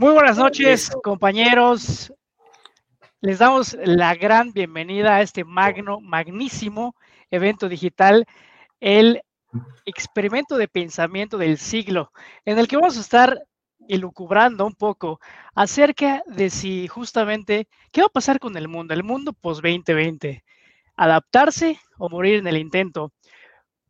Muy 0.00 0.14
buenas 0.14 0.38
noches, 0.38 0.90
compañeros. 1.02 2.10
Les 3.20 3.38
damos 3.38 3.76
la 3.84 4.14
gran 4.14 4.50
bienvenida 4.50 5.16
a 5.16 5.20
este 5.20 5.44
magno, 5.44 6.00
magnísimo 6.00 6.94
evento 7.30 7.68
digital, 7.68 8.24
el 8.80 9.20
experimento 9.84 10.56
de 10.56 10.68
pensamiento 10.68 11.36
del 11.36 11.58
siglo, 11.58 12.12
en 12.46 12.58
el 12.58 12.66
que 12.66 12.76
vamos 12.76 12.96
a 12.96 13.02
estar 13.02 13.38
elucubrando 13.88 14.64
un 14.64 14.72
poco 14.72 15.20
acerca 15.54 16.22
de 16.24 16.48
si 16.48 16.88
justamente 16.88 17.68
qué 17.92 18.00
va 18.00 18.06
a 18.06 18.08
pasar 18.08 18.38
con 18.38 18.56
el 18.56 18.68
mundo, 18.68 18.94
el 18.94 19.04
mundo 19.04 19.34
post 19.34 19.60
2020, 19.62 20.42
adaptarse 20.96 21.78
o 21.98 22.08
morir 22.08 22.36
en 22.36 22.46
el 22.46 22.56
intento. 22.56 23.12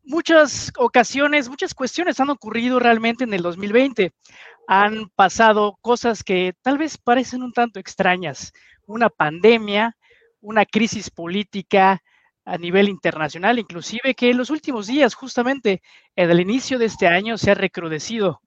Muchas 0.03 0.73
ocasiones, 0.77 1.47
muchas 1.47 1.73
cuestiones 1.73 2.19
han 2.19 2.31
ocurrido 2.31 2.79
realmente 2.79 3.23
en 3.23 3.33
el 3.33 3.43
2020 3.43 4.11
han 4.67 5.09
pasado 5.15 5.77
cosas 5.81 6.23
que 6.23 6.53
tal 6.61 6.77
vez 6.77 6.97
parecen 6.97 7.43
un 7.43 7.53
tanto 7.53 7.79
extrañas. 7.79 8.53
Una 8.85 9.09
pandemia, 9.09 9.97
una 10.39 10.65
crisis 10.65 11.09
política 11.09 12.01
a 12.45 12.57
nivel 12.57 12.89
internacional, 12.89 13.59
inclusive 13.59 14.15
que 14.15 14.31
en 14.31 14.37
los 14.37 14.49
últimos 14.49 14.87
días, 14.87 15.13
justamente 15.13 15.81
en 16.15 16.31
el 16.31 16.39
inicio 16.39 16.79
de 16.79 16.85
este 16.85 17.07
año, 17.07 17.37
se 17.37 17.51
ha 17.51 17.55
recrudecido. 17.55 18.41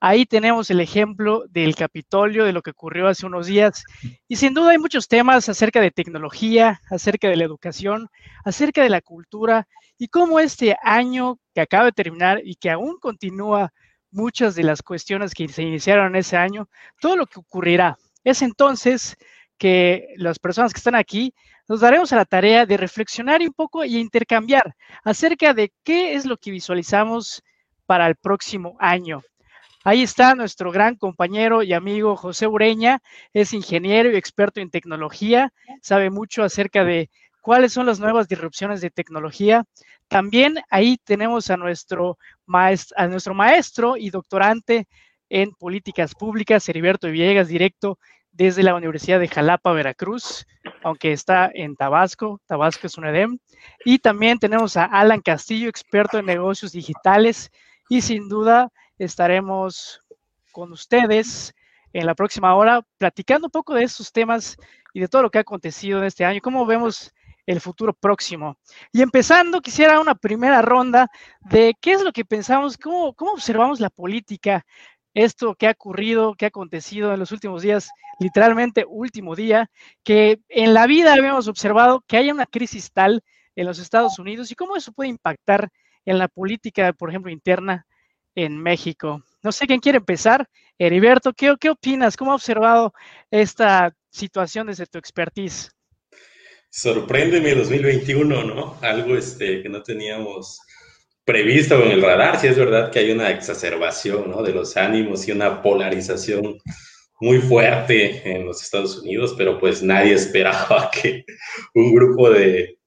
Ahí 0.00 0.26
tenemos 0.26 0.70
el 0.70 0.80
ejemplo 0.80 1.44
del 1.48 1.74
Capitolio, 1.74 2.44
de 2.44 2.52
lo 2.52 2.62
que 2.62 2.70
ocurrió 2.70 3.08
hace 3.08 3.26
unos 3.26 3.48
días. 3.48 3.82
Y 4.28 4.36
sin 4.36 4.54
duda 4.54 4.70
hay 4.70 4.78
muchos 4.78 5.08
temas 5.08 5.48
acerca 5.48 5.80
de 5.80 5.90
tecnología, 5.90 6.80
acerca 6.88 7.28
de 7.28 7.36
la 7.36 7.44
educación, 7.44 8.08
acerca 8.44 8.82
de 8.82 8.90
la 8.90 9.00
cultura 9.00 9.66
y 9.98 10.06
cómo 10.06 10.38
este 10.38 10.76
año 10.84 11.40
que 11.52 11.62
acaba 11.62 11.86
de 11.86 11.92
terminar 11.92 12.40
y 12.44 12.54
que 12.54 12.70
aún 12.70 12.98
continúa 13.00 13.72
muchas 14.10 14.54
de 14.54 14.62
las 14.62 14.82
cuestiones 14.82 15.34
que 15.34 15.48
se 15.48 15.62
iniciaron 15.62 16.16
ese 16.16 16.36
año, 16.36 16.68
todo 17.00 17.16
lo 17.16 17.26
que 17.26 17.40
ocurrirá. 17.40 17.98
Es 18.24 18.42
entonces 18.42 19.16
que 19.58 20.14
las 20.16 20.38
personas 20.38 20.72
que 20.72 20.78
están 20.78 20.94
aquí 20.94 21.34
nos 21.68 21.80
daremos 21.80 22.12
a 22.12 22.16
la 22.16 22.24
tarea 22.24 22.64
de 22.64 22.76
reflexionar 22.76 23.42
un 23.42 23.52
poco 23.52 23.84
y 23.84 23.98
intercambiar 23.98 24.74
acerca 25.04 25.52
de 25.52 25.72
qué 25.84 26.14
es 26.14 26.24
lo 26.24 26.36
que 26.38 26.50
visualizamos 26.50 27.42
para 27.84 28.06
el 28.06 28.16
próximo 28.16 28.76
año. 28.80 29.22
Ahí 29.84 30.02
está 30.02 30.34
nuestro 30.34 30.72
gran 30.72 30.96
compañero 30.96 31.62
y 31.62 31.72
amigo 31.72 32.16
José 32.16 32.46
Ureña, 32.46 33.00
es 33.32 33.52
ingeniero 33.52 34.10
y 34.10 34.16
experto 34.16 34.60
en 34.60 34.70
tecnología, 34.70 35.52
sabe 35.82 36.10
mucho 36.10 36.42
acerca 36.42 36.84
de 36.84 37.10
cuáles 37.48 37.72
son 37.72 37.86
las 37.86 37.98
nuevas 37.98 38.28
disrupciones 38.28 38.82
de 38.82 38.90
tecnología. 38.90 39.64
También 40.06 40.56
ahí 40.68 40.98
tenemos 41.02 41.48
a 41.48 41.56
nuestro, 41.56 42.18
a 42.46 43.06
nuestro 43.06 43.32
maestro 43.32 43.96
y 43.96 44.10
doctorante 44.10 44.86
en 45.30 45.52
políticas 45.52 46.14
públicas, 46.14 46.68
Heriberto 46.68 47.08
Villegas, 47.08 47.48
directo 47.48 47.98
desde 48.32 48.62
la 48.62 48.74
Universidad 48.74 49.18
de 49.18 49.28
Jalapa, 49.28 49.72
Veracruz, 49.72 50.46
aunque 50.84 51.12
está 51.12 51.50
en 51.54 51.74
Tabasco, 51.74 52.38
Tabasco 52.44 52.86
es 52.86 52.98
un 52.98 53.06
EDEM. 53.06 53.38
Y 53.82 53.98
también 53.98 54.38
tenemos 54.38 54.76
a 54.76 54.84
Alan 54.84 55.22
Castillo, 55.22 55.70
experto 55.70 56.18
en 56.18 56.26
negocios 56.26 56.72
digitales, 56.72 57.50
y 57.88 58.02
sin 58.02 58.28
duda 58.28 58.68
estaremos 58.98 60.02
con 60.52 60.70
ustedes 60.70 61.54
en 61.94 62.04
la 62.04 62.14
próxima 62.14 62.54
hora 62.54 62.82
platicando 62.98 63.46
un 63.46 63.52
poco 63.52 63.72
de 63.72 63.84
estos 63.84 64.12
temas 64.12 64.58
y 64.92 65.00
de 65.00 65.08
todo 65.08 65.22
lo 65.22 65.30
que 65.30 65.38
ha 65.38 65.40
acontecido 65.40 65.98
en 65.98 66.04
este 66.04 66.26
año, 66.26 66.42
cómo 66.42 66.66
vemos 66.66 67.10
el 67.48 67.62
futuro 67.62 67.94
próximo. 67.94 68.58
Y 68.92 69.00
empezando, 69.00 69.62
quisiera 69.62 70.00
una 70.00 70.14
primera 70.14 70.60
ronda 70.60 71.10
de 71.40 71.74
qué 71.80 71.92
es 71.92 72.02
lo 72.02 72.12
que 72.12 72.26
pensamos, 72.26 72.76
cómo, 72.76 73.14
cómo 73.14 73.32
observamos 73.32 73.80
la 73.80 73.88
política, 73.88 74.66
esto 75.14 75.54
que 75.54 75.66
ha 75.66 75.70
ocurrido, 75.70 76.34
que 76.34 76.44
ha 76.44 76.48
acontecido 76.48 77.12
en 77.14 77.18
los 77.18 77.32
últimos 77.32 77.62
días, 77.62 77.88
literalmente 78.20 78.84
último 78.86 79.34
día, 79.34 79.70
que 80.04 80.40
en 80.50 80.74
la 80.74 80.86
vida 80.86 81.14
habíamos 81.14 81.48
observado 81.48 82.04
que 82.06 82.18
haya 82.18 82.34
una 82.34 82.44
crisis 82.44 82.92
tal 82.92 83.22
en 83.56 83.66
los 83.66 83.78
Estados 83.78 84.18
Unidos 84.18 84.52
y 84.52 84.54
cómo 84.54 84.76
eso 84.76 84.92
puede 84.92 85.08
impactar 85.08 85.70
en 86.04 86.18
la 86.18 86.28
política, 86.28 86.92
por 86.92 87.08
ejemplo, 87.08 87.32
interna 87.32 87.86
en 88.34 88.62
México. 88.62 89.24
No 89.42 89.52
sé 89.52 89.66
quién 89.66 89.80
quiere 89.80 89.98
empezar. 89.98 90.46
Heriberto, 90.76 91.32
¿qué, 91.32 91.54
qué 91.58 91.70
opinas? 91.70 92.14
¿Cómo 92.14 92.32
ha 92.32 92.34
observado 92.34 92.92
esta 93.30 93.94
situación 94.10 94.66
desde 94.66 94.84
tu 94.84 94.98
expertise? 94.98 95.70
Sorpréndeme 96.70 97.54
2021, 97.54 98.44
¿no? 98.44 98.78
Algo 98.82 99.16
este, 99.16 99.62
que 99.62 99.68
no 99.68 99.82
teníamos 99.82 100.60
previsto 101.24 101.82
en 101.82 101.92
el 101.92 102.02
radar. 102.02 102.38
Si 102.38 102.46
es 102.46 102.58
verdad 102.58 102.90
que 102.90 102.98
hay 103.00 103.10
una 103.10 103.30
exacerbación, 103.30 104.30
¿no? 104.30 104.42
De 104.42 104.52
los 104.52 104.76
ánimos 104.76 105.26
y 105.26 105.32
una 105.32 105.62
polarización 105.62 106.58
muy 107.20 107.38
fuerte 107.38 108.22
en 108.30 108.44
los 108.44 108.62
Estados 108.62 108.98
Unidos, 108.98 109.34
pero 109.36 109.58
pues 109.58 109.82
nadie 109.82 110.12
esperaba 110.14 110.90
que 110.90 111.24
un 111.74 111.94
grupo 111.94 112.30
de, 112.30 112.78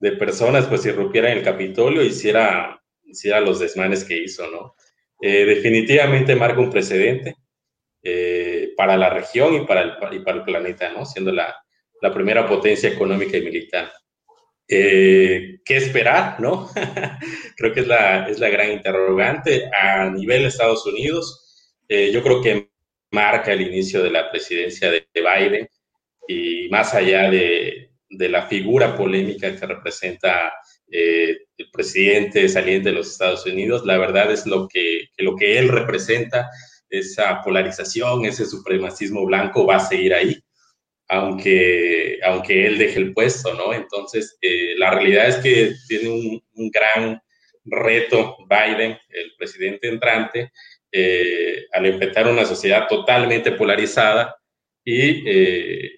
de 0.00 0.12
personas 0.12 0.66
pues 0.66 0.84
irrumpiera 0.86 1.30
en 1.30 1.38
el 1.38 1.44
Capitolio 1.44 2.02
y 2.02 2.08
hiciera, 2.08 2.82
hiciera 3.04 3.40
los 3.40 3.60
desmanes 3.60 4.04
que 4.04 4.22
hizo, 4.22 4.50
¿no? 4.50 4.74
Eh, 5.20 5.44
definitivamente 5.44 6.36
marca 6.36 6.60
un 6.60 6.70
precedente 6.70 7.36
eh, 8.02 8.72
para 8.76 8.96
la 8.96 9.08
región 9.08 9.54
y 9.54 9.66
para, 9.66 9.82
el, 9.82 9.92
y 10.12 10.18
para 10.20 10.38
el 10.38 10.44
planeta, 10.44 10.92
¿no? 10.92 11.06
Siendo 11.06 11.32
la, 11.32 11.54
la 12.02 12.12
primera 12.12 12.46
potencia 12.46 12.88
económica 12.88 13.36
y 13.36 13.42
militar. 13.42 13.92
Eh, 14.68 15.58
¿Qué 15.64 15.76
esperar? 15.76 16.40
¿no? 16.40 16.68
creo 17.56 17.72
que 17.72 17.80
es 17.80 17.86
la, 17.86 18.28
es 18.28 18.38
la 18.38 18.48
gran 18.48 18.72
interrogante. 18.72 19.70
A 19.72 20.10
nivel 20.10 20.42
de 20.42 20.48
Estados 20.48 20.86
Unidos, 20.86 21.74
eh, 21.88 22.10
yo 22.12 22.22
creo 22.22 22.42
que 22.42 22.70
marca 23.12 23.52
el 23.52 23.62
inicio 23.62 24.02
de 24.02 24.10
la 24.10 24.30
presidencia 24.30 24.90
de 24.90 25.06
Biden 25.14 25.68
y 26.28 26.68
más 26.68 26.92
allá 26.94 27.30
de, 27.30 27.90
de 28.08 28.28
la 28.28 28.46
figura 28.46 28.96
polémica 28.96 29.54
que 29.54 29.66
representa 29.66 30.52
eh, 30.90 31.36
el 31.56 31.70
presidente 31.72 32.48
saliente 32.48 32.90
de 32.90 32.94
los 32.94 33.12
Estados 33.12 33.46
Unidos, 33.46 33.84
la 33.84 33.98
verdad 33.98 34.30
es 34.30 34.46
lo 34.46 34.68
que, 34.68 35.08
que, 35.16 35.24
lo 35.24 35.36
que 35.36 35.58
él 35.58 35.68
representa, 35.68 36.50
esa 36.88 37.42
polarización, 37.42 38.24
ese 38.24 38.46
supremacismo 38.46 39.24
blanco 39.26 39.66
va 39.66 39.76
a 39.76 39.80
seguir 39.80 40.14
ahí 40.14 40.40
aunque, 41.08 42.18
aunque 42.24 42.66
él 42.66 42.78
deje 42.78 42.98
el 42.98 43.12
puesto, 43.12 43.54
¿no? 43.54 43.72
Entonces, 43.72 44.36
eh, 44.40 44.74
la 44.76 44.90
realidad 44.90 45.28
es 45.28 45.36
que 45.36 45.72
tiene 45.88 46.08
un, 46.08 46.70
gran 46.70 47.20
reto 47.64 48.36
Biden, 48.48 48.98
el 49.08 49.32
presidente 49.38 49.88
entrante, 49.88 50.52
eh, 50.90 51.66
al 51.72 51.86
enfrentar 51.86 52.26
una 52.28 52.44
sociedad 52.44 52.86
totalmente 52.88 53.52
polarizada 53.52 54.36
y, 54.84 55.28
eh, 55.28 55.90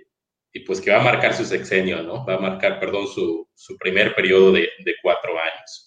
y, 0.53 0.61
pues 0.61 0.81
que 0.81 0.91
va 0.91 1.01
a 1.01 1.05
marcar 1.05 1.35
su 1.35 1.45
sexenio, 1.45 2.03
¿no? 2.03 2.27
Va 2.27 2.35
a 2.35 2.41
marcar, 2.41 2.81
perdón, 2.81 3.07
su, 3.07 3.49
su 3.55 3.77
primer 3.77 4.15
periodo 4.15 4.53
de, 4.53 4.69
de 4.85 4.95
cuatro 5.03 5.39
años. 5.39 5.87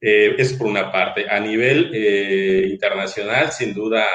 eso 0.00 0.58
por 0.58 0.66
una 0.68 0.92
parte. 0.92 1.26
A 1.28 1.40
nivel 1.40 1.94
internacional, 2.70 3.50
sin 3.52 3.74
duda, 3.74 4.06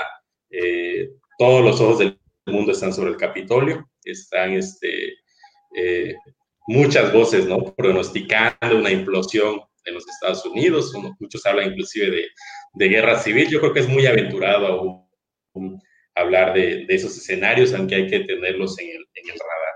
todos 1.38 1.64
los 1.64 1.82
ojos 1.82 2.00
del 2.00 2.20
mundo 2.46 2.72
están 2.72 2.94
sobre 2.94 3.12
el 3.12 3.18
Capitolio 3.18 3.90
están 4.12 4.54
este, 4.54 5.14
eh, 5.76 6.16
muchas 6.68 7.12
voces, 7.14 7.46
¿no? 7.46 7.74
Pronosticando 7.76 8.78
una 8.78 8.92
implosión 8.92 9.62
en 9.86 9.94
los 9.94 10.08
Estados 10.08 10.46
Unidos, 10.46 10.94
muchos 11.20 11.46
hablan 11.46 11.72
inclusive 11.72 12.12
de, 12.12 12.26
de, 12.74 12.88
guerra 12.90 13.18
civil, 13.18 13.48
yo 13.50 13.60
creo 13.60 13.74
que 13.74 13.80
es 13.80 13.90
muy 13.90 14.06
aventurado 14.06 15.10
hablar 16.16 16.54
de, 16.54 16.86
esos 16.90 17.18
escenarios, 17.18 17.74
aunque 17.74 17.96
hay 17.96 18.08
que 18.08 18.20
tenerlos 18.22 18.78
en 18.80 18.88
el, 18.88 19.08
en 19.16 19.30
el, 19.32 19.40
radar. 19.40 19.76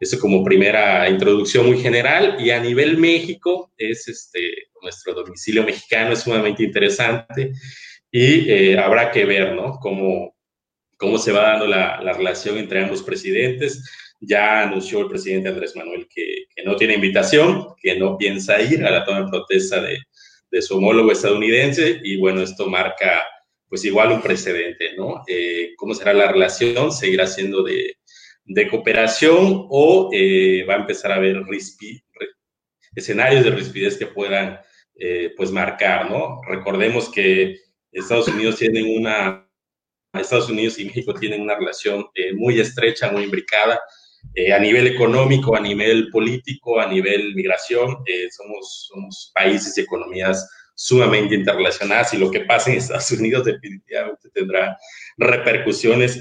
Eso 0.00 0.18
como 0.18 0.44
primera 0.44 1.08
introducción 1.08 1.66
muy 1.66 1.78
general 1.78 2.36
y 2.40 2.50
a 2.50 2.60
nivel 2.60 2.98
México 2.98 3.72
es 3.76 4.08
este, 4.08 4.40
nuestro 4.80 5.14
domicilio 5.14 5.62
mexicano 5.62 6.12
es 6.12 6.20
sumamente 6.20 6.64
interesante 6.64 7.52
y 8.10 8.50
eh, 8.50 8.78
habrá 8.78 9.10
que 9.10 9.24
ver, 9.24 9.54
¿no? 9.54 9.78
Cómo, 9.80 10.31
cómo 11.02 11.18
se 11.18 11.32
va 11.32 11.42
dando 11.42 11.66
la, 11.66 12.00
la, 12.00 12.12
relación 12.12 12.56
entre 12.58 12.80
ambos 12.80 13.02
presidentes. 13.02 13.84
Ya 14.20 14.62
anunció 14.62 15.00
el 15.00 15.08
presidente 15.08 15.48
Andrés 15.48 15.74
Manuel 15.74 16.06
que, 16.08 16.44
que, 16.54 16.62
no 16.62 16.76
tiene 16.76 16.94
invitación, 16.94 17.74
que 17.82 17.98
no 17.98 18.16
piensa 18.16 18.62
ir 18.62 18.84
a 18.84 18.90
la 18.90 19.04
toma 19.04 19.22
de 19.22 19.28
protesta 19.28 19.82
de, 19.82 19.98
de, 20.48 20.62
su 20.62 20.76
homólogo 20.76 21.10
estadounidense 21.10 22.00
y 22.04 22.18
bueno, 22.18 22.40
esto 22.40 22.68
marca 22.68 23.20
pues 23.68 23.84
igual 23.84 24.12
un 24.12 24.22
precedente, 24.22 24.94
¿no? 24.96 25.24
Eh, 25.26 25.72
¿Cómo 25.76 25.92
será 25.92 26.12
la 26.12 26.30
relación? 26.30 26.92
¿Seguirá 26.92 27.26
siendo 27.26 27.64
de, 27.64 27.96
de 28.44 28.68
cooperación 28.68 29.66
o 29.70 30.08
eh, 30.12 30.64
va 30.68 30.74
a 30.74 30.80
empezar 30.80 31.10
a 31.10 31.16
haber 31.16 31.42
rispi, 31.42 32.00
escenarios 32.94 33.44
de 33.44 33.50
rispidez 33.50 33.96
que 33.96 34.06
puedan 34.06 34.60
eh, 34.94 35.32
pues 35.36 35.50
marcar, 35.50 36.08
¿no? 36.08 36.40
Recordemos 36.46 37.08
que 37.08 37.56
Estados 37.90 38.28
Unidos 38.28 38.56
tiene 38.56 38.82
una 38.96 39.48
Estados 40.20 40.48
Unidos 40.48 40.78
y 40.78 40.84
México 40.84 41.14
tienen 41.14 41.42
una 41.42 41.56
relación 41.56 42.06
eh, 42.14 42.32
muy 42.34 42.60
estrecha, 42.60 43.10
muy 43.10 43.24
imbricada. 43.24 43.80
Eh, 44.34 44.52
a 44.52 44.58
nivel 44.58 44.86
económico, 44.86 45.56
a 45.56 45.60
nivel 45.60 46.08
político, 46.10 46.80
a 46.80 46.86
nivel 46.86 47.34
migración, 47.34 47.98
eh, 48.06 48.28
somos, 48.30 48.88
somos 48.88 49.32
países 49.34 49.76
y 49.76 49.80
economías 49.80 50.48
sumamente 50.74 51.34
interrelacionadas 51.34 52.14
y 52.14 52.18
lo 52.18 52.30
que 52.30 52.40
pasa 52.40 52.70
en 52.70 52.78
Estados 52.78 53.10
Unidos 53.12 53.44
definitivamente 53.46 54.30
tendrá 54.32 54.78
repercusiones 55.18 56.20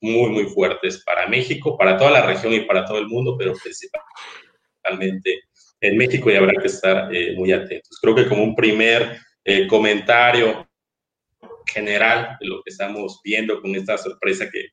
muy, 0.00 0.30
muy 0.30 0.44
fuertes 0.44 1.02
para 1.04 1.26
México, 1.26 1.78
para 1.78 1.96
toda 1.96 2.10
la 2.10 2.26
región 2.26 2.52
y 2.52 2.60
para 2.60 2.84
todo 2.84 2.98
el 2.98 3.06
mundo, 3.06 3.36
pero 3.38 3.54
principalmente 3.54 5.44
en 5.80 5.96
México 5.96 6.30
y 6.30 6.36
habrá 6.36 6.60
que 6.60 6.66
estar 6.68 7.14
eh, 7.14 7.34
muy 7.36 7.52
atentos. 7.52 7.98
Creo 8.00 8.14
que 8.14 8.28
como 8.28 8.42
un 8.42 8.54
primer 8.54 9.18
eh, 9.44 9.66
comentario 9.66 10.63
general 11.66 12.36
de 12.40 12.46
lo 12.46 12.62
que 12.62 12.70
estamos 12.70 13.20
viendo 13.24 13.60
con 13.60 13.74
esta 13.74 13.98
sorpresa 13.98 14.48
que, 14.50 14.68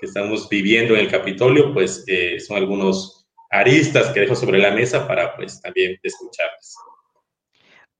estamos 0.00 0.48
viviendo 0.48 0.94
en 0.94 1.00
el 1.00 1.10
Capitolio, 1.10 1.74
pues 1.74 2.04
eh, 2.06 2.38
son 2.38 2.58
algunos 2.58 3.26
aristas 3.50 4.10
que 4.10 4.20
dejo 4.20 4.36
sobre 4.36 4.60
la 4.60 4.70
mesa 4.70 5.08
para 5.08 5.34
pues 5.34 5.60
también 5.60 5.98
escucharles. 6.04 6.76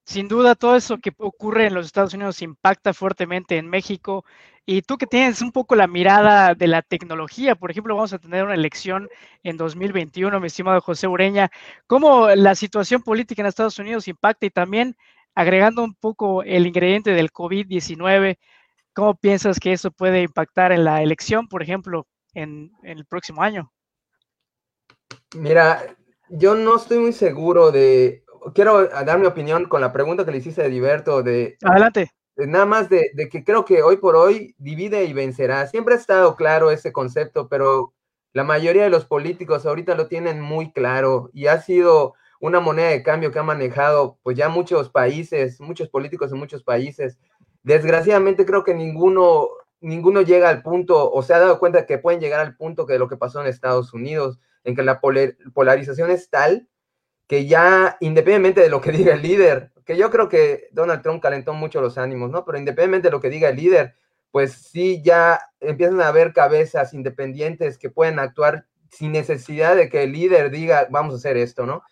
Sin 0.05 0.26
duda, 0.26 0.55
todo 0.55 0.75
eso 0.75 0.96
que 0.99 1.12
ocurre 1.19 1.67
en 1.67 1.75
los 1.75 1.85
Estados 1.85 2.14
Unidos 2.14 2.40
impacta 2.40 2.94
fuertemente 2.94 3.58
en 3.58 3.69
México. 3.69 4.25
Y 4.64 4.81
tú 4.81 4.96
que 4.96 5.06
tienes 5.06 5.43
un 5.43 5.52
poco 5.52 5.75
la 5.76 5.87
mirada 5.87 6.55
de 6.55 6.67
la 6.67 6.81
tecnología, 6.81 7.56
por 7.56 7.70
ejemplo, 7.70 7.94
vamos 7.94 8.14
a 8.14 8.19
tener 8.19 8.44
una 8.44 8.55
elección 8.55 9.08
en 9.43 9.58
2021, 9.58 10.40
mi 10.40 10.46
estimado 10.46 10.81
José 10.81 11.08
Ureña. 11.08 11.50
¿Cómo 11.87 12.29
la 12.31 12.55
situación 12.55 13.02
política 13.02 13.43
en 13.43 13.49
Estados 13.49 13.79
Unidos 13.79 14.08
impacta? 14.08 14.46
Y 14.46 14.50
también 14.50 14.96
agregando 15.38 15.85
un 15.85 15.94
poco 15.94 16.43
el 16.43 16.67
ingrediente 16.67 17.12
del 17.12 17.31
COVID-19, 17.31 18.38
¿cómo 18.93 19.14
piensas 19.14 19.61
que 19.61 19.73
eso 19.73 19.93
puede 19.93 20.23
impactar 20.23 20.73
en 20.73 20.82
la 20.82 21.00
elección, 21.00 21.46
por 21.46 21.62
ejemplo, 21.62 22.08
en, 22.35 22.73
en 22.82 22.99
el 22.99 23.06
próximo 23.06 23.40
año? 23.40 23.70
Mira, 25.37 25.96
yo 26.29 26.56
no 26.56 26.75
estoy 26.75 26.99
muy 26.99 27.12
seguro 27.12 27.70
de, 27.70 28.25
quiero 28.52 28.88
dar 28.88 29.20
mi 29.20 29.26
opinión 29.26 29.67
con 29.67 29.81
la 29.81 29.93
pregunta 29.93 30.25
que 30.25 30.32
le 30.32 30.38
hiciste 30.38 30.62
a 30.62 30.69
Diverto 30.69 31.23
de... 31.23 31.56
Adelante. 31.62 32.11
nada 32.37 32.67
más 32.67 32.88
de, 32.88 33.12
de, 33.14 33.29
que 33.29 33.44
creo 33.44 33.64
que 33.64 33.85
hoy 33.85 33.99
por 33.99 34.17
hoy 34.17 34.56
divide 34.58 35.05
y 35.05 35.12
vencerá. 35.12 35.69
Siempre 35.69 35.94
ha 35.94 35.99
estado 35.99 36.35
claro 36.35 36.73
ese 36.73 36.90
concepto, 36.90 37.49
pero 37.49 37.94
la 38.32 38.43
mayoría 38.43 38.82
de 38.82 38.90
los 38.90 39.05
políticos 39.05 39.67
ahorita 39.67 39.94
lo 39.94 40.08
tienen 40.08 40.40
muy 40.40 40.73
claro 40.73 41.31
y 41.32 41.46
ha 41.46 41.61
sido 41.61 42.14
una 42.40 42.61
moneda 42.61 42.90
de 42.90 43.02
cambio 43.02 43.32
que 43.32 43.38
ha 43.38 43.43
manejado 43.43 44.19
pues 44.23 44.37
ya 44.37 44.49
muchos 44.49 44.90
países, 44.90 45.61
muchos 45.61 45.88
políticos 45.88 46.32
en 46.32 46.38
muchos 46.38 46.62
países. 46.62 47.19
Desgraciadamente 47.62 48.46
creo 48.46 48.64
que 48.64 48.75
ninguno, 48.75 49.49
ninguno 49.81 50.23
llega 50.23 50.49
al 50.49 50.62
punto 50.62 51.11
o 51.11 51.23
se 51.23 51.35
ha 51.35 51.38
dado 51.38 51.58
cuenta 51.58 51.87
que 51.87 51.99
pueden 51.99 52.20
llegar 52.20 52.40
al 52.40 52.56
punto 52.56 52.87
que 52.87 52.99
lo 52.99 53.08
que 53.08 53.17
pasó 53.17 53.40
en 53.40 53.46
Estados 53.46 53.93
Unidos, 53.93 54.38
en 54.64 54.76
que 54.76 54.82
la 54.82 55.00
polarización 55.00 56.11
es 56.11 56.31
tal 56.31 56.69
que 57.29 57.46
ya 57.46 57.96
independientemente 58.00 58.62
de 58.62 58.70
lo 58.70 58.81
que 58.81 58.90
diga 58.99 59.14
el 59.14 59.23
líder, 59.23 59.70
que 59.85 59.96
yo 59.96 60.11
creo 60.11 60.29
que 60.29 60.69
Donald 60.73 61.02
Trump 61.02 61.23
calentó 61.23 61.55
mucho 61.55 61.81
los 61.81 61.99
ánimos, 61.99 62.31
¿no? 62.31 62.44
Pero 62.44 62.58
independientemente 62.58 63.08
de 63.08 63.12
lo 63.12 63.20
que 63.20 63.31
diga 63.31 63.50
el 63.50 63.56
líder, 63.56 63.94
pues 64.31 64.52
sí 64.52 65.02
ya 65.02 65.40
empiezan 65.61 66.00
a 66.00 66.08
haber 66.08 66.32
cabezas 66.32 66.93
independientes 66.93 67.79
que 67.79 67.90
pueden 67.90 68.19
actuar 68.19 68.67
sin 68.90 69.12
necesidad 69.12 69.76
de 69.76 69.88
que 69.88 70.02
el 70.02 70.12
líder 70.12 70.50
diga, 70.50 70.88
vamos 70.90 71.14
a 71.14 71.17
hacer 71.19 71.37
esto, 71.37 71.67
¿no? 71.67 71.82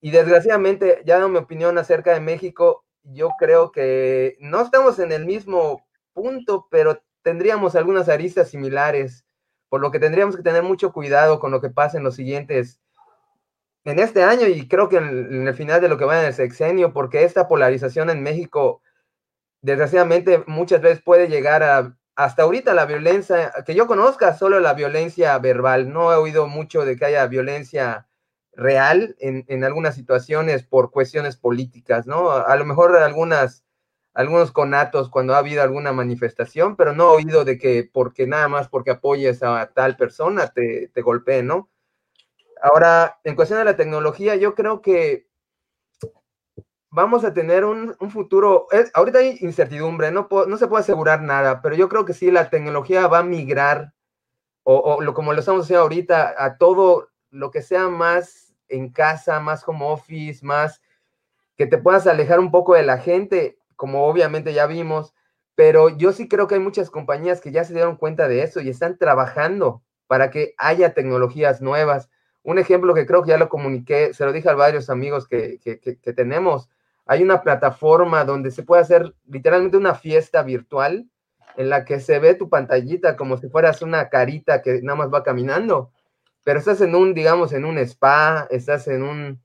Y 0.00 0.10
desgraciadamente, 0.10 1.02
ya 1.04 1.14
dando 1.14 1.28
mi 1.28 1.38
opinión 1.38 1.76
acerca 1.78 2.14
de 2.14 2.20
México, 2.20 2.84
yo 3.02 3.30
creo 3.38 3.70
que 3.72 4.36
no 4.40 4.60
estamos 4.62 4.98
en 4.98 5.12
el 5.12 5.26
mismo 5.26 5.86
punto, 6.12 6.66
pero 6.70 7.02
tendríamos 7.22 7.76
algunas 7.76 8.08
aristas 8.08 8.48
similares, 8.48 9.24
por 9.68 9.80
lo 9.80 9.90
que 9.90 9.98
tendríamos 9.98 10.36
que 10.36 10.42
tener 10.42 10.62
mucho 10.62 10.92
cuidado 10.92 11.38
con 11.38 11.50
lo 11.50 11.60
que 11.60 11.70
pasa 11.70 11.98
en 11.98 12.04
los 12.04 12.16
siguientes 12.16 12.80
en 13.84 13.98
este 13.98 14.22
año 14.22 14.46
y 14.46 14.68
creo 14.68 14.88
que 14.88 14.96
en, 14.96 15.46
el 15.46 15.54
final 15.54 15.80
de 15.80 15.88
lo 15.88 15.96
que 15.96 16.04
va 16.04 16.20
en 16.20 16.26
el 16.26 16.34
sexenio, 16.34 16.92
porque 16.92 17.24
esta 17.24 17.48
polarización 17.48 18.10
en 18.10 18.22
México, 18.22 18.82
desgraciadamente, 19.62 20.44
muchas 20.46 20.82
veces 20.82 21.02
puede 21.02 21.28
llegar 21.28 21.62
a, 21.62 21.96
hasta 22.16 22.42
ahorita 22.42 22.74
la 22.74 22.86
violencia, 22.86 23.52
que 23.64 23.74
yo 23.74 23.86
conozca 23.86 24.36
solo 24.36 24.60
la 24.60 24.74
violencia 24.74 25.38
verbal, 25.38 25.92
no 25.92 26.12
he 26.12 26.16
oído 26.16 26.46
mucho 26.46 26.84
de 26.84 26.96
que 26.96 27.06
haya 27.06 27.26
violencia 27.26 28.06
real 28.52 29.16
en, 29.18 29.44
en 29.48 29.64
algunas 29.64 29.94
situaciones 29.94 30.64
por 30.64 30.90
cuestiones 30.90 31.36
políticas, 31.36 32.06
¿no? 32.06 32.30
A, 32.30 32.56
lo 32.56 32.64
mejor 32.64 32.96
algunas, 32.96 33.64
algunos 34.14 34.52
conatos 34.52 35.08
cuando 35.08 35.34
ha 35.34 35.38
habido 35.38 35.62
alguna 35.62 35.92
manifestación, 35.92 36.76
pero 36.76 36.92
no 36.92 37.04
he 37.04 37.16
oído 37.16 37.44
de 37.44 37.58
que 37.58 37.88
porque 37.90 38.26
nada 38.26 38.48
más 38.48 38.68
porque 38.68 38.90
apoyes 38.90 39.42
a 39.42 39.70
tal 39.72 39.96
persona 39.96 40.48
te, 40.48 40.88
te 40.88 41.42
¿no? 41.42 41.70
Ahora, 42.62 43.18
en 43.24 43.36
cuestión 43.36 43.58
de 43.58 43.64
la 43.64 43.76
tecnología, 43.76 44.36
yo 44.36 44.54
creo 44.54 44.82
que 44.82 45.30
vamos 46.90 47.24
a 47.24 47.32
tener 47.32 47.64
un, 47.64 47.96
futuro, 48.10 48.66
ahorita 48.94 49.20
hay 49.20 49.38
incertidumbre, 49.40 50.10
no, 50.10 50.28
no 50.46 50.56
se 50.56 50.66
puede 50.66 50.82
asegurar 50.82 51.22
nada, 51.22 51.62
pero 51.62 51.76
yo 51.76 51.88
creo 51.88 52.04
que 52.04 52.12
sí, 52.12 52.30
la 52.30 52.50
tecnología 52.50 53.06
va 53.06 53.20
a 53.20 53.22
migrar, 53.22 53.94
o, 54.64 55.00
lo, 55.00 55.14
como 55.14 55.32
lo 55.32 55.40
estamos 55.40 55.64
haciendo 55.64 55.82
ahorita, 55.82 56.34
a 56.36 56.58
todo 56.58 57.09
lo 57.30 57.50
que 57.50 57.62
sea 57.62 57.88
más 57.88 58.54
en 58.68 58.90
casa, 58.90 59.40
más 59.40 59.66
home 59.66 59.84
office, 59.84 60.44
más 60.44 60.80
que 61.56 61.66
te 61.66 61.78
puedas 61.78 62.06
alejar 62.06 62.40
un 62.40 62.50
poco 62.50 62.74
de 62.74 62.82
la 62.82 62.98
gente, 62.98 63.58
como 63.76 64.06
obviamente 64.06 64.52
ya 64.52 64.66
vimos, 64.66 65.14
pero 65.54 65.88
yo 65.90 66.12
sí 66.12 66.28
creo 66.28 66.46
que 66.46 66.54
hay 66.54 66.60
muchas 66.60 66.90
compañías 66.90 67.40
que 67.40 67.52
ya 67.52 67.64
se 67.64 67.74
dieron 67.74 67.96
cuenta 67.96 68.28
de 68.28 68.42
eso 68.42 68.60
y 68.60 68.68
están 68.68 68.96
trabajando 68.96 69.82
para 70.06 70.30
que 70.30 70.54
haya 70.58 70.94
tecnologías 70.94 71.60
nuevas 71.60 72.08
un 72.42 72.58
ejemplo 72.58 72.94
que 72.94 73.06
creo 73.06 73.22
que 73.22 73.30
ya 73.30 73.38
lo 73.38 73.48
comuniqué, 73.48 74.14
se 74.14 74.24
lo 74.24 74.32
dije 74.32 74.48
a 74.48 74.54
varios 74.54 74.88
amigos 74.90 75.28
que, 75.28 75.58
tenemos. 76.16 76.68
Hay 77.06 77.22
una 77.22 77.42
plataforma 77.42 78.24
donde 78.24 78.50
se 78.50 78.62
puede 78.62 78.82
hacer 78.82 79.14
literalmente 79.26 79.76
una 79.76 79.94
fiesta 79.94 80.42
virtual 80.42 81.08
en 81.56 81.68
la 81.68 81.84
que 81.84 82.00
se 82.00 82.18
ve 82.18 82.34
tu 82.34 82.48
pantallita 82.48 83.16
como 83.16 83.36
si 83.36 83.48
fueras 83.48 83.82
una 83.82 84.08
carita 84.08 84.62
que 84.62 84.80
nada 84.82 84.96
más 84.96 85.12
va 85.12 85.22
caminando, 85.22 85.90
pero 86.44 86.58
estás 86.58 86.80
en 86.80 86.94
un, 86.94 87.14
digamos, 87.14 87.52
en 87.52 87.64
un 87.64 87.78
spa, 87.78 88.46
estás 88.50 88.88
en 88.88 89.02
un, 89.02 89.42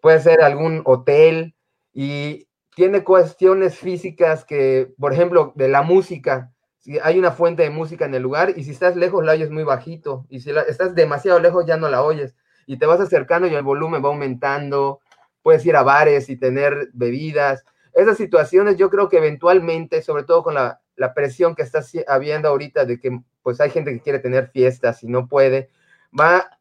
puede 0.00 0.20
ser 0.20 0.42
algún 0.42 0.82
hotel 0.84 1.54
y 1.92 2.48
tiene 2.74 3.04
cuestiones 3.04 3.76
físicas 3.76 4.44
que, 4.44 4.92
por 4.98 5.12
ejemplo, 5.12 5.52
de 5.56 5.68
la 5.68 5.82
música, 5.82 6.52
si 6.78 6.98
hay 6.98 7.18
una 7.18 7.30
fuente 7.30 7.62
de 7.62 7.70
música 7.70 8.06
en 8.06 8.14
el 8.14 8.22
lugar 8.22 8.54
y 8.56 8.64
si 8.64 8.72
estás 8.72 8.96
lejos 8.96 9.24
la 9.24 9.32
oyes 9.32 9.50
muy 9.50 9.62
bajito. 9.62 10.26
Y 10.28 10.40
si 10.40 10.50
estás 10.50 10.94
demasiado 10.96 11.38
lejos 11.38 11.64
ya 11.64 11.76
no 11.76 11.88
la 11.88 12.02
oyes. 12.02 12.34
Y 12.66 12.76
te 12.78 12.86
vas 12.86 13.00
acercando 13.00 13.46
y 13.46 13.54
el 13.54 13.62
volumen 13.62 14.02
va 14.04 14.08
aumentando, 14.08 15.00
puedes 15.42 15.64
ir 15.64 15.76
a 15.76 15.84
bares 15.84 16.28
y 16.28 16.36
tener 16.36 16.88
bebidas. 16.92 17.64
Esas 17.92 18.16
situaciones 18.16 18.78
yo 18.78 18.90
creo 18.90 19.08
que 19.08 19.18
eventualmente, 19.18 20.02
sobre 20.02 20.24
todo 20.24 20.42
con 20.42 20.54
la, 20.54 20.80
la 20.96 21.14
presión 21.14 21.54
que 21.54 21.62
está 21.62 21.84
habiendo 22.08 22.48
ahorita 22.48 22.84
de 22.84 22.98
que 22.98 23.20
pues 23.42 23.60
hay 23.60 23.70
gente 23.70 23.92
que 23.92 24.00
quiere 24.00 24.18
tener 24.18 24.48
fiestas 24.48 25.02
y 25.02 25.08
no 25.08 25.28
puede, 25.28 25.70
va, 26.18 26.58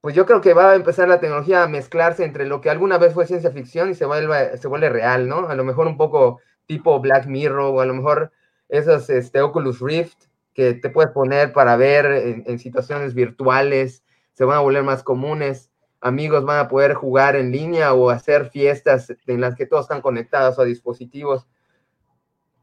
pues 0.00 0.14
yo 0.14 0.26
creo 0.26 0.40
que 0.40 0.54
va 0.54 0.72
a 0.72 0.76
empezar 0.76 1.08
la 1.08 1.20
tecnología 1.20 1.62
a 1.62 1.68
mezclarse 1.68 2.24
entre 2.24 2.46
lo 2.46 2.60
que 2.60 2.70
alguna 2.70 2.98
vez 2.98 3.14
fue 3.14 3.26
ciencia 3.26 3.50
ficción 3.50 3.90
y 3.90 3.94
se 3.94 4.04
vuelve, 4.04 4.56
se 4.58 4.68
vuelve 4.68 4.88
real, 4.88 5.28
¿no? 5.28 5.48
A 5.48 5.54
lo 5.54 5.64
mejor 5.64 5.86
un 5.86 5.96
poco 5.96 6.40
tipo 6.66 7.00
Black 7.00 7.26
Mirror 7.26 7.74
o 7.74 7.80
a 7.80 7.86
lo 7.86 7.94
mejor 7.94 8.32
esos 8.68 9.08
este, 9.10 9.40
Oculus 9.40 9.80
Rift 9.80 10.28
que 10.58 10.74
te 10.74 10.90
puedes 10.90 11.12
poner 11.12 11.52
para 11.52 11.76
ver 11.76 12.06
en, 12.44 12.58
situaciones 12.58 13.14
virtuales, 13.14 14.02
se 14.32 14.44
van 14.44 14.56
a 14.56 14.60
volver 14.60 14.82
más 14.82 15.04
comunes. 15.04 15.70
Amigos 16.00 16.44
van 16.44 16.58
a 16.58 16.66
poder 16.66 16.94
jugar 16.94 17.36
en 17.36 17.52
línea 17.52 17.94
o 17.94 18.10
hacer 18.10 18.50
fiestas 18.50 19.14
en 19.28 19.40
las 19.40 19.54
que 19.54 19.66
todos 19.66 19.84
están 19.84 20.00
conectados 20.00 20.58
a 20.58 20.64
dispositivos. 20.64 21.46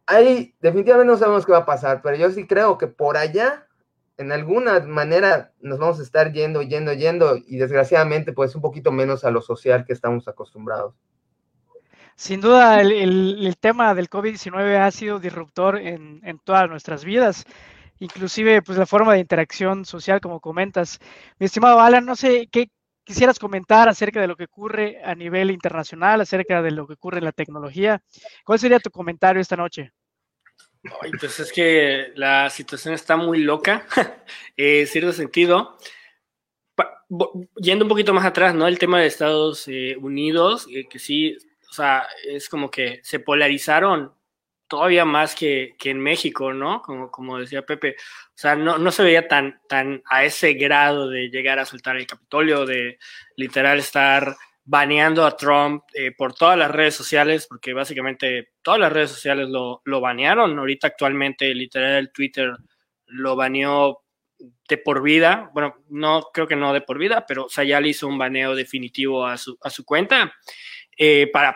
Ahí 0.06 0.54
definitivamente 0.60 1.10
no 1.10 1.18
sabemos 1.18 1.46
qué 1.46 1.54
va 1.54 1.60
a 1.60 1.66
pasar, 1.66 2.02
pero 2.02 2.18
yo 2.18 2.30
sí 2.32 2.46
creo 2.46 2.78
que 2.78 2.88
por 2.88 3.16
allá, 3.16 3.65
en 4.18 4.32
alguna 4.32 4.80
manera, 4.82 5.52
nos 5.60 5.80
vamos 5.80 6.00
a 6.00 6.04
estar 6.04 6.32
yendo, 6.32 6.62
yendo, 6.62 6.94
yendo 6.94 7.38
y 7.38 7.58
desgraciadamente 7.58 8.34
pues 8.34 8.56
un 8.56 8.62
poquito 8.62 8.92
menos 8.92 9.26
a 9.26 9.32
lo 9.32 9.42
social 9.42 9.86
que 9.86 9.94
estamos 9.94 10.28
acostumbrados. 10.28 10.96
Sin 12.16 12.40
duda, 12.40 12.80
el, 12.80 13.56
tema 13.60 13.94
del 13.94 14.10
COVID-19 14.10 14.78
ha 14.78 14.90
sido 14.92 15.20
disruptor 15.20 15.78
en, 15.78 16.40
todas 16.46 16.70
nuestras 16.70 17.04
vidas, 17.04 17.44
inclusive 18.00 18.62
pues 18.62 18.78
la 18.78 18.86
forma 18.86 19.14
de 19.14 19.20
interacción 19.20 19.84
social, 19.84 20.22
como 20.22 20.40
comentas. 20.40 21.00
Mi 21.40 21.48
estimado 21.48 21.82
Alan, 21.82 22.06
no 22.06 22.16
sé 22.16 22.48
qué 22.50 22.70
quisieras 23.04 23.38
comentar 23.38 23.90
acerca 23.90 24.22
de 24.22 24.28
lo 24.28 24.38
que 24.38 24.46
ocurre 24.46 25.02
a 25.04 25.14
nivel 25.14 25.52
internacional, 25.52 26.22
acerca 26.22 26.62
de 26.62 26.72
lo 26.72 26.88
que 26.88 26.94
ocurre 26.94 27.18
en 27.18 27.26
la 27.26 27.34
tecnología. 27.34 28.02
¿Cuál 28.46 28.60
sería 28.60 28.80
tu 28.80 28.92
comentario 28.92 29.42
esta 29.42 29.58
noche? 29.58 29.92
Pues 31.20 31.40
es 31.40 31.52
que 31.52 32.12
la 32.16 32.50
situación 32.50 32.94
está 32.94 33.18
muy 33.18 33.40
loca, 33.40 33.86
en 34.58 34.88
cierto 34.88 35.14
sentido. 35.14 35.78
yendo 37.58 37.86
un 37.86 37.90
poquito 37.90 38.14
más 38.14 38.26
atrás, 38.26 38.54
¿no? 38.56 38.68
El 38.68 38.80
tema 38.80 39.00
de 39.00 39.08
Estados 39.08 39.68
eh, 39.68 39.96
Unidos, 40.00 40.68
eh, 40.72 40.88
que 40.90 41.00
sí 41.00 41.38
o 41.70 41.74
sea, 41.76 42.08
es 42.26 42.48
como 42.48 42.72
que 42.72 43.02
se 43.04 43.20
polarizaron 43.20 44.14
todavía 44.66 45.04
más 45.04 45.36
que, 45.36 45.76
que 45.78 45.90
en 45.90 46.00
México, 46.00 46.54
¿no? 46.54 46.82
Como, 46.82 47.12
como 47.12 47.38
decía 47.38 47.66
Pepe. 47.66 47.98
O 48.00 48.34
sea, 48.34 48.56
no, 48.56 48.78
no, 48.78 48.92
se 48.92 49.04
veía 49.04 49.28
tan, 49.28 49.60
tan 49.68 50.02
a 50.06 50.24
ese 50.24 50.54
grado 50.54 51.10
de 51.10 51.30
llegar 51.30 51.60
a 51.60 51.66
soltar 51.66 51.98
el 51.98 52.08
Capitolio, 52.08 52.66
de 52.66 52.98
literal 53.36 53.80
estar 53.80 54.38
baneando 54.66 55.26
a 55.26 55.38
Trump 55.38 55.84
eh, 55.94 56.12
por 56.12 56.34
todas 56.34 56.58
las 56.58 56.72
redes 56.72 56.96
sociales, 56.96 57.46
porque 57.48 57.74
básicamente 57.74 58.50
todas 58.62 58.80
las 58.80 58.92
redes 58.92 59.12
sociales 59.12 59.48
lo, 59.48 59.82
lo 59.86 60.02
banearon. 60.02 60.58
Ahorita 60.58 60.88
actualmente, 60.88 61.54
literal, 61.54 62.12
Twitter 62.12 62.52
lo 63.06 63.36
baneó 63.36 64.02
de 64.68 64.78
por 64.78 65.02
vida, 65.02 65.50
bueno, 65.54 65.76
no 65.90 66.30
creo 66.34 66.48
que 66.48 66.56
no 66.56 66.74
de 66.74 66.82
por 66.82 66.98
vida, 66.98 67.26
pero 67.28 67.46
o 67.46 67.50
sea, 67.50 67.64
ya 67.64 67.80
le 67.80 67.90
hizo 67.90 68.08
un 68.08 68.18
baneo 68.18 68.56
definitivo 68.56 69.26
a 69.26 69.38
su, 69.38 69.58
a 69.62 69.70
su 69.70 69.86
cuenta 69.86 70.34
eh, 70.98 71.30
para 71.32 71.56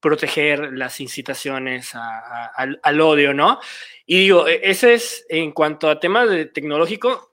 proteger 0.00 0.72
las 0.72 1.00
incitaciones 1.00 1.92
al, 1.94 3.00
odio, 3.00 3.32
¿no? 3.32 3.60
Y 4.04 4.20
digo, 4.20 4.48
e, 4.48 4.60
ese 4.64 4.94
es 4.94 5.24
en 5.28 5.52
cuanto 5.52 5.88
a 5.88 6.00
temas 6.00 6.28
de 6.28 6.46
tecnológico, 6.46 7.31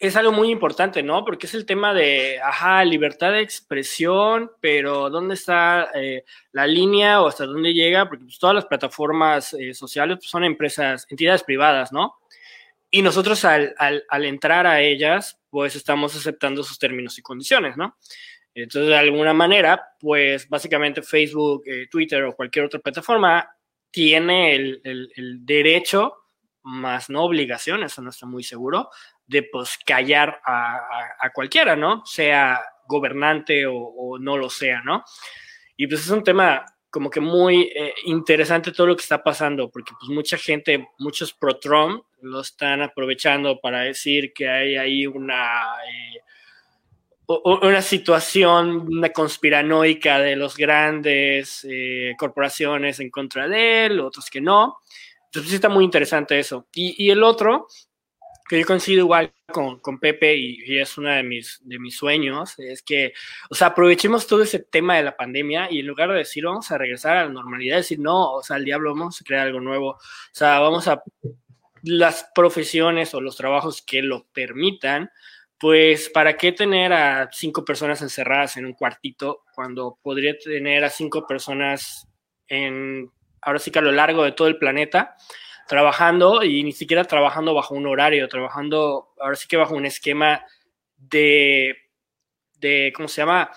es 0.00 0.16
algo 0.16 0.32
muy 0.32 0.50
importante, 0.50 1.02
¿no? 1.02 1.26
Porque 1.26 1.46
es 1.46 1.52
el 1.52 1.66
tema 1.66 1.92
de, 1.92 2.40
ajá, 2.42 2.82
libertad 2.86 3.32
de 3.32 3.42
expresión, 3.42 4.50
pero 4.58 5.10
¿dónde 5.10 5.34
está 5.34 5.90
eh, 5.94 6.24
la 6.52 6.66
línea 6.66 7.20
o 7.20 7.28
hasta 7.28 7.44
dónde 7.44 7.74
llega? 7.74 8.08
Porque 8.08 8.24
pues, 8.24 8.38
todas 8.38 8.54
las 8.54 8.64
plataformas 8.64 9.52
eh, 9.52 9.74
sociales 9.74 10.16
pues, 10.18 10.30
son 10.30 10.42
empresas, 10.44 11.06
entidades 11.10 11.42
privadas, 11.42 11.92
¿no? 11.92 12.16
Y 12.90 13.02
nosotros 13.02 13.44
al, 13.44 13.74
entrar 14.24 14.66
a 14.66 14.80
ellas, 14.80 15.38
pues 15.50 15.76
estamos 15.76 16.16
aceptando 16.16 16.62
sus 16.64 16.78
términos 16.78 17.18
y 17.18 17.22
condiciones, 17.22 17.76
¿no? 17.76 17.98
Entonces, 18.54 18.88
de 18.88 18.96
alguna 18.96 19.34
manera, 19.34 19.94
pues 20.00 20.48
básicamente 20.48 21.02
Facebook, 21.02 21.62
eh, 21.66 21.88
Twitter 21.90 22.24
o 22.24 22.34
cualquier 22.34 22.64
otra 22.64 22.80
plataforma 22.80 23.48
tiene 23.90 24.54
el, 24.54 25.38
derecho, 25.44 26.14
más 26.62 27.10
no 27.10 27.24
obligación, 27.24 27.82
eso 27.82 28.02
no 28.02 28.10
está 28.10 28.26
muy 28.26 28.42
seguro, 28.42 28.88
de 29.30 29.44
pues 29.44 29.78
callar 29.86 30.40
a, 30.44 30.80
a, 31.20 31.30
cualquiera, 31.32 31.76
¿no? 31.76 32.04
Sea 32.04 32.60
gobernante 32.86 33.64
o, 33.64 34.18
no 34.18 34.36
lo 34.36 34.50
sea, 34.50 34.82
¿no? 34.82 35.04
Y 35.76 35.86
pues 35.86 36.00
es 36.00 36.10
un 36.10 36.24
tema 36.24 36.64
como 36.90 37.08
que 37.08 37.20
muy 37.20 37.70
eh, 37.72 37.94
interesante 38.06 38.72
todo 38.72 38.88
lo 38.88 38.96
que 38.96 39.02
está 39.02 39.22
pasando, 39.22 39.70
porque 39.70 39.92
pues 39.98 40.10
mucha 40.10 40.36
gente, 40.36 40.88
muchos 40.98 41.32
pro-Trump 41.32 42.02
lo 42.22 42.40
están 42.40 42.82
aprovechando 42.82 43.60
para 43.60 43.82
decir 43.82 44.32
que 44.34 44.48
hay 44.48 44.76
ahí 44.76 45.06
una, 45.06 45.76
eh, 45.86 46.20
una 47.28 47.82
situación 47.82 48.88
una 48.88 49.10
conspiranoica 49.10 50.18
de 50.18 50.34
los 50.34 50.56
grandes 50.56 51.64
eh, 51.70 52.14
corporaciones 52.18 52.98
en 52.98 53.10
contra 53.10 53.46
de 53.46 53.86
él, 53.86 54.00
otros 54.00 54.28
que 54.28 54.40
no. 54.40 54.78
Entonces 55.26 55.52
está 55.52 55.68
muy 55.68 55.84
interesante 55.84 56.36
eso. 56.36 56.66
Y, 56.74 57.06
y 57.06 57.10
el 57.10 57.22
otro 57.22 57.68
que 58.50 58.58
yo 58.58 58.66
coincido 58.66 58.98
igual 59.04 59.32
con, 59.46 59.78
con 59.78 60.00
Pepe 60.00 60.34
y, 60.36 60.76
es 60.76 60.98
uno 60.98 61.08
de 61.10 61.22
mis, 61.22 61.60
de 61.62 61.78
mis 61.78 61.96
sueños, 61.96 62.58
es 62.58 62.82
que, 62.82 63.12
o 63.48 63.54
sea, 63.54 63.68
aprovechemos 63.68 64.26
todo 64.26 64.42
ese 64.42 64.58
tema 64.58 64.96
de 64.96 65.04
la 65.04 65.16
pandemia 65.16 65.68
y 65.70 65.78
en 65.78 65.86
lugar 65.86 66.10
de 66.10 66.16
decir 66.16 66.44
vamos 66.44 66.68
a 66.72 66.76
regresar 66.76 67.16
a 67.16 67.26
la 67.26 67.30
normalidad, 67.30 67.76
decir 67.76 68.00
no, 68.00 68.32
o 68.32 68.42
sea, 68.42 68.56
al 68.56 68.64
diablo 68.64 68.92
vamos 68.92 69.20
a 69.20 69.24
crear 69.24 69.46
algo 69.46 69.60
nuevo, 69.60 69.90
o 69.90 69.98
sea, 70.32 70.58
vamos 70.58 70.88
a 70.88 71.00
las 71.84 72.28
profesiones 72.34 73.14
o 73.14 73.20
los 73.20 73.36
trabajos 73.36 73.82
que 73.82 74.02
lo 74.02 74.26
permitan, 74.32 75.12
pues, 75.56 76.08
¿para 76.08 76.36
qué 76.36 76.50
tener 76.50 76.92
a 76.92 77.30
cinco 77.30 77.64
personas 77.64 78.02
encerradas 78.02 78.56
en 78.56 78.66
un 78.66 78.72
cuartito 78.72 79.44
cuando 79.54 79.96
podría 80.02 80.36
tener 80.36 80.82
a 80.82 80.90
cinco 80.90 81.24
personas 81.24 82.08
en, 82.48 83.12
ahora 83.42 83.60
sí 83.60 83.70
que 83.70 83.78
a 83.78 83.82
lo 83.82 83.92
largo 83.92 84.24
de 84.24 84.32
todo 84.32 84.48
el 84.48 84.58
planeta? 84.58 85.14
Trabajando 85.70 86.42
y 86.42 86.64
ni 86.64 86.72
siquiera 86.72 87.04
trabajando 87.04 87.54
bajo 87.54 87.76
un 87.76 87.86
horario, 87.86 88.26
trabajando 88.26 89.10
ahora 89.20 89.36
sí 89.36 89.46
que 89.46 89.56
bajo 89.56 89.76
un 89.76 89.86
esquema 89.86 90.44
de, 90.96 91.76
de, 92.58 92.92
¿cómo 92.92 93.06
se 93.06 93.20
llama? 93.20 93.52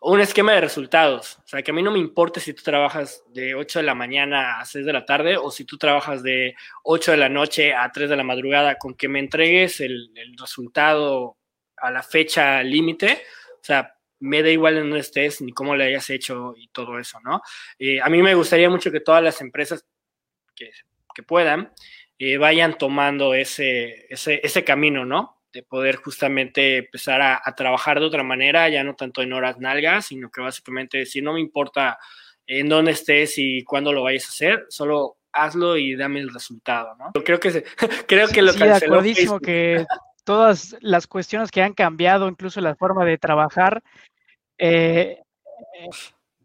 Un 0.00 0.18
esquema 0.20 0.54
de 0.54 0.62
resultados. 0.62 1.36
O 1.44 1.46
sea, 1.46 1.62
que 1.62 1.70
a 1.70 1.74
mí 1.74 1.82
no 1.82 1.90
me 1.90 1.98
importa 1.98 2.40
si 2.40 2.54
tú 2.54 2.62
trabajas 2.62 3.22
de 3.34 3.54
8 3.54 3.80
de 3.80 3.82
la 3.82 3.94
mañana 3.94 4.60
a 4.60 4.64
6 4.64 4.86
de 4.86 4.92
la 4.94 5.04
tarde 5.04 5.36
o 5.36 5.50
si 5.50 5.66
tú 5.66 5.76
trabajas 5.76 6.22
de 6.22 6.54
8 6.84 7.10
de 7.10 7.16
la 7.18 7.28
noche 7.28 7.74
a 7.74 7.92
3 7.92 8.08
de 8.08 8.16
la 8.16 8.24
madrugada, 8.24 8.78
con 8.78 8.94
que 8.94 9.08
me 9.08 9.18
entregues 9.18 9.82
el, 9.82 10.10
resultado 10.38 11.36
a 11.76 11.90
la 11.90 12.02
fecha 12.02 12.62
límite. 12.62 13.24
O 13.60 13.64
sea, 13.64 13.94
me 14.20 14.42
da 14.42 14.48
igual 14.48 14.78
en 14.78 14.84
dónde 14.84 15.00
estés 15.00 15.42
ni 15.42 15.52
cómo 15.52 15.76
le 15.76 15.84
hayas 15.84 16.08
hecho 16.08 16.54
y 16.56 16.68
todo 16.68 16.98
eso, 16.98 17.20
¿no? 17.20 17.42
Eh, 17.78 18.00
a 18.00 18.08
mí 18.08 18.22
me 18.22 18.34
gustaría 18.34 18.70
mucho 18.70 18.90
que 18.90 19.00
todas 19.00 19.22
las 19.22 19.42
empresas 19.42 19.84
que 20.56 20.70
que 21.18 21.24
puedan, 21.24 21.72
eh, 22.16 22.38
vayan 22.38 22.78
tomando 22.78 23.34
ese, 23.34 24.06
ese, 24.08 24.40
ese, 24.40 24.62
camino, 24.62 25.04
¿no? 25.04 25.40
De 25.52 25.64
poder 25.64 25.96
justamente 25.96 26.76
empezar 26.76 27.20
a, 27.20 27.42
trabajar 27.56 27.98
de 27.98 28.06
otra 28.06 28.22
manera, 28.22 28.68
ya 28.68 28.84
no 28.84 28.94
tanto 28.94 29.20
en 29.22 29.32
horas 29.32 29.58
nalgas, 29.58 30.06
sino 30.06 30.30
que 30.30 30.40
básicamente 30.40 30.98
decir, 30.98 31.24
no 31.24 31.32
me 31.32 31.40
importa 31.40 31.98
en 32.46 32.68
dónde 32.68 32.92
estés 32.92 33.34
y 33.36 33.64
cuándo 33.64 33.92
lo 33.92 34.04
vayas 34.04 34.26
a 34.26 34.28
hacer, 34.28 34.66
solo 34.68 35.16
hazlo 35.32 35.76
y 35.76 35.96
dame 35.96 36.20
el 36.20 36.32
resultado, 36.32 36.94
¿no? 36.94 37.10
Creo 37.24 37.40
que, 37.40 37.64
creo 38.06 38.28
que 38.28 38.42
lo 38.42 38.52
sí, 38.52 38.60
de 38.60 39.40
que 39.42 39.86
todas 40.22 40.76
las 40.82 41.08
cuestiones 41.08 41.50
que 41.50 41.62
han 41.62 41.74
cambiado, 41.74 42.28
incluso 42.28 42.60
la 42.60 42.76
forma 42.76 43.04
de 43.04 43.18
trabajar, 43.18 43.82
eh, 44.56 45.20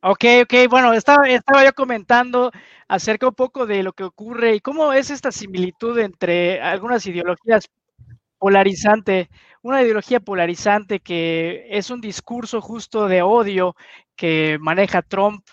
Ok, 0.06 0.26
ok, 0.44 0.54
bueno, 0.70 0.92
estaba, 0.94 1.30
estaba 1.30 1.64
yo 1.64 1.72
comentando 1.74 2.52
acerca 2.90 3.26
un 3.30 3.36
poco 3.36 3.66
de 3.66 3.84
lo 3.84 3.94
que 3.94 4.04
ocurre 4.04 4.56
y 4.56 4.60
cómo 4.60 4.92
es 4.92 5.10
esta 5.10 5.32
similitud 5.32 5.98
entre 5.98 6.62
algunas 6.62 7.06
ideologías 7.06 7.70
polarizante, 8.38 9.30
una 9.62 9.82
ideología 9.82 10.20
polarizante 10.20 11.00
que 11.00 11.68
es 11.70 11.90
un 11.90 12.02
discurso 12.02 12.60
justo 12.60 13.08
de 13.08 13.22
odio 13.22 13.76
que 14.18 14.58
maneja 14.60 15.02
Trump, 15.04 15.46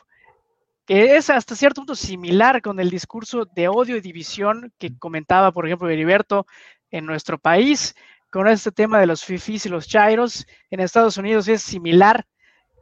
que 0.84 1.16
es 1.16 1.30
hasta 1.30 1.54
cierto 1.54 1.82
punto 1.82 1.94
similar 1.94 2.60
con 2.60 2.80
el 2.80 2.90
discurso 2.90 3.44
de 3.44 3.68
odio 3.68 3.96
y 3.96 4.00
división 4.00 4.72
que 4.78 4.98
comentaba, 4.98 5.52
por 5.52 5.66
ejemplo, 5.66 5.88
Heriberto 5.88 6.46
en 6.90 7.06
nuestro 7.06 7.38
país, 7.38 7.94
con 8.30 8.48
este 8.48 8.72
tema 8.72 8.98
de 8.98 9.06
los 9.06 9.24
fifis 9.24 9.66
y 9.66 9.68
los 9.68 9.86
chairos. 9.86 10.44
En 10.70 10.80
Estados 10.80 11.18
Unidos 11.18 11.46
es 11.46 11.62
similar 11.62 12.26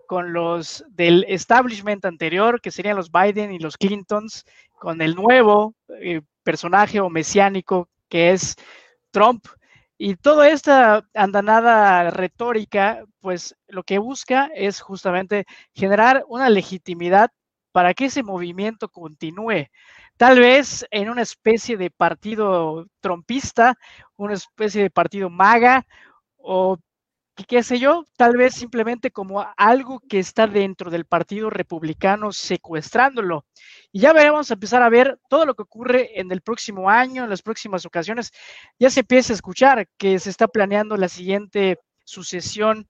con 0.08 0.32
los 0.32 0.86
del 0.88 1.26
establishment 1.28 2.06
anterior, 2.06 2.62
que 2.62 2.70
serían 2.70 2.96
los 2.96 3.12
Biden 3.12 3.52
y 3.52 3.58
los 3.58 3.76
Clintons, 3.76 4.46
con 4.78 5.02
el 5.02 5.14
nuevo 5.14 5.74
eh, 6.00 6.22
personaje 6.42 6.98
o 6.98 7.10
mesiánico 7.10 7.90
que 8.08 8.32
es 8.32 8.56
Trump. 9.10 9.44
Y 9.98 10.16
toda 10.16 10.48
esta 10.48 11.06
andanada 11.12 12.10
retórica, 12.10 13.04
pues 13.20 13.54
lo 13.66 13.82
que 13.82 13.98
busca 13.98 14.50
es 14.54 14.80
justamente 14.80 15.44
generar 15.74 16.24
una 16.26 16.48
legitimidad 16.48 17.30
para 17.70 17.92
que 17.92 18.06
ese 18.06 18.22
movimiento 18.22 18.88
continúe. 18.88 19.66
Tal 20.16 20.38
vez 20.40 20.86
en 20.90 21.10
una 21.10 21.20
especie 21.20 21.76
de 21.76 21.90
partido 21.90 22.86
trompista, 23.00 23.76
una 24.16 24.32
especie 24.32 24.84
de 24.84 24.90
partido 24.90 25.28
maga, 25.28 25.86
o 26.38 26.78
qué 27.44 27.62
sé 27.62 27.78
yo, 27.78 28.04
tal 28.16 28.36
vez 28.36 28.54
simplemente 28.54 29.10
como 29.10 29.46
algo 29.56 30.00
que 30.08 30.18
está 30.18 30.46
dentro 30.46 30.90
del 30.90 31.04
Partido 31.04 31.50
Republicano 31.50 32.32
secuestrándolo. 32.32 33.44
Y 33.92 34.00
ya 34.00 34.12
veremos 34.12 34.50
empezar 34.50 34.82
a 34.82 34.88
ver 34.88 35.18
todo 35.28 35.46
lo 35.46 35.54
que 35.54 35.62
ocurre 35.62 36.20
en 36.20 36.32
el 36.32 36.42
próximo 36.42 36.90
año, 36.90 37.24
en 37.24 37.30
las 37.30 37.42
próximas 37.42 37.86
ocasiones. 37.86 38.32
Ya 38.78 38.90
se 38.90 39.00
empieza 39.00 39.32
a 39.32 39.36
escuchar 39.36 39.88
que 39.96 40.18
se 40.18 40.30
está 40.30 40.48
planeando 40.48 40.96
la 40.96 41.08
siguiente 41.08 41.78
sucesión 42.04 42.88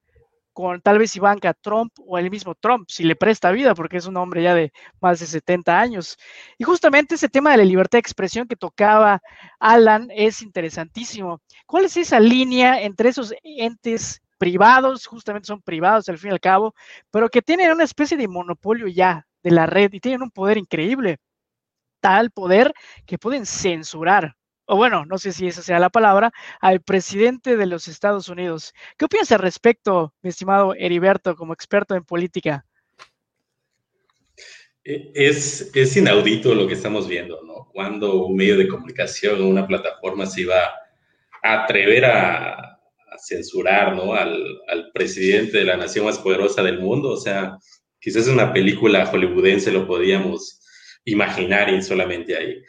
con 0.59 0.81
tal 0.81 0.99
vez 0.99 1.15
Ivanka 1.15 1.55
Trump 1.55 1.93
o 2.05 2.19
el 2.19 2.33
mismo 2.33 2.53
Trump, 2.57 2.89
si 2.91 3.05
le 3.05 3.15
presta 3.15 3.53
vida, 3.53 3.77
porque 3.77 3.99
es 3.99 4.07
un 4.07 4.17
hombre 4.17 4.43
ya 4.43 4.55
de 4.57 4.73
más 5.01 5.21
de 5.21 5.27
70 5.27 5.79
años. 5.79 6.19
Y 6.59 6.65
justamente 6.65 7.15
ese 7.15 7.29
tema 7.29 7.53
de 7.53 7.59
la 7.59 7.65
libertad 7.65 7.99
de 7.99 8.01
expresión 8.01 8.49
que 8.49 8.57
tocaba 8.57 9.23
Alan 9.61 10.09
es 10.11 10.43
interesantísimo. 10.43 11.41
¿Cuál 11.65 11.85
es 11.85 11.97
esa 11.97 12.19
línea 12.19 12.83
entre 12.83 13.11
esos 13.11 13.33
entes 13.45 14.21
privados, 14.39 15.07
justamente 15.07 15.47
son 15.47 15.61
privados 15.61 16.09
al 16.09 16.19
fin 16.19 16.31
y 16.31 16.33
al 16.33 16.41
cabo, 16.41 16.75
pero 17.11 17.29
que 17.29 17.43
tienen 17.43 17.73
una 17.73 17.85
especie 17.85 18.17
de 18.17 18.29
monopolio 18.29 18.87
ya 18.89 19.27
de 19.43 19.51
la 19.51 19.67
red 19.67 19.93
y 19.93 20.01
tienen 20.01 20.23
un 20.23 20.31
poder 20.31 20.59
increíble, 20.59 21.19
tal 22.01 22.31
poder 22.31 22.73
que 23.07 23.19
pueden 23.19 23.45
censurar, 23.47 24.37
o 24.71 24.77
bueno, 24.77 25.07
no 25.07 25.19
sé 25.19 25.33
si 25.33 25.47
esa 25.47 25.63
sea 25.63 25.79
la 25.79 25.89
palabra, 25.89 26.31
al 26.61 26.83
presidente 26.83 27.57
de 27.57 27.67
los 27.67 27.89
Estados 27.89 28.29
Unidos. 28.29 28.75
¿Qué 28.99 29.07
opinas 29.07 29.33
al 29.33 29.39
respecto, 29.39 30.13
mi 30.21 30.29
estimado 30.29 30.75
Heriberto, 30.75 31.35
como 31.37 31.55
experto 31.55 31.95
en 31.95 32.05
política? 32.05 32.67
E, 34.85 35.11
es, 35.15 35.71
es 35.75 35.97
inaudito 35.97 36.55
lo 36.55 36.69
que 36.69 36.75
estamos 36.75 37.09
viendo, 37.09 37.43
¿no? 37.45 37.71
Cuando 37.73 38.27
un 38.27 38.37
medio 38.37 38.59
de 38.59 38.69
comunicación 38.69 39.43
una 39.43 39.67
plataforma 39.67 40.27
se 40.27 40.43
iba 40.43 40.59
a 41.43 41.63
atrever 41.63 42.05
a, 42.05 42.68
censurar 43.17 43.97
¿no? 43.97 44.15
al, 44.15 44.37
al, 44.69 44.91
presidente 44.93 45.59
de 45.59 45.65
la 45.65 45.77
nación 45.77 46.07
más 46.07 46.19
poderosa 46.19 46.63
del 46.63 46.81
mundo. 46.81 47.11
O 47.11 47.17
sea, 47.17 47.57
quizás 48.01 48.29
una 48.29 48.53
película 48.53 49.07
hollywoodense 49.07 49.73
lo 49.73 49.87
podíamos 49.87 50.61
imaginar 51.05 51.73
y 51.73 51.83
solamente 51.83 52.37
ahí. 52.37 52.63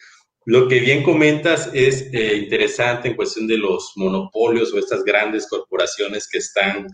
Lo 0.46 0.68
que 0.68 0.80
bien 0.80 1.04
comentas 1.04 1.70
es 1.74 2.10
eh, 2.14 2.38
interesante 2.38 3.10
en 3.10 3.16
cuestión 3.16 3.46
de 3.48 3.58
los 3.58 3.92
monopolios 3.96 4.74
o 4.74 4.80
estas 4.80 5.04
grandes 5.04 5.48
corporaciones 5.48 6.28
que 6.28 6.40
están 6.40 6.88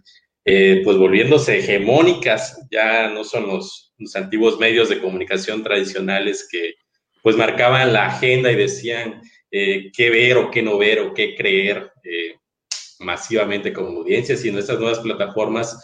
eh, 0.43 0.81
pues 0.83 0.97
volviéndose 0.97 1.59
hegemónicas, 1.59 2.59
ya 2.69 3.09
no 3.09 3.23
son 3.23 3.47
los, 3.47 3.93
los 3.97 4.15
antiguos 4.15 4.59
medios 4.59 4.89
de 4.89 4.99
comunicación 4.99 5.63
tradicionales 5.63 6.47
que 6.51 6.73
pues 7.23 7.37
marcaban 7.37 7.93
la 7.93 8.07
agenda 8.07 8.51
y 8.51 8.55
decían 8.55 9.21
eh, 9.49 9.91
qué 9.95 10.09
ver 10.09 10.37
o 10.37 10.51
qué 10.51 10.61
no 10.61 10.77
ver 10.77 10.99
o 10.99 11.13
qué 11.13 11.35
creer 11.35 11.91
masivamente 12.99 13.73
como 13.73 13.99
audiencia, 13.99 14.35
sino 14.35 14.59
estas 14.59 14.79
nuevas 14.79 14.99
plataformas 14.99 15.77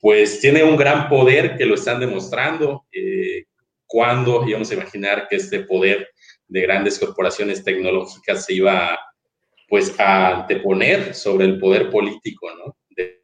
pues 0.00 0.40
tienen 0.40 0.64
un 0.64 0.76
gran 0.76 1.08
poder 1.08 1.56
que 1.56 1.66
lo 1.66 1.74
están 1.74 2.00
demostrando. 2.00 2.86
Eh, 2.92 3.44
¿Cuándo 3.86 4.46
íbamos 4.46 4.70
a 4.70 4.74
imaginar 4.74 5.26
que 5.28 5.36
este 5.36 5.60
poder 5.60 6.10
de 6.46 6.60
grandes 6.60 6.98
corporaciones 6.98 7.64
tecnológicas 7.64 8.44
se 8.44 8.54
iba 8.54 8.98
pues 9.68 9.98
a 9.98 10.40
anteponer 10.40 11.14
sobre 11.14 11.46
el 11.46 11.58
poder 11.58 11.90
político 11.90 12.48
¿no? 12.54 12.76
de, 12.90 13.22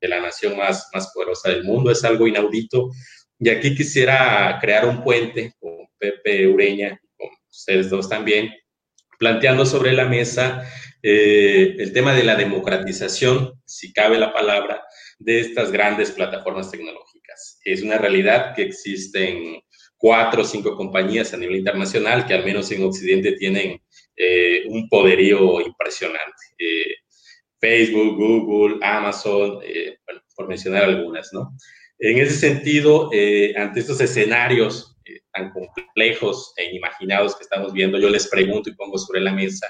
de, 0.00 0.08
la 0.08 0.20
nación 0.20 0.56
más, 0.56 0.88
más 0.92 1.12
poderosa 1.14 1.50
del 1.50 1.64
mundo? 1.64 1.90
Es 1.90 2.04
algo 2.04 2.26
inaudito. 2.26 2.90
Y 3.38 3.48
aquí 3.48 3.74
quisiera 3.74 4.58
crear 4.60 4.86
un 4.86 5.02
puente 5.02 5.52
con 5.58 5.86
Pepe 5.98 6.46
Ureña, 6.48 6.98
con 7.16 7.28
ustedes 7.50 7.90
dos 7.90 8.08
también, 8.08 8.50
planteando 9.22 9.64
sobre 9.64 9.92
la 9.92 10.06
mesa 10.06 10.68
eh, 11.00 11.76
el 11.78 11.92
tema 11.92 12.12
de 12.12 12.24
la 12.24 12.34
democratización, 12.34 13.52
si 13.64 13.92
cabe 13.92 14.18
la 14.18 14.32
palabra, 14.32 14.82
de 15.20 15.38
estas 15.38 15.70
grandes 15.70 16.10
plataformas 16.10 16.72
tecnológicas. 16.72 17.60
Es 17.64 17.84
una 17.84 17.98
realidad 17.98 18.52
que 18.52 18.62
existen 18.62 19.62
cuatro 19.96 20.42
o 20.42 20.44
cinco 20.44 20.74
compañías 20.74 21.32
a 21.32 21.36
nivel 21.36 21.58
internacional 21.58 22.26
que 22.26 22.34
al 22.34 22.44
menos 22.44 22.68
en 22.72 22.82
Occidente 22.82 23.36
tienen 23.36 23.80
eh, 24.16 24.64
un 24.68 24.88
poderío 24.88 25.60
impresionante. 25.60 26.42
Eh, 26.58 26.94
Facebook, 27.60 28.16
Google, 28.16 28.84
Amazon, 28.84 29.60
por 30.34 30.48
mencionar 30.48 30.82
algunas, 30.82 31.32
¿no? 31.32 31.56
En 32.00 32.18
ese 32.18 32.34
sentido, 32.34 33.08
ante 33.56 33.78
estos 33.78 34.00
escenarios 34.00 34.91
tan 35.32 35.50
complejos 35.50 36.52
e 36.56 36.64
inimaginados 36.64 37.36
que 37.36 37.44
estamos 37.44 37.72
viendo, 37.72 37.98
yo 37.98 38.08
les 38.08 38.28
pregunto 38.28 38.70
y 38.70 38.74
pongo 38.74 38.98
sobre 38.98 39.20
la 39.20 39.32
mesa 39.32 39.68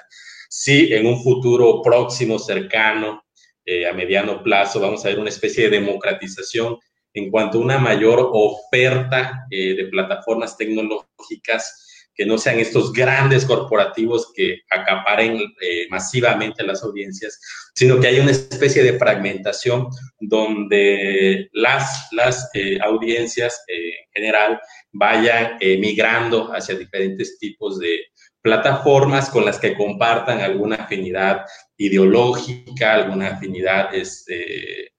si 0.54 0.92
en 0.92 1.06
un 1.06 1.22
futuro 1.22 1.80
próximo, 1.80 2.38
cercano, 2.38 3.24
eh, 3.64 3.86
a 3.86 3.94
mediano 3.94 4.42
plazo, 4.42 4.80
vamos 4.80 5.02
a 5.02 5.08
ver 5.08 5.18
una 5.18 5.30
especie 5.30 5.64
de 5.64 5.80
democratización 5.80 6.76
en 7.14 7.30
cuanto 7.30 7.56
a 7.56 7.62
una 7.62 7.78
mayor 7.78 8.28
oferta 8.34 9.46
eh, 9.50 9.74
de 9.74 9.86
plataformas 9.86 10.58
tecnológicas 10.58 11.88
que 12.14 12.26
no 12.26 12.36
sean 12.36 12.58
estos 12.58 12.92
grandes 12.92 13.44
corporativos 13.44 14.32
que 14.34 14.60
acaparen 14.70 15.36
eh, 15.60 15.86
masivamente 15.88 16.62
las 16.62 16.82
audiencias, 16.82 17.40
sino 17.74 17.98
que 17.98 18.08
haya 18.08 18.22
una 18.22 18.32
especie 18.32 18.82
de 18.82 18.98
fragmentación 18.98 19.88
donde 20.20 21.48
las, 21.52 22.08
las 22.12 22.50
eh, 22.54 22.78
audiencias 22.82 23.64
eh, 23.68 23.94
en 24.04 24.12
general 24.12 24.60
vayan 24.92 25.56
migrando 25.78 26.52
hacia 26.52 26.74
diferentes 26.74 27.38
tipos 27.38 27.78
de 27.78 28.00
plataformas 28.42 29.30
con 29.30 29.44
las 29.44 29.58
que 29.58 29.74
compartan 29.74 30.40
alguna 30.40 30.76
afinidad 30.76 31.46
ideológica, 31.78 32.94
alguna 32.94 33.28
afinidad 33.28 33.94
este, 33.94 34.92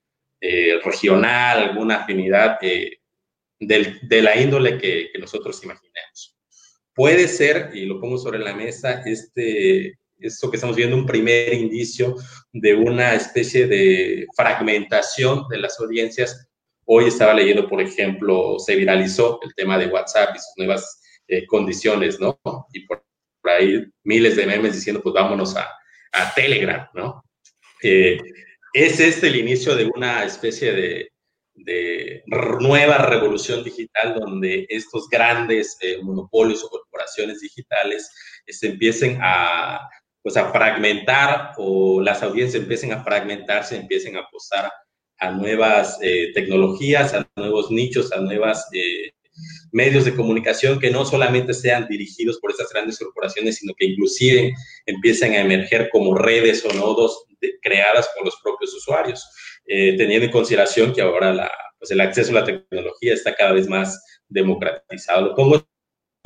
regional, 0.82 1.62
alguna 1.62 1.98
afinidad 1.98 2.58
de 2.60 4.22
la 4.22 4.36
índole 4.36 4.78
que, 4.78 5.10
que 5.12 5.18
nosotros 5.20 5.62
imaginemos. 5.62 6.33
Puede 6.94 7.28
ser, 7.28 7.70
y 7.74 7.86
lo 7.86 8.00
pongo 8.00 8.18
sobre 8.18 8.38
la 8.38 8.54
mesa, 8.54 9.02
este, 9.04 9.98
esto 10.18 10.50
que 10.50 10.56
estamos 10.56 10.76
viendo, 10.76 10.96
un 10.96 11.06
primer 11.06 11.52
indicio 11.52 12.16
de 12.52 12.74
una 12.74 13.14
especie 13.14 13.66
de 13.66 14.26
fragmentación 14.36 15.46
de 15.48 15.58
las 15.58 15.78
audiencias. 15.80 16.48
Hoy 16.86 17.06
estaba 17.06 17.34
leyendo, 17.34 17.68
por 17.68 17.80
ejemplo, 17.80 18.58
se 18.58 18.76
viralizó 18.76 19.40
el 19.42 19.54
tema 19.54 19.76
de 19.78 19.86
WhatsApp 19.86 20.36
y 20.36 20.38
sus 20.38 20.52
nuevas 20.56 21.00
eh, 21.26 21.46
condiciones, 21.46 22.20
¿no? 22.20 22.38
Y 22.72 22.86
por, 22.86 23.02
ahí 23.44 23.84
miles 24.04 24.36
de 24.36 24.46
memes 24.46 24.74
diciendo, 24.74 25.02
pues 25.02 25.14
vámonos 25.14 25.54
a, 25.56 25.68
a 26.12 26.34
Telegram, 26.34 26.88
¿no? 26.94 27.22
Eh, 27.82 28.18
es 28.72 29.00
este 29.00 29.28
el 29.28 29.36
inicio 29.36 29.76
de 29.76 29.90
una 29.94 30.24
especie 30.24 30.72
de, 30.72 31.12
de 31.54 32.22
nueva 32.26 32.98
revolución 32.98 33.62
digital 33.62 34.14
donde 34.18 34.66
estos 34.68 35.08
grandes 35.08 35.76
eh, 35.80 35.98
monopolios 36.02 36.64
o 36.64 36.68
corporaciones 36.68 37.40
digitales 37.40 38.10
eh, 38.46 38.52
se 38.52 38.68
empiecen 38.68 39.18
a, 39.22 39.88
pues, 40.22 40.36
a 40.36 40.50
fragmentar 40.50 41.52
o 41.56 42.00
las 42.00 42.22
audiencias 42.22 42.62
empiecen 42.62 42.92
a 42.92 43.04
fragmentarse, 43.04 43.76
empiecen 43.76 44.16
a 44.16 44.20
apostar 44.20 44.70
a 45.18 45.30
nuevas 45.30 45.98
eh, 46.02 46.32
tecnologías, 46.34 47.14
a 47.14 47.26
nuevos 47.36 47.70
nichos, 47.70 48.12
a 48.12 48.20
nuevas 48.20 48.66
medios 49.72 50.04
de 50.04 50.14
comunicación 50.14 50.78
que 50.78 50.90
no 50.90 51.04
solamente 51.04 51.54
sean 51.54 51.86
dirigidos 51.88 52.38
por 52.38 52.50
estas 52.50 52.70
grandes 52.70 52.98
corporaciones, 52.98 53.56
sino 53.56 53.74
que 53.76 53.86
inclusive 53.86 54.52
empiecen 54.86 55.32
a 55.32 55.40
emerger 55.40 55.88
como 55.90 56.16
redes 56.16 56.64
o 56.64 56.72
nodos 56.72 57.24
creadas 57.62 58.08
por 58.14 58.24
los 58.24 58.36
propios 58.42 58.74
usuarios. 58.74 59.24
Eh, 59.66 59.96
teniendo 59.96 60.26
en 60.26 60.32
consideración 60.32 60.92
que 60.92 61.00
ahora 61.00 61.32
la, 61.32 61.50
pues 61.78 61.90
el 61.90 62.00
acceso 62.00 62.32
a 62.32 62.40
la 62.40 62.44
tecnología 62.44 63.14
está 63.14 63.34
cada 63.34 63.52
vez 63.52 63.66
más 63.66 64.02
democratizado. 64.28 65.28
Lo 65.28 65.34
pongo 65.34 65.66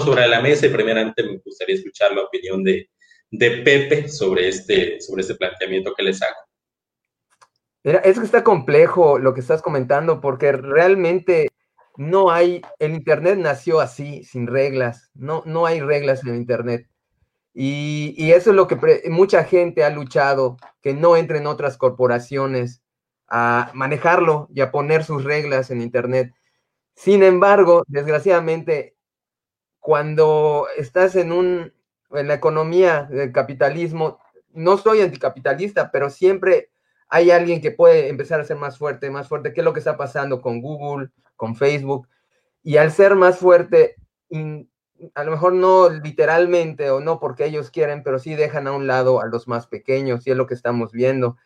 sobre 0.00 0.26
la 0.26 0.40
mesa 0.40 0.66
y 0.66 0.70
primeramente 0.70 1.22
me 1.22 1.38
gustaría 1.38 1.76
escuchar 1.76 2.12
la 2.14 2.22
opinión 2.22 2.64
de, 2.64 2.88
Pepe 3.30 4.08
sobre 4.08 4.48
este, 4.48 5.00
sobre 5.00 5.22
este 5.22 5.34
planteamiento 5.34 5.94
que 5.94 6.02
les 6.02 6.22
hago. 6.22 6.36
Mira, 7.84 7.98
es 7.98 8.18
que 8.18 8.24
está 8.24 8.42
complejo 8.42 9.18
lo 9.18 9.34
que 9.34 9.40
estás 9.40 9.60
comentando 9.60 10.20
porque 10.20 10.52
realmente 10.52 11.48
no 11.96 12.30
hay, 12.30 12.62
el 12.78 12.94
Internet 12.94 13.38
nació 13.38 13.80
así, 13.80 14.24
sin 14.24 14.46
reglas, 14.46 15.10
no, 15.14 15.42
no 15.44 15.66
hay 15.66 15.80
reglas 15.80 16.22
en 16.22 16.30
el 16.30 16.36
Internet. 16.36 16.88
Y, 17.52 18.14
y 18.16 18.32
eso 18.32 18.50
es 18.50 18.56
lo 18.56 18.66
que 18.66 18.76
mucha 19.10 19.44
gente 19.44 19.84
ha 19.84 19.90
luchado, 19.90 20.56
que 20.80 20.94
no 20.94 21.16
entren 21.16 21.46
otras 21.46 21.76
corporaciones 21.76 22.82
a 23.28 23.70
manejarlo 23.74 24.48
y 24.52 24.60
a 24.60 24.70
poner 24.70 25.04
sus 25.04 25.24
reglas 25.24 25.70
en 25.70 25.82
Internet. 25.82 26.34
Sin 26.94 27.22
embargo, 27.22 27.84
desgraciadamente, 27.86 28.96
cuando 29.80 30.66
estás 30.76 31.14
en, 31.16 31.32
un, 31.32 31.72
en 32.10 32.28
la 32.28 32.34
economía 32.34 33.04
del 33.04 33.32
capitalismo, 33.32 34.18
no 34.52 34.78
soy 34.78 35.02
anticapitalista, 35.02 35.90
pero 35.90 36.10
siempre 36.10 36.70
hay 37.08 37.30
alguien 37.30 37.60
que 37.60 37.70
puede 37.70 38.08
empezar 38.08 38.40
a 38.40 38.44
ser 38.44 38.56
más 38.56 38.78
fuerte, 38.78 39.10
más 39.10 39.28
fuerte, 39.28 39.52
¿Qué 39.52 39.60
es 39.60 39.64
lo 39.64 39.72
que 39.72 39.78
está 39.78 39.96
pasando 39.96 40.42
con 40.42 40.60
Google, 40.60 41.10
con 41.36 41.56
Facebook. 41.56 42.08
Y 42.62 42.76
al 42.76 42.92
ser 42.92 43.14
más 43.14 43.38
fuerte, 43.38 43.96
a 45.14 45.24
lo 45.24 45.30
mejor 45.30 45.52
no 45.54 45.88
literalmente 45.88 46.90
o 46.90 47.00
no 47.00 47.20
porque 47.20 47.46
ellos 47.46 47.70
quieren, 47.70 48.02
pero 48.02 48.18
sí 48.18 48.34
dejan 48.34 48.66
a 48.66 48.72
un 48.72 48.86
lado 48.86 49.20
a 49.20 49.26
los 49.26 49.48
más 49.48 49.66
pequeños, 49.66 50.26
y 50.26 50.32
es 50.32 50.36
lo 50.36 50.46
que 50.46 50.54
estamos 50.54 50.92
viendo. 50.92 51.36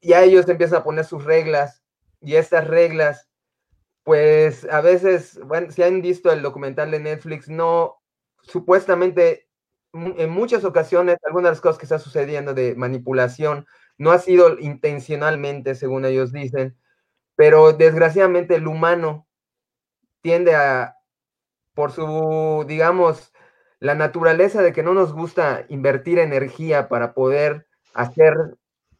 Ya 0.00 0.22
ellos 0.22 0.48
empiezan 0.48 0.80
a 0.80 0.84
poner 0.84 1.04
sus 1.04 1.24
reglas 1.24 1.82
y 2.20 2.36
estas 2.36 2.66
reglas, 2.68 3.28
pues 4.04 4.64
a 4.70 4.80
veces, 4.80 5.40
bueno, 5.44 5.70
si 5.70 5.82
han 5.82 6.02
visto 6.02 6.32
el 6.32 6.42
documental 6.42 6.90
de 6.90 7.00
Netflix, 7.00 7.48
no, 7.48 7.96
supuestamente, 8.42 9.48
en 9.92 10.30
muchas 10.30 10.64
ocasiones, 10.64 11.18
algunas 11.24 11.50
de 11.50 11.52
las 11.52 11.60
cosas 11.60 11.78
que 11.78 11.86
está 11.86 11.98
sucediendo 11.98 12.54
de 12.54 12.74
manipulación 12.76 13.66
no 13.98 14.12
ha 14.12 14.18
sido 14.18 14.58
intencionalmente, 14.58 15.74
según 15.74 16.04
ellos 16.04 16.32
dicen, 16.32 16.76
pero 17.36 17.72
desgraciadamente 17.72 18.56
el 18.56 18.66
humano 18.66 19.26
tiende 20.22 20.54
a, 20.54 20.96
por 21.74 21.92
su, 21.92 22.64
digamos, 22.68 23.32
la 23.80 23.94
naturaleza 23.94 24.62
de 24.62 24.72
que 24.72 24.82
no 24.82 24.94
nos 24.94 25.12
gusta 25.12 25.66
invertir 25.68 26.18
energía 26.18 26.88
para 26.88 27.14
poder 27.14 27.66
hacer 27.94 28.34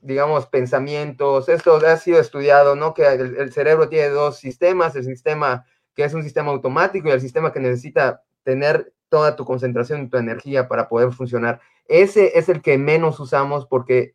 digamos, 0.07 0.47
pensamientos. 0.47 1.49
Esto 1.49 1.77
ha 1.85 1.97
sido 1.97 2.21
estudiado, 2.21 2.77
¿no? 2.77 2.95
Que 2.95 3.07
el, 3.07 3.53
cerebro 3.53 3.89
tiene 3.89 4.09
dos 4.09 4.39
sistemas, 4.39 4.95
el 4.95 5.05
sistema 5.05 5.67
que 5.95 6.05
es 6.05 6.15
un 6.15 6.23
sistema 6.23 6.53
automático 6.53 7.09
y 7.09 7.11
el 7.11 7.21
sistema 7.21 7.53
que 7.53 7.59
necesita 7.59 8.23
tener 8.45 8.93
toda 9.09 9.35
tu 9.35 9.45
concentración 9.45 10.03
y 10.03 10.09
tu 10.09 10.17
energía 10.17 10.69
para 10.69 10.89
poder 10.89 11.11
funcionar. 11.11 11.61
Ese 11.87 12.39
es 12.39 12.49
el 12.49 12.63
que 12.63 12.79
menos 12.79 13.19
usamos 13.19 13.67
porque 13.67 14.15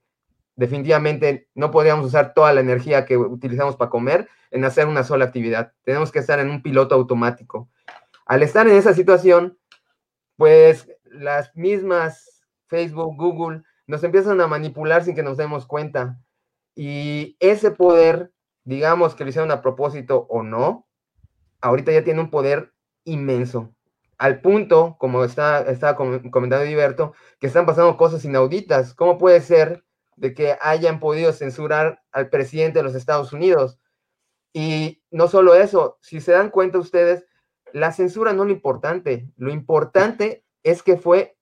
definitivamente 0.56 1.50
no 1.56 1.72
podríamos 1.72 2.06
usar 2.06 2.34
toda 2.34 2.54
la 2.54 2.62
energía 2.62 3.06
que 3.06 3.18
utilizamos 3.18 3.76
para 3.76 3.90
comer 3.90 4.30
en 4.52 4.64
hacer 4.64 4.88
una 4.88 5.04
sola 5.04 5.26
actividad. 5.26 5.74
Tenemos 5.84 6.12
que 6.12 6.20
estar 6.20 6.40
en 6.40 6.50
un 6.50 6.62
piloto 6.62 6.96
automático. 6.96 7.70
Al 8.26 8.44
estar 8.44 8.68
en 8.68 8.76
esa 8.76 8.94
situación, 8.94 9.58
pues 10.38 10.88
las 11.04 11.54
mismas 11.56 12.46
Facebook, 12.68 13.18
Google, 13.18 13.64
nos 13.92 14.06
empiezan 14.06 14.40
a 14.40 14.48
manipular 14.48 15.04
sin 15.04 15.16
que 15.16 15.22
nos 15.22 15.36
demos 15.36 15.68
cuenta. 15.68 16.18
Y 16.76 17.36
ese 17.42 17.72
poder, 17.72 18.32
digamos 18.64 19.16
que 19.16 19.26
lo 19.26 19.30
hicieron 19.30 19.52
a 19.52 19.62
propósito 19.62 20.26
o 20.30 20.44
no, 20.44 20.88
ahorita 21.60 21.92
ya 21.92 22.02
tiene 22.02 22.22
un 22.22 22.30
poder 22.30 22.74
inmenso. 23.04 23.76
Al 24.18 24.40
punto, 24.40 24.96
como 24.98 25.26
está, 25.26 25.60
estaba 25.64 25.98
comentando 25.98 26.64
Diverto, 26.64 27.14
que 27.38 27.48
están 27.48 27.66
pasando 27.66 27.98
cosas 27.98 28.24
inauditas. 28.24 28.94
¿Cómo 28.94 29.18
puede 29.18 29.42
ser 29.42 29.84
de 30.16 30.34
que 30.34 30.58
hayan 30.62 31.02
podido 31.02 31.34
censurar 31.34 32.02
al 32.14 32.30
presidente 32.30 32.80
de 32.80 32.84
los 32.84 32.96
Estados 32.96 33.34
Unidos? 33.34 33.78
Y 34.54 35.04
no 35.12 35.28
solo 35.28 35.54
eso, 35.54 35.98
si 36.00 36.22
se 36.22 36.32
dan 36.32 36.50
cuenta 36.50 36.78
ustedes, 36.78 37.26
la 37.74 37.92
censura 37.92 38.32
no 38.32 38.44
es 38.44 38.48
lo 38.48 38.54
importante. 38.54 39.30
Lo 39.36 39.52
importante 39.52 40.46
es 40.64 40.82
que 40.82 40.96
fue 40.96 41.36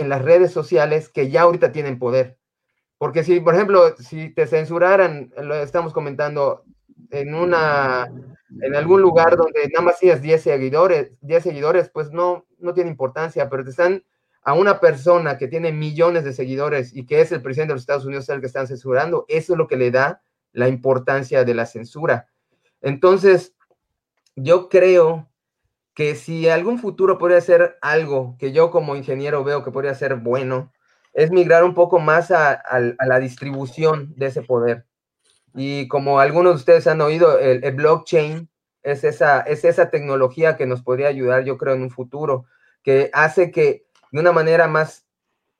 en 0.00 0.08
las 0.08 0.22
redes 0.22 0.52
sociales 0.52 1.08
que 1.08 1.30
ya 1.30 1.42
ahorita 1.42 1.72
tienen 1.72 1.98
poder. 1.98 2.38
Porque 2.98 3.24
si, 3.24 3.40
por 3.40 3.54
ejemplo, 3.54 3.96
si 3.96 4.30
te 4.30 4.46
censuraran, 4.46 5.32
lo 5.42 5.54
estamos 5.54 5.92
comentando, 5.92 6.64
en 7.10 7.34
una 7.34 8.10
en 8.62 8.74
algún 8.74 9.00
lugar 9.00 9.36
donde 9.36 9.68
nada 9.72 9.84
más 9.84 9.98
tienes 9.98 10.22
10 10.22 10.42
seguidores, 10.42 11.12
10 11.20 11.42
seguidores, 11.42 11.88
pues 11.88 12.10
no, 12.10 12.46
no 12.58 12.74
tiene 12.74 12.90
importancia, 12.90 13.48
pero 13.48 13.64
te 13.64 13.70
están 13.70 14.04
a 14.42 14.54
una 14.54 14.80
persona 14.80 15.38
que 15.38 15.48
tiene 15.48 15.72
millones 15.72 16.24
de 16.24 16.32
seguidores 16.32 16.94
y 16.94 17.06
que 17.06 17.20
es 17.20 17.30
el 17.30 17.42
presidente 17.42 17.70
de 17.70 17.74
los 17.74 17.82
Estados 17.82 18.06
Unidos 18.06 18.28
el 18.28 18.40
que 18.40 18.46
están 18.46 18.66
censurando, 18.66 19.24
eso 19.28 19.52
es 19.52 19.58
lo 19.58 19.68
que 19.68 19.76
le 19.76 19.90
da 19.90 20.22
la 20.52 20.68
importancia 20.68 21.44
de 21.44 21.54
la 21.54 21.66
censura. 21.66 22.28
Entonces, 22.80 23.54
yo 24.34 24.68
creo 24.68 25.29
que 25.94 26.14
si 26.14 26.48
algún 26.48 26.78
futuro 26.78 27.18
podría 27.18 27.40
ser 27.40 27.78
algo 27.80 28.36
que 28.38 28.52
yo 28.52 28.70
como 28.70 28.96
ingeniero 28.96 29.44
veo 29.44 29.64
que 29.64 29.72
podría 29.72 29.94
ser 29.94 30.16
bueno, 30.16 30.72
es 31.12 31.30
migrar 31.30 31.64
un 31.64 31.74
poco 31.74 31.98
más 31.98 32.30
a, 32.30 32.62
la 33.04 33.18
distribución 33.18 34.14
de 34.16 34.26
ese 34.26 34.42
poder. 34.42 34.86
Y 35.54 35.88
como 35.88 36.20
algunos 36.20 36.52
de 36.52 36.56
ustedes 36.56 36.86
han 36.86 37.00
oído, 37.00 37.38
el, 37.38 37.60
blockchain 37.74 38.48
es 38.82 39.02
esa, 39.04 39.40
es 39.40 39.64
esa 39.64 39.90
tecnología 39.90 40.56
que 40.56 40.66
nos 40.66 40.82
podría 40.82 41.08
ayudar, 41.08 41.44
yo 41.44 41.58
creo, 41.58 41.74
en 41.74 41.82
un 41.82 41.90
futuro, 41.90 42.46
que 42.82 43.10
hace 43.12 43.50
que 43.50 43.84
de 44.12 44.20
una 44.20 44.32
manera 44.32 44.68
más 44.68 45.06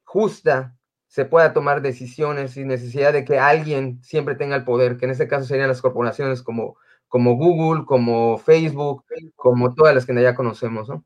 justa 0.05 0.77
se 1.09 1.25
pueda 1.25 1.53
tomar 1.53 1.83
decisiones 1.83 2.53
sin 2.53 2.69
necesidad 2.69 3.13
de 3.13 3.25
que 3.25 3.39
alguien 3.41 4.01
siempre 4.05 4.37
tenga 4.37 4.55
el 4.55 4.65
poder, 4.65 4.97
que 4.97 5.07
en 5.07 5.11
este 5.11 5.27
caso 5.27 5.45
serían 5.45 5.69
las 5.69 5.83
corporaciones 5.83 6.41
como, 6.41 6.77
como 7.11 7.35
Google, 7.35 7.85
como 7.85 8.39
Facebook, 8.39 9.05
como 9.35 9.75
todas 9.75 9.95
las 9.95 10.07
que 10.07 10.15
ya 10.15 10.35
conocemos, 10.35 10.89
¿no? 10.89 11.05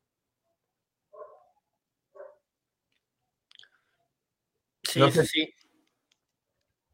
Sí, 4.83 5.01
sí. 5.11 5.55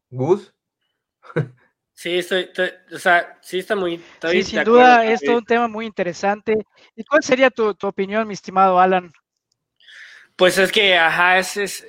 ¿Gus? 0.09 0.53
Sí, 1.93 2.17
estoy, 2.17 2.49
o 2.91 2.97
sea, 2.97 3.37
sí 3.43 3.59
está 3.59 3.75
muy... 3.75 4.03
sí, 4.31 4.41
sin 4.41 4.63
duda 4.63 5.05
es 5.05 5.21
todo 5.21 5.37
un 5.37 5.45
tema 5.45 5.67
muy 5.67 5.85
interesante. 5.85 6.57
¿Y 6.95 7.03
cuál 7.03 7.21
sería 7.21 7.51
tu, 7.51 7.77
opinión, 7.83 8.27
mi 8.27 8.33
estimado 8.33 8.79
Alan? 8.79 9.13
Pues 10.35 10.57
es 10.57 10.71
que, 10.71 10.97
ajá, 10.97 11.37
es, 11.37 11.57
es 11.57 11.87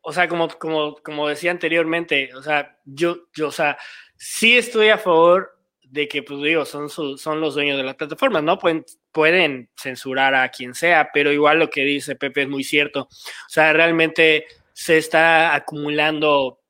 o 0.00 0.12
sea, 0.12 0.26
como, 0.26 0.48
como, 0.48 0.96
como 0.96 1.28
decía 1.28 1.52
anteriormente, 1.52 2.34
o 2.34 2.42
sea, 2.42 2.76
yo, 2.84 3.28
yo, 3.34 3.46
o 3.48 3.52
sea, 3.52 3.78
sí 4.16 4.58
estoy 4.58 4.88
a 4.88 4.98
favor 4.98 5.56
de 5.92 6.08
que, 6.08 6.22
pues 6.22 6.40
digo, 6.40 6.64
son, 6.64 6.88
son 6.88 7.40
los 7.42 7.54
dueños 7.54 7.76
de 7.76 7.82
las 7.82 7.96
plataformas, 7.96 8.42
¿no? 8.42 8.58
Pueden, 8.58 8.82
pueden 9.12 9.68
censurar 9.76 10.34
a 10.34 10.48
quien 10.48 10.74
sea, 10.74 11.10
pero 11.12 11.30
igual 11.30 11.58
lo 11.58 11.68
que 11.68 11.84
dice 11.84 12.16
Pepe 12.16 12.42
es 12.42 12.48
muy 12.48 12.64
cierto. 12.64 13.02
O 13.02 13.48
sea, 13.48 13.74
realmente 13.74 14.46
se 14.72 14.96
está 14.96 15.54
acumulando 15.54 16.60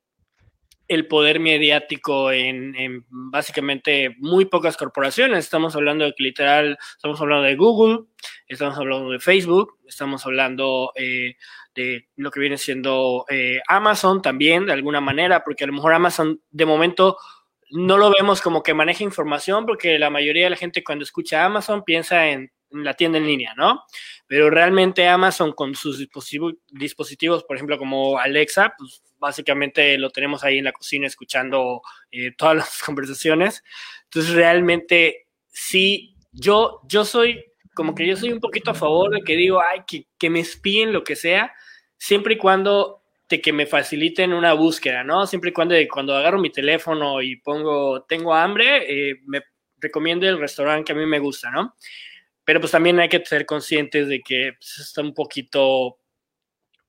el 0.89 1.07
poder 1.07 1.39
mediático 1.39 2.33
en, 2.33 3.05
básicamente 3.07 4.13
muy 4.19 4.43
pocas 4.43 4.75
corporaciones. 4.75 5.45
Estamos 5.45 5.73
hablando 5.77 6.03
de 6.03 6.13
literal, 6.17 6.77
estamos 6.93 7.21
hablando 7.21 7.45
de 7.45 7.55
Google, 7.55 8.03
estamos 8.49 8.77
hablando 8.77 9.09
de 9.09 9.21
Facebook, 9.21 9.79
estamos 9.87 10.25
hablando 10.25 10.91
eh, 10.95 11.37
de 11.73 12.09
lo 12.17 12.29
que 12.29 12.41
viene 12.41 12.57
siendo 12.57 13.23
eh, 13.29 13.61
Amazon 13.69 14.21
también, 14.21 14.65
de 14.65 14.73
alguna 14.73 14.99
manera, 14.99 15.45
porque 15.45 15.63
a 15.63 15.67
lo 15.67 15.73
mejor 15.73 15.93
Amazon 15.93 16.41
de 16.51 16.65
momento 16.65 17.15
no 17.73 17.97
lo 17.97 18.11
vemos 18.11 18.39
como 18.39 18.61
que 18.61 18.75
maneja 18.75 19.03
información, 19.03 19.65
porque 19.65 19.97
la 19.97 20.11
mayoría 20.11 20.43
de 20.43 20.51
la 20.51 20.55
gente 20.55 20.83
cuando 20.83 21.03
escucha 21.03 21.43
Amazon 21.43 21.83
piensa 21.83 22.29
en 22.29 22.51
la 22.69 22.93
tienda 22.93 23.17
en 23.17 23.25
línea, 23.25 23.53
¿no? 23.55 23.83
Pero 24.27 24.49
realmente 24.49 25.07
Amazon 25.07 25.53
con 25.53 25.73
sus 25.73 25.97
dispositivos, 25.97 26.53
dispositivos 26.69 27.43
por 27.43 27.55
ejemplo, 27.55 27.77
como 27.79 28.19
Alexa, 28.19 28.75
pues 28.77 29.01
básicamente 29.17 29.97
lo 29.97 30.11
tenemos 30.11 30.43
ahí 30.43 30.59
en 30.59 30.65
la 30.65 30.71
cocina 30.71 31.07
escuchando 31.07 31.81
eh, 32.11 32.31
todas 32.37 32.55
las 32.57 32.83
conversaciones. 32.83 33.63
Entonces, 34.03 34.33
realmente, 34.33 35.27
sí, 35.47 36.15
yo, 36.31 36.81
yo 36.87 37.05
soy, 37.05 37.43
como 37.73 37.95
que 37.95 38.05
yo 38.05 38.15
soy 38.15 38.31
un 38.31 38.39
poquito 38.39 38.71
a 38.71 38.75
favor 38.75 39.11
de 39.11 39.21
que 39.21 39.35
digo, 39.35 39.61
ay, 39.61 39.81
que, 39.87 40.07
que 40.19 40.29
me 40.29 40.41
espíen 40.41 40.93
lo 40.93 41.03
que 41.03 41.15
sea, 41.15 41.53
siempre 41.97 42.35
y 42.35 42.37
cuando 42.37 43.02
de 43.33 43.41
que 43.41 43.51
me 43.51 43.65
faciliten 43.65 44.31
una 44.31 44.53
búsqueda, 44.53 45.03
¿no? 45.03 45.25
Siempre 45.25 45.49
y 45.49 45.53
cuando 45.53 45.75
cuando 45.89 46.15
agarro 46.15 46.37
mi 46.37 46.51
teléfono 46.51 47.19
y 47.19 47.37
pongo, 47.37 48.03
tengo 48.03 48.35
hambre, 48.35 48.85
eh, 48.87 49.15
me 49.25 49.41
recomiendo 49.77 50.29
el 50.29 50.39
restaurante 50.39 50.85
que 50.85 50.91
a 50.91 50.95
mí 50.95 51.07
me 51.07 51.17
gusta, 51.17 51.49
¿no? 51.49 51.75
Pero 52.45 52.59
pues 52.59 52.71
también 52.71 52.99
hay 52.99 53.09
que 53.09 53.25
ser 53.25 53.47
conscientes 53.47 54.07
de 54.07 54.21
que 54.21 54.53
pues, 54.55 54.77
está 54.77 55.01
un 55.01 55.15
poquito 55.15 55.97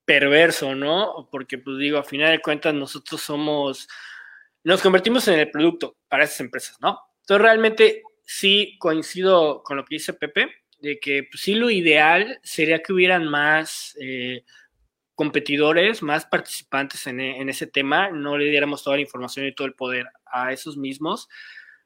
perverso, 0.04 0.74
¿no? 0.74 1.30
Porque, 1.32 1.56
pues 1.56 1.78
digo, 1.78 1.96
a 1.96 2.04
final 2.04 2.32
de 2.32 2.42
cuentas 2.42 2.74
nosotros 2.74 3.22
somos, 3.22 3.88
nos 4.64 4.82
convertimos 4.82 5.26
en 5.28 5.40
el 5.40 5.50
producto 5.50 5.96
para 6.08 6.24
esas 6.24 6.40
empresas, 6.40 6.76
¿no? 6.78 7.00
Entonces, 7.20 7.42
realmente 7.42 8.02
sí 8.22 8.76
coincido 8.78 9.62
con 9.62 9.78
lo 9.78 9.84
que 9.86 9.94
dice 9.94 10.12
Pepe, 10.12 10.50
de 10.78 10.98
que 10.98 11.22
pues, 11.22 11.40
sí 11.40 11.54
lo 11.54 11.70
ideal 11.70 12.38
sería 12.42 12.82
que 12.82 12.92
hubieran 12.92 13.24
más 13.24 13.96
eh, 13.98 14.44
competidores, 15.14 16.02
más 16.02 16.26
participantes 16.26 17.06
en, 17.06 17.20
en, 17.20 17.48
ese 17.48 17.66
tema, 17.66 18.10
no 18.10 18.36
le 18.36 18.46
diéramos 18.46 18.82
toda 18.82 18.96
la 18.96 19.02
información 19.02 19.46
y 19.46 19.54
todo 19.54 19.66
el 19.66 19.74
poder 19.74 20.06
a 20.26 20.52
esos 20.52 20.76
mismos, 20.76 21.28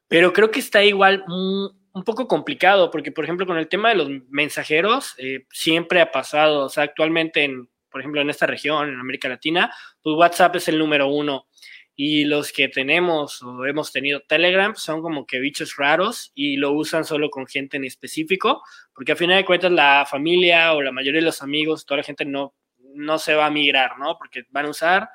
pero 0.07 0.33
creo 0.33 0.51
que 0.51 0.59
está 0.59 0.83
igual 0.83 1.23
un, 1.27 1.69
un 1.93 2.03
poco 2.03 2.27
complicado, 2.27 2.89
porque 2.89 3.11
por 3.11 3.23
ejemplo 3.23 3.45
con 3.45 3.57
el 3.57 3.67
tema 3.67 3.89
de 3.89 3.95
los 3.95 4.09
mensajeros, 4.29 5.13
eh, 5.17 5.45
siempre 5.51 6.01
ha 6.01 6.11
pasado, 6.11 6.65
o 6.65 6.69
sea, 6.69 6.83
actualmente 6.83 7.43
en 7.43 7.69
por 7.89 8.01
ejemplo, 8.01 8.21
en 8.21 8.29
esta 8.29 8.45
región, 8.45 8.89
en 8.89 8.99
América 8.99 9.29
Latina, 9.29 9.73
pues 10.01 10.15
WhatsApp 10.15 10.55
es 10.57 10.67
el 10.67 10.77
número 10.79 11.07
uno. 11.07 11.47
Y 11.95 12.23
los 12.23 12.53
que 12.53 12.69
tenemos 12.69 13.41
o 13.41 13.65
hemos 13.65 13.91
tenido 13.91 14.21
Telegram 14.21 14.73
son 14.75 15.01
como 15.01 15.25
que 15.25 15.39
bichos 15.39 15.75
raros 15.75 16.31
y 16.33 16.55
lo 16.55 16.71
usan 16.71 17.03
solo 17.03 17.29
con 17.29 17.45
gente 17.45 17.75
en 17.75 17.83
específico, 17.83 18.63
porque 18.93 19.11
a 19.11 19.15
final 19.17 19.37
de 19.37 19.45
cuentas 19.45 19.71
la 19.71 20.05
familia 20.09 20.73
o 20.73 20.81
la 20.81 20.93
mayoría 20.93 21.19
de 21.19 21.25
los 21.25 21.41
amigos, 21.41 21.85
toda 21.85 21.97
la 21.97 22.03
gente 22.03 22.23
no, 22.23 22.53
no 22.99 23.19
se 23.19 23.35
va 23.35 23.47
a 23.47 23.51
migrar, 23.51 23.97
¿no? 23.97 24.17
Porque 24.17 24.43
van 24.49 24.67
a 24.67 24.69
usar 24.69 25.09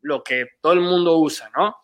lo 0.00 0.22
que 0.22 0.46
todo 0.60 0.72
el 0.72 0.80
mundo 0.80 1.18
usa, 1.18 1.50
¿no? 1.56 1.76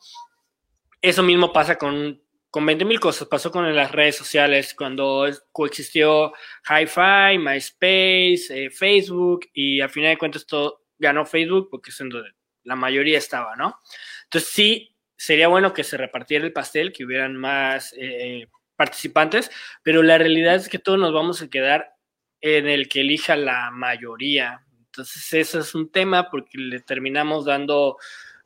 Eso 1.01 1.23
mismo 1.23 1.53
pasa 1.53 1.77
con 1.77 2.25
con 2.55 2.65
20 2.65 2.85
mil 2.85 3.01
cosas. 3.01 3.27
Pasó 3.27 3.51
con 3.51 3.75
las 3.75 3.91
redes 3.91 4.15
sociales 4.15 4.75
cuando 4.75 5.29
coexistió 5.51 6.33
Hi-Fi, 6.69 7.37
MySpace, 7.37 8.47
eh, 8.51 8.71
Facebook 8.71 9.49
y 9.53 9.81
al 9.81 9.91
final 9.91 10.11
de 10.11 10.19
cuentas 10.19 10.47
todo 10.47 10.85
ganó 10.97 11.27
Facebook 11.27 11.67
porque 11.69 11.91
es 11.91 11.99
donde 11.99 12.23
la 12.63 12.77
mayoría 12.77 13.19
estaba, 13.19 13.57
¿no? 13.57 13.81
Entonces 14.23 14.51
sí, 14.53 14.97
sería 15.17 15.49
bueno 15.49 15.73
que 15.73 15.83
se 15.83 15.97
repartiera 15.97 16.45
el 16.45 16.53
pastel, 16.53 16.93
que 16.93 17.05
hubieran 17.05 17.37
más 17.37 17.93
eh, 17.99 18.47
participantes, 18.77 19.51
pero 19.83 20.05
la 20.05 20.17
realidad 20.17 20.55
es 20.55 20.69
que 20.69 20.79
todos 20.79 21.01
nos 21.01 21.13
vamos 21.13 21.43
a 21.43 21.51
quedar 21.51 21.97
en 22.41 22.69
el 22.69 22.89
que 22.89 23.01
elija 23.01 23.35
la 23.35 23.73
mayoría. 23.73 24.65
Entonces 24.95 25.33
eso 25.35 25.59
es 25.59 25.75
un 25.75 25.91
tema 25.91 26.31
porque 26.31 26.57
le 26.57 26.79
terminamos 26.79 27.47
dando 27.47 27.97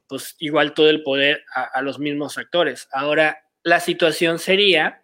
pues 0.06 0.34
igual 0.38 0.72
todo 0.72 0.88
el 0.88 1.02
poder 1.02 1.44
a, 1.54 1.82
los 1.82 1.98
mismos 1.98 2.38
actores. 2.38 2.88
Ahora, 2.90 3.44
la 3.62 3.80
situación 3.80 4.38
sería 4.38 5.02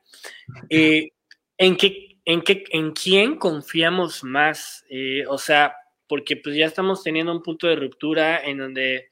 eh, 0.70 1.11
¿en, 1.59 1.76
qué, 1.76 2.18
en, 2.24 2.40
qué, 2.40 2.64
en 2.70 2.92
quién 2.92 3.37
confiamos 3.37 4.24
más. 4.24 4.87
Eh, 4.88 5.26
o 5.28 5.37
sea, 5.37 5.76
porque 6.09 6.38
pues 6.38 6.57
ya 6.57 6.64
estamos 6.64 7.02
teniendo 7.02 7.33
un 7.33 7.42
punto 7.42 7.66
de 7.66 7.76
ruptura 7.76 8.42
en 8.42 8.57
donde 8.57 9.11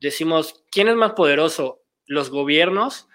decimos, 0.00 0.64
¿quién 0.72 0.88
es 0.88 0.96
más 0.96 1.12
poderoso? 1.12 1.82
¿Los 2.06 2.28
gobiernos 2.30 3.08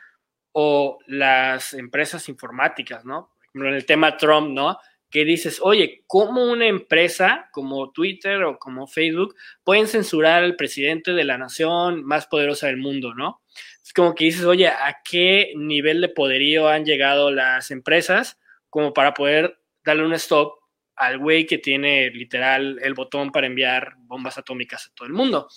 o 0.53 0.99
las 1.07 1.73
empresas 1.73 2.29
informáticas, 2.29 3.03
no? 3.03 3.33
Por 3.35 3.45
ejemplo, 3.47 3.69
en 3.69 3.75
el 3.75 3.85
tema 3.85 4.15
Trump, 4.15 4.51
¿no? 4.51 4.77
Que 5.13 5.23
dices, 5.23 5.59
oye, 5.61 6.03
¿cómo 6.07 6.43
una 6.43 6.65
empresa 6.65 7.47
como 7.53 7.91
Twitter 7.91 8.43
o 8.43 8.57
como 8.57 8.87
Facebook 8.87 9.35
pueden 9.63 9.87
censurar 9.87 10.43
al 10.43 10.57
presidente 10.57 11.13
de 11.13 11.23
la 11.23 11.37
nación 11.37 12.03
más 12.03 12.27
poderosa 12.27 12.67
del 12.67 12.77
mundo, 12.77 13.13
¿no? 13.13 13.43
es 13.83 13.91
como 13.91 14.15
que 14.15 14.25
dices, 14.25 14.45
oye, 14.45 14.67
¿a 14.69 15.01
qué 15.03 15.53
nivel 15.55 15.99
de 16.01 16.09
poderío 16.09 16.69
han 16.69 16.85
llegado 16.85 17.31
las 17.31 17.69
empresas 17.69 18.39
como 18.69 18.93
para 18.93 19.13
poder 19.13 19.59
darle 19.83 20.05
un 20.05 20.13
stop 20.13 20.53
al 20.95 21.17
güey 21.17 21.45
que 21.45 21.57
tiene 21.57 22.09
literal 22.11 22.79
el 22.81 22.93
botón 22.93 23.31
para 23.31 23.47
enviar 23.47 23.95
bombas 23.97 24.37
atómicas 24.37 24.87
a 24.87 24.93
todo 24.95 25.07
el 25.07 25.13
mundo? 25.13 25.49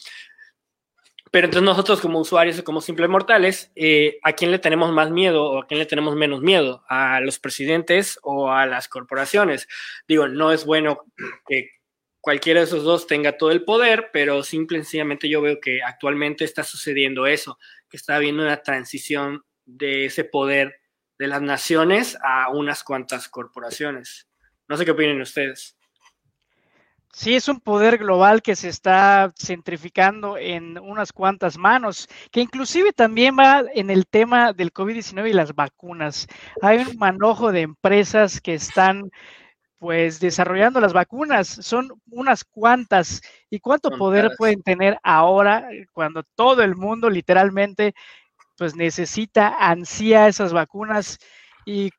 Pero 1.30 1.46
entonces 1.46 1.64
nosotros 1.64 2.00
como 2.00 2.20
usuarios 2.20 2.62
como 2.62 2.80
simples 2.80 3.08
mortales, 3.08 3.72
eh, 3.74 4.18
¿a 4.22 4.32
quién 4.32 4.50
le 4.52 4.58
tenemos 4.58 4.92
más 4.92 5.10
miedo 5.10 5.44
o 5.44 5.62
a 5.62 5.66
quién 5.66 5.78
le 5.78 5.86
tenemos 5.86 6.14
menos 6.14 6.40
miedo? 6.40 6.84
¿A 6.88 7.20
los 7.20 7.38
presidentes 7.38 8.18
o 8.22 8.50
a 8.50 8.66
las 8.66 8.88
corporaciones? 8.88 9.66
Digo, 10.06 10.28
no 10.28 10.52
es 10.52 10.64
bueno 10.64 11.04
que 11.48 11.70
cualquiera 12.20 12.60
de 12.60 12.66
esos 12.66 12.84
dos 12.84 13.06
tenga 13.06 13.36
todo 13.36 13.50
el 13.50 13.64
poder, 13.64 14.10
pero 14.12 14.42
simple 14.42 14.78
y 14.78 14.82
sencillamente 14.82 15.28
yo 15.28 15.42
veo 15.42 15.60
que 15.60 15.82
actualmente 15.82 16.44
está 16.44 16.64
sucediendo 16.64 17.26
eso 17.26 17.58
que 17.88 17.96
está 17.96 18.16
habiendo 18.16 18.42
una 18.42 18.62
transición 18.62 19.44
de 19.64 20.06
ese 20.06 20.24
poder 20.24 20.80
de 21.18 21.28
las 21.28 21.42
naciones 21.42 22.16
a 22.22 22.50
unas 22.50 22.82
cuantas 22.84 23.28
corporaciones. 23.28 24.28
No 24.68 24.76
sé 24.76 24.84
qué 24.84 24.90
opinan 24.90 25.20
ustedes. 25.20 25.76
Sí, 27.18 27.34
es 27.34 27.48
un 27.48 27.60
poder 27.60 27.96
global 27.96 28.42
que 28.42 28.54
se 28.54 28.68
está 28.68 29.32
centrificando 29.38 30.36
en 30.36 30.78
unas 30.78 31.14
cuantas 31.14 31.56
manos, 31.56 32.08
que 32.30 32.42
inclusive 32.42 32.92
también 32.92 33.34
va 33.38 33.64
en 33.74 33.88
el 33.88 34.06
tema 34.06 34.52
del 34.52 34.70
COVID-19 34.70 35.30
y 35.30 35.32
las 35.32 35.54
vacunas. 35.54 36.26
Hay 36.60 36.76
un 36.80 36.98
manojo 36.98 37.52
de 37.52 37.62
empresas 37.62 38.38
que 38.42 38.52
están 38.52 39.10
pues 39.78 40.20
desarrollando 40.20 40.78
las 40.78 40.92
vacunas, 40.92 41.48
son 41.48 41.88
unas 42.10 42.44
cuantas. 42.44 43.22
¿Y 43.48 43.60
cuánto 43.60 43.92
poder 43.92 44.32
pueden 44.36 44.62
tener 44.62 44.98
ahora 45.02 45.66
cuando 45.94 46.22
todo 46.34 46.62
el 46.62 46.76
mundo 46.76 47.08
literalmente 47.08 47.94
pues 48.58 48.76
necesita, 48.76 49.56
ansía 49.58 50.28
esas 50.28 50.52
vacunas? 50.52 51.18
Y 51.64 51.90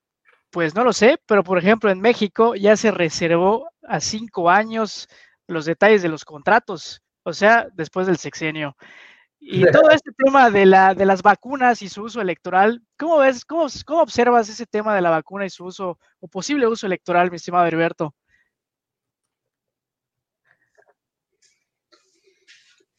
pues 0.52 0.76
no 0.76 0.84
lo 0.84 0.94
sé, 0.94 1.20
pero 1.26 1.44
por 1.44 1.58
ejemplo 1.58 1.90
en 1.90 2.02
México 2.02 2.56
ya 2.56 2.78
se 2.78 2.92
reservó 2.92 3.68
a 3.88 4.00
cinco 4.00 4.50
años 4.50 5.08
los 5.48 5.66
detalles 5.66 6.02
de 6.02 6.10
los 6.10 6.26
contratos, 6.26 7.02
o 7.24 7.34
sea, 7.34 7.68
después 7.74 8.08
del 8.08 8.18
sexenio. 8.18 8.76
Y 9.40 9.62
todo 9.72 9.90
este 9.90 10.12
tema 10.18 10.50
de, 10.50 10.66
la, 10.66 10.94
de 10.94 11.06
las 11.06 11.22
vacunas 11.22 11.82
y 11.82 11.90
su 11.90 12.04
uso 12.04 12.22
electoral, 12.22 12.82
¿cómo 12.98 13.20
ves, 13.20 13.46
cómo, 13.46 13.68
cómo 13.86 14.02
observas 14.02 14.50
ese 14.50 14.66
tema 14.66 14.96
de 14.96 15.02
la 15.02 15.10
vacuna 15.10 15.46
y 15.46 15.50
su 15.50 15.66
uso 15.66 16.00
o 16.20 16.28
posible 16.28 16.68
uso 16.68 16.86
electoral, 16.86 17.30
mi 17.30 17.38
estimado 17.38 17.66
Heriberto? 17.66 18.14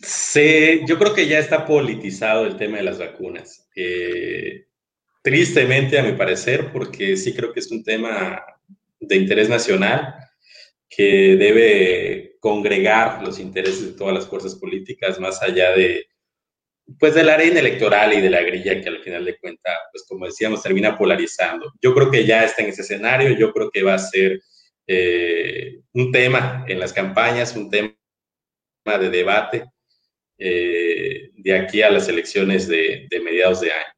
Sí, 0.01 0.83
yo 0.87 0.97
creo 0.97 1.13
que 1.13 1.27
ya 1.27 1.41
está 1.41 1.67
politizado 1.67 2.47
el 2.47 2.57
tema 2.57 2.79
de 2.79 2.85
las 2.85 2.99
vacunas. 2.99 3.69
Eh, 3.75 4.69
tristemente, 5.23 5.99
a 5.99 6.05
mi 6.05 6.13
parecer, 6.13 6.71
porque 6.73 7.17
sí 7.17 7.35
creo 7.35 7.53
que 7.53 7.59
es 7.59 7.71
un 7.73 7.83
tema 7.83 8.41
de 9.01 9.17
interés 9.17 9.49
nacional 9.49 10.15
que 10.89 11.37
debe 11.37 12.37
congregar 12.41 13.23
los 13.23 13.39
intereses 13.39 13.87
de 13.87 13.99
todas 13.99 14.15
las 14.15 14.27
fuerzas 14.27 14.55
políticas 14.55 15.21
más 15.21 15.43
allá 15.43 15.73
de, 15.73 16.07
pues, 16.99 17.15
de 17.15 17.25
la 17.25 17.35
arena 17.35 17.61
electoral 17.61 18.15
y 18.15 18.21
de 18.21 18.31
la 18.31 18.43
grilla 18.43 18.81
que 18.81 18.89
al 18.89 19.03
final 19.03 19.25
de 19.25 19.39
cuentas, 19.39 19.79
pues, 19.93 20.05
como 20.09 20.27
decíamos, 20.27 20.63
termina 20.63 20.97
polarizando. 20.97 21.73
Yo 21.83 21.95
creo 21.95 22.11
que 22.11 22.25
ya 22.25 22.45
está 22.45 22.63
en 22.63 22.71
ese 22.71 22.83
escenario, 22.83 23.37
yo 23.37 23.53
creo 23.53 23.71
que 23.71 23.83
va 23.83 23.95
a 23.95 23.99
ser 23.99 24.41
eh, 24.87 25.81
un 25.93 26.11
tema 26.11 26.65
en 26.67 26.81
las 26.81 26.93
campañas, 26.93 27.55
un 27.55 27.71
tema 27.71 27.95
de 28.85 29.11
debate 29.11 29.65
eh, 30.39 31.31
de 31.35 31.55
aquí 31.55 31.83
a 31.83 31.91
las 31.91 32.09
elecciones 32.09 32.69
de, 32.69 33.07
de 33.11 33.21
mediados 33.21 33.61
de 33.61 33.73
año. 33.73 33.93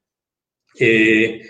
Eh, 0.79 1.42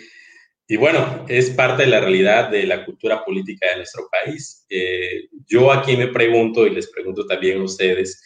y 0.70 0.76
bueno, 0.76 1.26
es 1.28 1.50
parte 1.50 1.82
de 1.82 1.88
la 1.88 1.98
realidad 1.98 2.48
de 2.48 2.62
la 2.62 2.84
cultura 2.84 3.24
política 3.24 3.70
de 3.70 3.78
nuestro 3.78 4.08
país. 4.08 4.64
Eh, 4.70 5.26
yo 5.48 5.72
aquí 5.72 5.96
me 5.96 6.06
pregunto, 6.06 6.64
y 6.64 6.70
les 6.70 6.88
pregunto 6.88 7.26
también 7.26 7.60
a 7.60 7.64
ustedes, 7.64 8.22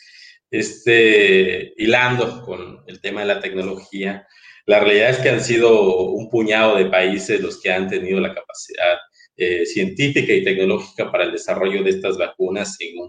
este, 0.51 1.73
hilando 1.79 2.43
con 2.43 2.85
el 2.87 3.01
tema 3.01 3.23
de 3.23 3.29
la 3.29 3.41
tecnología, 3.41 4.29
la 4.67 4.81
realidad 4.81 5.09
es 5.09 5.19
que 5.21 5.31
han 5.31 5.41
sido 5.41 6.11
un 6.11 6.29
puñado 6.29 6.77
de 6.77 6.85
países 6.85 7.41
los 7.41 7.63
que 7.63 7.73
han 7.73 7.89
tenido 7.89 8.21
la 8.21 8.35
capacidad 8.35 8.99
eh, 9.39 9.65
científica 9.65 10.35
y 10.35 10.45
tecnológica 10.45 11.11
para 11.11 11.25
el 11.25 11.33
desarrollo 11.33 11.83
de 11.83 11.91
estas 11.93 12.19
vacunas 12.19 12.77
en 12.81 12.99
un, 12.99 13.09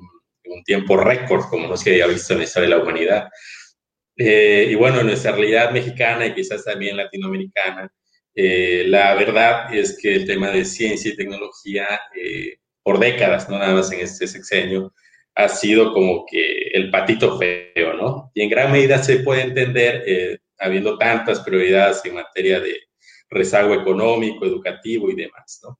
tiempo 0.63 0.95
récord, 0.95 1.43
como 1.49 1.67
no 1.67 1.75
se 1.75 1.89
había 1.89 2.07
visto 2.07 2.31
en 2.31 2.39
la 2.39 2.45
historia 2.45 2.69
de 2.69 2.75
la 2.77 2.81
humanidad. 2.81 3.29
Eh, 4.15 4.67
y 4.69 4.75
bueno, 4.75 5.01
en 5.01 5.07
nuestra 5.07 5.33
realidad 5.33 5.71
mexicana 5.71 6.25
y 6.25 6.33
quizás 6.33 6.63
también 6.63 6.95
latinoamericana, 6.95 7.91
eh, 8.35 8.83
la 8.87 9.15
verdad 9.15 9.73
es 9.73 9.97
que 9.99 10.15
el 10.15 10.25
tema 10.25 10.51
de 10.51 10.65
ciencia 10.65 11.11
y 11.11 11.15
tecnología 11.15 11.87
eh, 12.15 12.57
por 12.83 12.99
décadas, 12.99 13.49
no 13.49 13.57
nada 13.57 13.73
más 13.73 13.91
en 13.91 14.01
este 14.01 14.27
sexenio, 14.27 14.93
ha 15.35 15.49
sido 15.49 15.93
como 15.93 16.25
que 16.25 16.67
el 16.73 16.91
patito 16.91 17.37
feo, 17.37 17.93
¿no? 17.93 18.31
Y 18.33 18.41
en 18.43 18.49
gran 18.49 18.71
medida 18.71 19.03
se 19.03 19.19
puede 19.19 19.41
entender, 19.41 20.39
habiendo 20.59 20.97
tantas 20.97 21.41
prioridades 21.41 22.05
en 22.05 22.15
materia 22.15 22.59
de 22.59 22.79
rezago 23.29 23.73
económico, 23.73 24.45
educativo 24.45 25.09
y 25.09 25.15
demás, 25.15 25.59
¿no? 25.63 25.79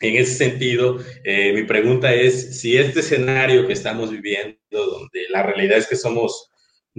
En 0.00 0.16
ese 0.16 0.34
sentido, 0.34 0.98
mi 1.24 1.62
pregunta 1.64 2.12
es 2.14 2.58
si 2.58 2.76
este 2.78 3.00
escenario 3.00 3.66
que 3.66 3.74
estamos 3.74 4.10
viviendo, 4.10 4.58
donde 4.70 5.26
la 5.28 5.42
realidad 5.42 5.78
es 5.78 5.86
que 5.86 5.96
somos 5.96 6.49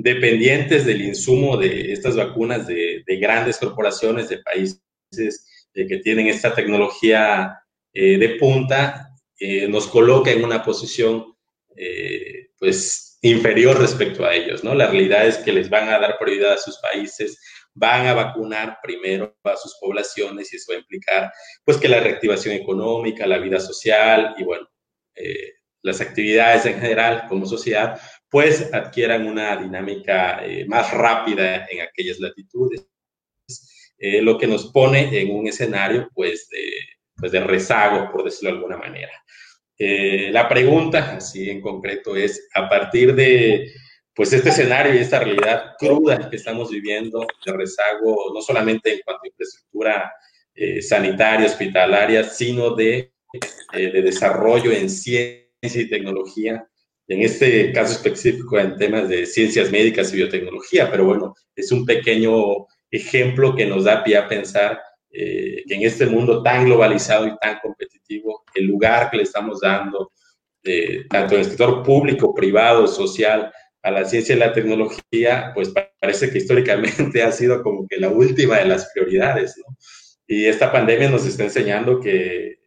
dependientes 0.01 0.85
del 0.85 1.01
insumo 1.01 1.57
de 1.57 1.91
estas 1.91 2.15
vacunas 2.15 2.67
de, 2.67 3.03
grandes 3.19 3.57
corporaciones, 3.57 4.29
de 4.29 4.39
países 4.39 4.81
que 5.73 5.97
tienen 6.03 6.27
esta 6.27 6.53
tecnología 6.53 7.57
eh, 7.93 8.17
de 8.17 8.29
punta, 8.35 9.09
eh, 9.39 9.67
nos 9.67 9.87
coloca 9.87 10.31
en 10.31 10.43
una 10.43 10.63
posición 10.63 11.35
eh, 11.75 12.49
pues 12.57 13.17
inferior 13.21 13.79
respecto 13.79 14.25
a 14.25 14.33
ellos, 14.33 14.63
¿no? 14.63 14.73
La 14.73 14.87
realidad 14.87 15.27
es 15.27 15.37
que 15.37 15.53
les 15.53 15.69
van 15.69 15.89
a 15.89 15.99
dar 15.99 16.17
prioridad 16.17 16.53
a 16.53 16.57
sus 16.57 16.77
países, 16.79 17.39
van 17.73 18.07
a 18.07 18.13
vacunar 18.13 18.79
primero 18.81 19.35
a 19.43 19.55
sus 19.55 19.77
poblaciones 19.79 20.51
y 20.51 20.55
eso 20.55 20.71
va 20.71 20.77
a 20.77 20.79
implicar 20.79 21.31
pues 21.63 21.77
que 21.77 21.87
la 21.87 21.99
reactivación 21.99 22.55
económica, 22.55 23.27
la 23.27 23.37
vida 23.37 23.59
social 23.59 24.35
y 24.37 24.43
bueno, 24.43 24.67
las 25.83 26.01
actividades 26.01 26.65
en 26.65 26.79
general 26.79 27.25
como 27.27 27.45
sociedad 27.45 27.99
pues 28.31 28.73
adquieran 28.73 29.27
una 29.27 29.57
dinámica 29.57 30.43
eh, 30.45 30.65
más 30.65 30.91
rápida 30.93 31.67
en 31.69 31.81
aquellas 31.81 32.17
latitudes, 32.17 32.87
eh, 33.97 34.21
lo 34.21 34.37
que 34.37 34.47
nos 34.47 34.71
pone 34.71 35.19
en 35.19 35.35
un 35.35 35.47
escenario 35.47 36.09
pues 36.15 36.47
de, 36.49 36.71
pues 37.17 37.33
de 37.33 37.41
rezago, 37.41 38.09
por 38.09 38.23
decirlo 38.23 38.51
de 38.51 38.55
alguna 38.55 38.77
manera. 38.77 39.11
Eh, 39.77 40.29
la 40.31 40.47
pregunta, 40.47 41.17
así 41.17 41.49
en 41.49 41.59
concreto, 41.59 42.15
es 42.15 42.47
a 42.53 42.69
partir 42.69 43.13
de 43.13 43.69
pues 44.15 44.31
este 44.31 44.49
escenario 44.49 44.95
y 44.95 44.99
esta 44.99 45.19
realidad 45.19 45.73
cruda 45.77 46.29
que 46.29 46.37
estamos 46.37 46.71
viviendo 46.71 47.27
de 47.45 47.53
rezago, 47.53 48.31
no 48.33 48.41
solamente 48.41 48.93
en 48.93 49.01
cuanto 49.03 49.23
a 49.23 49.27
infraestructura 49.27 50.13
sanitaria, 50.81 51.47
hospitalaria, 51.47 52.23
sino 52.25 52.75
de, 52.75 53.13
de 53.73 54.01
desarrollo 54.01 54.71
en 54.71 54.89
ciencia 54.89 55.81
y 55.81 55.89
tecnología, 55.89 56.67
en 57.11 57.21
este 57.23 57.73
caso 57.73 57.93
específico 57.93 58.57
en 58.57 58.77
temas 58.77 59.09
de 59.09 59.25
ciencias 59.25 59.69
médicas 59.69 60.13
y 60.13 60.17
biotecnología, 60.17 60.89
pero 60.89 61.05
bueno, 61.05 61.35
es 61.55 61.71
un 61.71 61.85
pequeño 61.85 62.67
ejemplo 62.89 63.53
que 63.55 63.65
nos 63.65 63.83
da 63.83 64.03
pie 64.03 64.17
a 64.17 64.27
pensar 64.29 64.79
eh, 65.11 65.63
que 65.67 65.75
en 65.75 65.83
este 65.83 66.05
mundo 66.05 66.41
tan 66.41 66.65
globalizado 66.65 67.27
y 67.27 67.37
tan 67.37 67.59
competitivo, 67.59 68.43
el 68.53 68.65
lugar 68.65 69.11
que 69.11 69.17
le 69.17 69.23
estamos 69.23 69.59
dando, 69.59 70.11
eh, 70.63 71.05
tanto 71.09 71.33
en 71.35 71.41
el 71.41 71.45
sector 71.47 71.83
público, 71.83 72.33
privado, 72.33 72.87
social, 72.87 73.51
a 73.83 73.91
la 73.91 74.05
ciencia 74.05 74.35
y 74.35 74.39
la 74.39 74.53
tecnología, 74.53 75.51
pues 75.53 75.73
parece 75.99 76.31
que 76.31 76.37
históricamente 76.37 77.23
ha 77.23 77.31
sido 77.31 77.61
como 77.61 77.87
que 77.87 77.97
la 77.97 78.09
última 78.09 78.57
de 78.59 78.65
las 78.65 78.89
prioridades, 78.93 79.57
¿no? 79.57 79.75
Y 80.27 80.45
esta 80.45 80.71
pandemia 80.71 81.09
nos 81.09 81.25
está 81.25 81.43
enseñando 81.43 81.99
que 81.99 82.60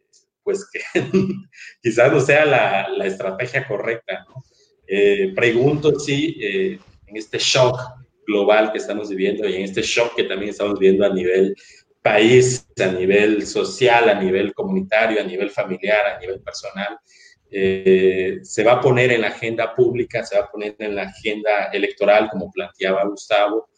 pues 0.45 0.69
que 0.71 0.79
quizás 1.81 2.13
no 2.13 2.21
sea 2.21 2.45
la, 2.45 2.87
la 2.95 3.07
estrategia 3.07 3.67
correcta. 3.67 4.25
¿no? 4.29 4.43
Eh, 4.87 5.33
pregunto 5.35 5.99
si 5.99 6.37
eh, 6.39 6.79
en 7.07 7.17
este 7.17 7.39
shock 7.39 7.77
global 8.25 8.71
que 8.71 8.77
estamos 8.77 9.09
viviendo 9.09 9.49
y 9.49 9.55
en 9.55 9.63
este 9.63 9.81
shock 9.81 10.15
que 10.15 10.23
también 10.23 10.51
estamos 10.51 10.79
viviendo 10.79 11.05
a 11.05 11.09
nivel 11.09 11.55
país, 12.01 12.67
a 12.79 12.91
nivel 12.91 13.47
social, 13.47 14.07
a 14.09 14.21
nivel 14.21 14.53
comunitario, 14.53 15.19
a 15.19 15.23
nivel 15.23 15.49
familiar, 15.49 16.05
a 16.05 16.19
nivel 16.19 16.39
personal, 16.39 16.99
eh, 17.49 18.39
se 18.43 18.63
va 18.63 18.73
a 18.73 18.81
poner 18.81 19.11
en 19.11 19.21
la 19.21 19.29
agenda 19.29 19.73
pública, 19.75 20.23
se 20.23 20.37
va 20.37 20.45
a 20.45 20.51
poner 20.51 20.75
en 20.77 20.95
la 20.95 21.03
agenda 21.03 21.65
electoral, 21.73 22.29
como 22.29 22.51
planteaba 22.51 23.05
Gustavo, 23.05 23.69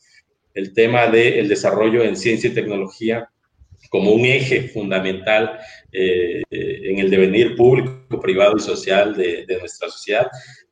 el 0.54 0.74
tema 0.74 1.08
del 1.08 1.48
desarrollo 1.48 2.04
en 2.04 2.18
ciencia 2.18 2.50
y 2.50 2.54
tecnología 2.54 3.30
como 3.90 4.12
un 4.12 4.26
eje 4.26 4.70
fundamental 4.70 5.60
eh, 5.92 6.42
en 6.50 7.00
el 7.00 7.10
devenir 7.10 7.56
público, 7.56 8.20
privado 8.22 8.58
y 8.58 8.60
social 8.60 9.16
de, 9.16 9.46
nuestra 9.60 9.90
sociedad. 9.90 10.28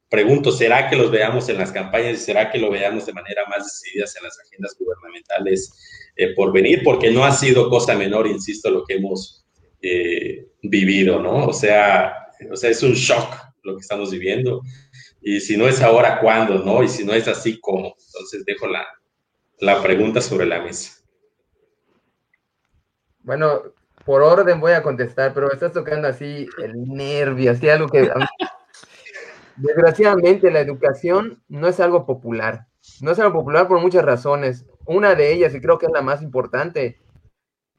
Pregunto, 0.09 0.51
¿será 0.51 0.89
que 0.89 0.95
los 0.95 1.11
veamos 1.11 1.49
en 1.49 1.57
las 1.57 1.71
campañas 1.71 2.13
y 2.13 2.23
será 2.23 2.51
que 2.51 2.57
lo 2.57 2.69
veamos 2.69 3.05
de 3.05 3.13
manera 3.13 3.43
más 3.49 3.65
decidida 3.65 4.05
en 4.17 4.23
las 4.23 4.39
agendas 4.39 4.75
gubernamentales 4.79 5.73
eh, 6.15 6.33
por 6.35 6.53
venir? 6.53 6.81
Porque 6.83 7.11
no 7.11 7.25
ha 7.25 7.31
sido 7.31 7.69
cosa 7.69 7.95
menor, 7.95 8.27
insisto, 8.27 8.69
lo 8.69 8.85
que 8.85 8.95
hemos 8.95 9.45
eh, 9.81 10.47
vivido, 10.61 11.19
¿no? 11.19 11.47
O 11.47 11.53
sea, 11.53 12.13
o 12.51 12.55
sea, 12.55 12.69
es 12.69 12.83
un 12.83 12.93
shock 12.93 13.35
lo 13.63 13.75
que 13.75 13.81
estamos 13.81 14.11
viviendo. 14.11 14.61
Y 15.21 15.39
si 15.39 15.57
no 15.57 15.67
es 15.67 15.81
ahora, 15.81 16.19
¿cuándo, 16.19 16.59
no? 16.59 16.83
Y 16.83 16.87
si 16.87 17.03
no 17.03 17.13
es 17.13 17.27
así, 17.27 17.59
¿cómo? 17.59 17.95
Entonces 18.07 18.45
dejo 18.45 18.67
la, 18.67 18.85
la 19.59 19.81
pregunta 19.81 20.21
sobre 20.21 20.45
la 20.45 20.61
mesa. 20.61 21.03
Bueno, 23.25 23.63
por 24.05 24.21
orden 24.21 24.59
voy 24.59 24.73
a 24.73 24.83
contestar, 24.83 25.33
pero 25.33 25.51
estás 25.51 25.73
tocando 25.73 26.07
así 26.07 26.47
el 26.61 26.73
nervio, 26.87 27.51
así 27.51 27.67
algo 27.67 27.87
que... 27.89 28.09
Desgraciadamente 29.57 30.51
la 30.51 30.59
educación 30.59 31.41
no 31.47 31.67
es 31.67 31.79
algo 31.79 32.05
popular. 32.05 32.67
No 33.01 33.11
es 33.11 33.19
algo 33.19 33.39
popular 33.39 33.67
por 33.67 33.79
muchas 33.81 34.05
razones. 34.05 34.65
Una 34.85 35.15
de 35.15 35.33
ellas, 35.33 35.55
y 35.55 35.61
creo 35.61 35.79
que 35.79 35.87
es 35.87 35.91
la 35.91 36.01
más 36.01 36.21
importante, 36.21 36.99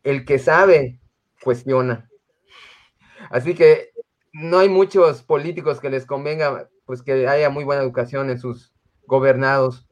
el 0.03 0.25
que 0.25 0.39
sabe 0.39 0.99
cuestiona. 1.43 2.09
Así 3.31 3.55
que 3.55 3.91
no 4.33 4.59
hay 4.59 4.69
muchos 4.69 5.23
políticos 5.23 5.81
que 5.81 5.91
les 5.91 6.07
convenga 6.07 6.69
pues 6.87 7.03
que 7.03 7.29
haya 7.29 7.51
muy 7.51 7.63
buena 7.63 7.83
educación 7.83 8.31
en 8.31 8.39
sus 8.39 8.73
gobernados. 9.07 9.87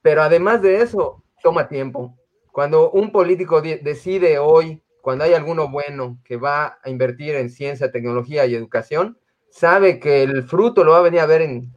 Pero 0.00 0.22
además 0.22 0.60
de 0.62 0.80
eso, 0.80 1.22
toma 1.42 1.68
tiempo. 1.68 2.16
Cuando 2.52 2.90
un 2.90 3.10
político 3.12 3.62
decide 3.62 4.38
hoy, 4.38 4.82
cuando 5.00 5.24
hay 5.24 5.32
alguno 5.32 5.70
bueno 5.70 6.20
que 6.22 6.36
va 6.36 6.78
a 6.84 6.90
invertir 6.90 7.34
en 7.34 7.48
ciencia, 7.48 7.90
tecnología 7.90 8.44
y 8.44 8.54
educación, 8.54 9.18
sabe 9.50 9.98
que 9.98 10.22
el 10.22 10.42
fruto 10.44 10.84
lo 10.84 10.92
va 10.92 10.98
a 10.98 11.02
venir 11.02 11.20
a 11.20 11.26
ver 11.26 11.40
en 11.40 11.72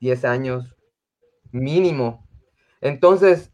10 0.00 0.24
años 0.24 0.74
mínimo. 1.52 2.26
Entonces, 2.80 3.52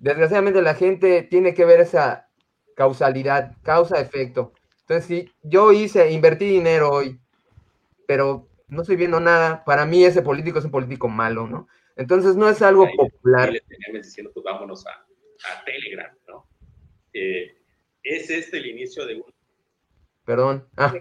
desgraciadamente 0.00 0.60
la 0.60 0.74
gente 0.74 1.22
tiene 1.22 1.54
que 1.54 1.64
ver 1.64 1.80
esa 1.80 2.28
causalidad, 2.76 3.56
causa-efecto. 3.62 4.52
Entonces, 4.82 5.06
si 5.06 5.32
yo 5.42 5.72
hice, 5.72 6.10
invertí 6.12 6.44
dinero 6.44 6.90
hoy, 6.90 7.18
pero 8.06 8.48
no 8.68 8.82
estoy 8.82 8.96
viendo 8.96 9.18
nada, 9.18 9.64
para 9.64 9.86
mí 9.86 10.04
ese 10.04 10.20
político 10.20 10.58
es 10.58 10.66
un 10.66 10.70
político 10.72 11.08
malo, 11.08 11.46
¿no? 11.46 11.68
Entonces 11.96 12.36
no 12.36 12.50
es 12.50 12.60
algo 12.60 12.86
popular. 12.96 13.50
Le 13.50 13.62
diciendo, 13.98 14.30
pues 14.34 14.44
vámonos 14.44 14.86
a, 14.86 15.06
Telegram, 15.64 16.16
¿no? 16.28 16.46
Eh, 17.12 17.56
es 18.02 18.30
este 18.30 18.58
el 18.58 18.66
inicio 18.66 19.06
de 19.06 19.16
un... 19.16 19.34
Perdón. 20.24 20.68
Ah, 20.76 20.94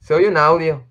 Se 0.00 0.14
oye 0.14 0.28
un 0.28 0.36
audio. 0.36 0.86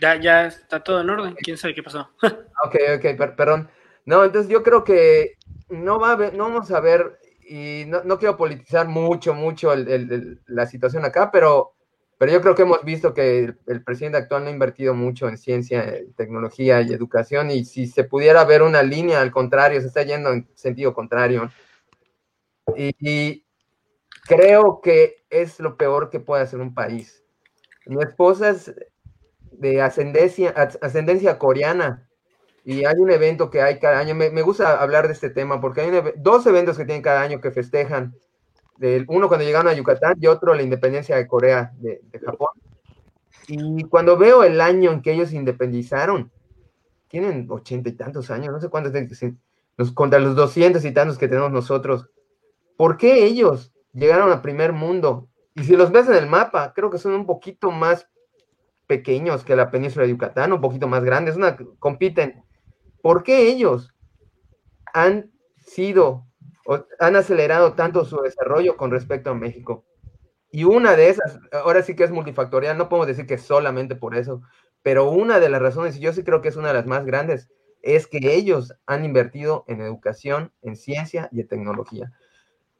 Ya, 0.00 0.20
ya 0.20 0.46
está 0.46 0.82
todo 0.82 1.00
en 1.00 1.10
orden. 1.10 1.34
¿Quién 1.34 1.56
sabe 1.56 1.74
qué 1.74 1.82
pasó? 1.82 2.10
ok, 2.22 2.76
ok, 2.96 3.34
perdón. 3.36 3.70
No, 4.04 4.24
entonces 4.24 4.50
yo 4.50 4.62
creo 4.62 4.82
que 4.82 5.36
no 5.68 6.00
va 6.00 6.08
a 6.08 6.12
haber, 6.12 6.34
no 6.34 6.44
vamos 6.44 6.70
a 6.72 6.80
ver, 6.80 7.18
y 7.48 7.84
no, 7.86 8.18
quiero 8.18 8.36
politizar 8.36 8.88
mucho, 8.88 9.34
mucho 9.34 9.72
la 9.74 10.66
situación 10.66 11.04
acá, 11.04 11.30
pero 11.30 11.74
pero 12.22 12.34
yo 12.34 12.40
creo 12.40 12.54
que 12.54 12.62
hemos 12.62 12.84
visto 12.84 13.12
que 13.14 13.52
el, 13.66 13.82
presidente 13.82 14.16
actual 14.16 14.44
no 14.44 14.48
ha 14.48 14.52
invertido 14.52 14.94
mucho 14.94 15.28
en 15.28 15.36
ciencia, 15.36 15.92
tecnología 16.14 16.80
y 16.80 16.92
educación, 16.92 17.50
y 17.50 17.64
si 17.64 17.88
se 17.88 18.04
pudiera 18.04 18.44
ver 18.44 18.62
una 18.62 18.80
línea 18.80 19.20
al 19.20 19.32
contrario, 19.32 19.80
se 19.80 19.88
está 19.88 20.04
yendo 20.04 20.32
en 20.32 20.48
sentido 20.54 20.94
contrario. 20.94 21.50
Y, 22.76 23.44
creo 24.24 24.80
que 24.80 25.24
es 25.30 25.58
lo 25.58 25.76
peor 25.76 26.10
que 26.10 26.20
puede 26.20 26.44
hacer 26.44 26.60
un 26.60 26.74
país. 26.74 27.24
Mi 27.86 28.00
esposa 28.00 28.50
es 28.50 28.72
de 29.50 29.82
ascendencia, 29.82 30.50
ascendencia 30.80 31.40
coreana, 31.40 32.08
y 32.64 32.84
hay 32.84 32.98
un 32.98 33.10
evento 33.10 33.50
que 33.50 33.62
hay 33.62 33.80
cada 33.80 33.98
año. 33.98 34.14
Me, 34.14 34.42
gusta 34.42 34.80
hablar 34.80 35.08
de 35.08 35.14
este 35.14 35.30
tema 35.30 35.60
porque 35.60 35.80
hay 35.80 35.90
dos 36.18 36.46
eventos 36.46 36.78
que 36.78 36.84
tienen 36.84 37.02
cada 37.02 37.22
año 37.22 37.40
que 37.40 37.50
festejan 37.50 38.14
uno 39.08 39.28
cuando 39.28 39.44
llegaron 39.44 39.68
a 39.68 39.74
Yucatán 39.74 40.16
y 40.20 40.26
otro 40.26 40.54
la 40.54 40.62
independencia 40.62 41.16
de 41.16 41.26
Corea, 41.26 41.72
de, 41.78 42.00
Japón. 42.24 42.48
Y 43.48 43.84
cuando 43.84 44.16
veo 44.16 44.44
el 44.44 44.60
año 44.60 44.92
en 44.92 45.02
que 45.02 45.12
ellos 45.12 45.30
se 45.30 45.36
independizaron, 45.36 46.30
tienen 47.08 47.46
ochenta 47.50 47.88
y 47.88 47.92
tantos 47.92 48.30
años, 48.30 48.52
no 48.52 48.60
sé 48.60 48.68
cuántos, 48.68 48.92
los, 49.76 49.92
contra 49.92 50.18
los 50.18 50.34
doscientos 50.34 50.84
y 50.84 50.92
tantos 50.92 51.18
que 51.18 51.28
tenemos 51.28 51.52
nosotros. 51.52 52.08
¿Por 52.76 52.96
qué 52.96 53.24
ellos 53.24 53.72
llegaron 53.92 54.30
al 54.30 54.42
primer 54.42 54.72
mundo? 54.72 55.28
Y 55.54 55.64
si 55.64 55.76
los 55.76 55.92
ves 55.92 56.08
en 56.08 56.14
el 56.14 56.26
mapa, 56.26 56.72
creo 56.74 56.90
que 56.90 56.98
son 56.98 57.12
un 57.12 57.26
poquito 57.26 57.70
más 57.70 58.08
pequeños 58.86 59.44
que 59.44 59.56
la 59.56 59.70
península 59.70 60.04
de 60.04 60.12
Yucatán, 60.12 60.52
un 60.52 60.60
poquito 60.60 60.88
más 60.88 61.04
grandes, 61.04 61.36
una, 61.36 61.56
compiten. 61.78 62.44
¿Por 63.02 63.22
qué 63.22 63.48
ellos 63.48 63.92
han 64.92 65.30
sido 65.58 66.26
han 66.98 67.16
acelerado 67.16 67.74
tanto 67.74 68.04
su 68.04 68.20
desarrollo 68.20 68.76
con 68.76 68.90
respecto 68.90 69.30
a 69.30 69.34
México. 69.34 69.84
Y 70.50 70.64
una 70.64 70.96
de 70.96 71.08
esas, 71.08 71.40
ahora 71.52 71.82
sí 71.82 71.96
que 71.96 72.04
es 72.04 72.10
multifactorial, 72.10 72.76
no 72.76 72.88
podemos 72.88 73.06
decir 73.06 73.26
que 73.26 73.38
solamente 73.38 73.96
por 73.96 74.14
eso, 74.14 74.42
pero 74.82 75.10
una 75.10 75.40
de 75.40 75.48
las 75.48 75.62
razones, 75.62 75.96
y 75.96 76.00
yo 76.00 76.12
sí 76.12 76.22
creo 76.24 76.42
que 76.42 76.48
es 76.48 76.56
una 76.56 76.68
de 76.68 76.74
las 76.74 76.86
más 76.86 77.06
grandes, 77.06 77.48
es 77.82 78.06
que 78.06 78.18
ellos 78.34 78.74
han 78.86 79.04
invertido 79.04 79.64
en 79.66 79.80
educación, 79.80 80.52
en 80.62 80.76
ciencia 80.76 81.28
y 81.32 81.40
en 81.40 81.48
tecnología. 81.48 82.12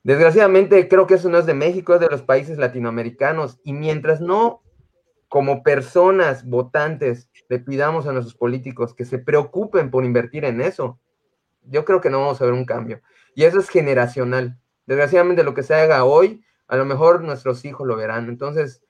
Desgraciadamente, 0.05 0.89
creo 0.89 1.07
que 1.07 1.15
eso 1.15 1.29
no 1.29 1.39
es 1.39 1.47
de 1.47 1.55
México, 1.55 1.95
es 1.95 2.01
de 2.01 2.09
los 2.09 2.23
países 2.23 2.59
latinoamericanos. 2.59 3.61
Y 3.65 3.73
mientras 3.73 4.21
no, 4.21 4.63
como 5.29 5.63
personas 5.63 6.45
votantes, 6.45 7.31
le 7.49 7.59
pidamos 7.61 8.07
a 8.07 8.13
nuestros 8.13 8.35
políticos 8.35 8.95
que 8.95 9.05
se 9.05 9.19
preocupen 9.19 9.91
por 9.91 10.05
invertir 10.05 10.45
en 10.45 10.61
eso, 10.61 10.99
yo 11.65 11.85
creo 11.85 12.01
que 12.01 12.11
no 12.11 12.21
vamos 12.21 12.41
a 12.41 12.45
ver 12.45 12.55
un 12.55 12.65
cambio. 12.65 13.01
Y 13.35 13.45
eso 13.45 13.61
es 13.61 13.69
generacional. 13.69 14.59
Desgraciadamente 14.87 15.45
lo 15.45 15.55
que 15.55 15.63
se 15.63 15.75
haga 15.75 16.05
hoy, 16.05 16.45
a 16.69 16.77
lo 16.77 16.85
mejor 16.85 17.23
nuestros 17.23 17.65
hijos 17.65 17.87
lo 17.87 17.97
verán. 17.97 18.29
Entonces, 18.29 18.83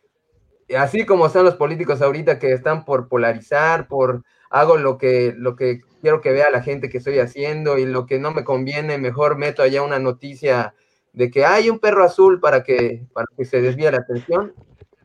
así 0.77 1.07
como 1.07 1.27
están 1.27 1.45
los 1.45 1.57
políticos 1.57 2.03
ahorita 2.03 2.39
que 2.39 2.53
están 2.53 2.85
por 2.85 3.09
polarizar, 3.09 3.89
por 3.89 4.23
hago 4.51 4.77
lo 4.77 4.99
que, 4.99 5.35
lo 5.37 5.57
que 5.57 5.81
quiero 6.01 6.21
que 6.21 6.33
vea 6.33 6.51
la 6.51 6.63
gente 6.63 6.91
que 6.91 6.99
estoy 6.99 7.19
haciendo 7.19 7.79
y 7.79 7.87
lo 7.87 8.07
que 8.07 8.19
no 8.19 8.33
me 8.33 8.45
conviene, 8.45 8.99
mejor 8.99 9.39
meto 9.39 9.63
allá 9.63 9.83
una 9.83 9.99
noticia 9.99 10.75
de 11.13 11.31
que 11.31 11.45
hay 11.45 11.71
un 11.71 11.79
perro 11.79 12.05
azul 12.05 12.41
para 12.41 12.63
que, 12.63 13.07
para 13.13 13.27
que 13.37 13.45
se 13.45 13.61
desvíe 13.61 13.91
la 13.91 13.99
atención. 13.99 14.55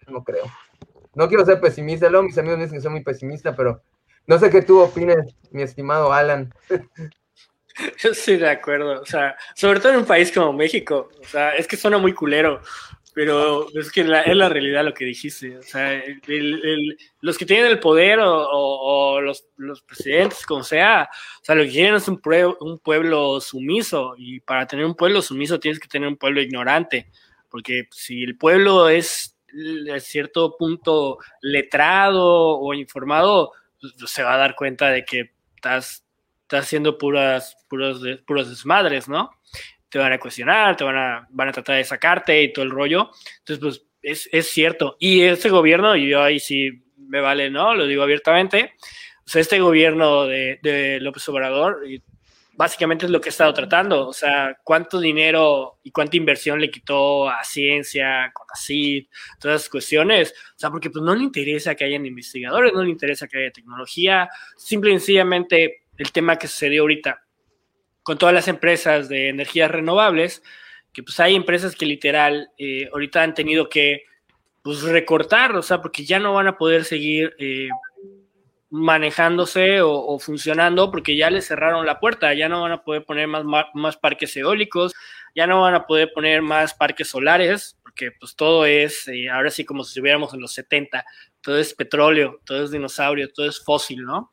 No 0.07 0.23
creo. 0.23 0.45
No 1.15 1.27
quiero 1.27 1.45
ser 1.45 1.59
pesimista, 1.59 2.09
luego 2.09 2.25
mis 2.25 2.37
amigos 2.37 2.57
me 2.57 2.65
dicen 2.65 2.77
que 2.77 2.83
soy 2.83 2.91
muy 2.91 3.03
pesimista, 3.03 3.55
pero 3.55 3.81
no 4.27 4.37
sé 4.37 4.49
qué 4.49 4.61
tú 4.61 4.79
opines, 4.79 5.35
mi 5.51 5.61
estimado 5.63 6.13
Alan. 6.13 6.53
Yo 7.99 8.11
estoy 8.11 8.37
de 8.37 8.49
acuerdo, 8.49 9.01
o 9.01 9.05
sea, 9.05 9.35
sobre 9.55 9.79
todo 9.79 9.93
en 9.93 9.99
un 9.99 10.05
país 10.05 10.31
como 10.31 10.53
México, 10.53 11.09
o 11.19 11.25
sea, 11.25 11.55
es 11.55 11.67
que 11.67 11.77
suena 11.77 11.97
muy 11.97 12.13
culero, 12.13 12.61
pero 13.13 13.67
es 13.73 13.91
que 13.91 14.01
es 14.01 14.07
la 14.07 14.49
realidad 14.49 14.85
lo 14.85 14.93
que 14.93 15.05
dijiste, 15.05 15.57
o 15.57 15.63
sea, 15.63 16.03
los 17.21 17.37
que 17.37 17.45
tienen 17.45 17.65
el 17.65 17.79
poder 17.79 18.19
o, 18.21 19.19
los, 19.21 19.81
presidentes, 19.81 20.45
como 20.45 20.63
sea, 20.63 21.09
o 21.41 21.43
sea, 21.43 21.55
lo 21.55 21.63
que 21.63 21.71
quieren 21.71 21.95
es 21.95 22.07
un, 22.07 22.21
un 22.59 22.79
pueblo 22.79 23.41
sumiso, 23.41 24.15
y 24.17 24.39
para 24.39 24.67
tener 24.67 24.85
un 24.85 24.95
pueblo 24.95 25.21
sumiso 25.21 25.59
tienes 25.59 25.79
que 25.79 25.87
tener 25.87 26.07
un 26.07 26.17
pueblo 26.17 26.41
ignorante, 26.41 27.09
porque 27.49 27.87
si 27.91 28.23
el 28.23 28.37
pueblo 28.37 28.89
es 28.89 29.35
a 29.93 29.99
cierto 29.99 30.55
punto 30.57 31.17
letrado 31.41 32.59
o 32.59 32.73
informado, 32.73 33.51
pues, 33.79 33.93
se 34.11 34.23
va 34.23 34.35
a 34.35 34.37
dar 34.37 34.55
cuenta 34.55 34.89
de 34.89 35.05
que 35.05 35.31
estás 35.55 36.06
estás 36.47 36.63
haciendo 36.63 36.97
puras, 36.97 37.57
puros, 37.67 38.01
puros 38.25 38.49
desmadres, 38.49 39.09
¿no? 39.09 39.31
Te 39.89 39.99
van 39.99 40.13
a 40.13 40.19
cuestionar, 40.19 40.77
te 40.77 40.85
van 40.85 40.97
a, 40.97 41.27
van 41.29 41.49
a 41.49 41.51
tratar 41.51 41.75
de 41.75 41.83
sacarte 41.83 42.41
y 42.41 42.53
todo 42.53 42.63
el 42.63 42.71
rollo. 42.71 43.11
Entonces, 43.39 43.59
pues 43.59 43.85
es, 44.01 44.29
es 44.31 44.47
cierto. 44.49 44.95
Y 44.97 45.23
este 45.23 45.49
gobierno, 45.49 45.95
y 45.97 46.09
yo 46.09 46.23
ahí 46.23 46.39
sí 46.39 46.71
me 46.97 47.19
vale, 47.19 47.49
¿no? 47.49 47.75
Lo 47.75 47.85
digo 47.85 48.01
abiertamente. 48.01 48.75
O 49.25 49.29
sea, 49.29 49.41
este 49.41 49.59
gobierno 49.59 50.25
de, 50.25 50.59
de 50.63 51.01
López 51.01 51.27
Obrador, 51.27 51.81
básicamente 52.53 53.05
es 53.05 53.11
lo 53.11 53.19
que 53.19 53.27
he 53.27 53.31
estado 53.31 53.53
tratando. 53.53 54.07
O 54.07 54.13
sea, 54.13 54.57
cuánto 54.63 55.01
dinero 55.01 55.79
y 55.83 55.91
cuánta 55.91 56.15
inversión 56.15 56.61
le 56.61 56.71
quitó 56.71 57.29
a 57.29 57.43
ciencia, 57.43 58.31
con 58.33 58.47
CID, 58.55 59.07
todas 59.37 59.61
esas 59.61 59.69
cuestiones. 59.69 60.33
O 60.55 60.59
sea, 60.59 60.71
porque 60.71 60.89
pues 60.89 61.03
no 61.03 61.13
le 61.13 61.23
interesa 61.23 61.75
que 61.75 61.83
hayan 61.83 62.05
investigadores, 62.05 62.71
no 62.71 62.83
le 62.83 62.89
interesa 62.89 63.27
que 63.27 63.37
haya 63.39 63.51
tecnología. 63.51 64.29
Simple 64.55 64.91
y 64.91 64.93
sencillamente 64.93 65.86
el 65.97 66.11
tema 66.11 66.37
que 66.37 66.47
sucedió 66.47 66.83
ahorita 66.83 67.23
con 68.03 68.17
todas 68.17 68.33
las 68.33 68.47
empresas 68.47 69.09
de 69.09 69.29
energías 69.29 69.69
renovables, 69.69 70.41
que 70.93 71.03
pues 71.03 71.19
hay 71.19 71.35
empresas 71.35 71.75
que 71.75 71.85
literal 71.85 72.49
eh, 72.57 72.89
ahorita 72.93 73.21
han 73.21 73.33
tenido 73.33 73.67
que 73.69 74.03
pues 74.61 74.81
recortar, 74.83 75.55
o 75.55 75.61
sea, 75.61 75.81
porque 75.81 76.05
ya 76.05 76.19
no 76.19 76.33
van 76.33 76.47
a 76.47 76.57
poder 76.57 76.85
seguir 76.85 77.35
eh, 77.37 77.69
manejándose 78.69 79.81
o, 79.81 80.19
funcionando 80.19 80.91
porque 80.91 81.15
ya 81.15 81.29
les 81.29 81.47
cerraron 81.47 81.85
la 81.85 81.99
puerta, 81.99 82.33
ya 82.33 82.49
no 82.49 82.61
van 82.61 82.73
a 82.73 82.83
poder 82.83 83.05
poner 83.05 83.27
más, 83.27 83.45
más, 83.73 83.97
parques 83.97 84.35
eólicos, 84.35 84.93
ya 85.35 85.47
no 85.47 85.61
van 85.61 85.75
a 85.75 85.85
poder 85.85 86.11
poner 86.13 86.41
más 86.41 86.73
parques 86.73 87.09
solares, 87.09 87.77
porque 87.81 88.11
pues 88.19 88.35
todo 88.35 88.65
es, 88.65 89.07
eh, 89.07 89.29
ahora 89.29 89.51
sí 89.51 89.63
como 89.63 89.83
si 89.83 89.91
estuviéramos 89.91 90.33
en 90.33 90.41
los 90.41 90.53
70, 90.53 91.05
todo 91.41 91.57
es 91.57 91.73
petróleo, 91.73 92.41
todo 92.45 92.63
es 92.63 92.71
dinosaurio, 92.71 93.31
todo 93.31 93.47
es 93.47 93.63
fósil, 93.63 94.03
¿no? 94.03 94.31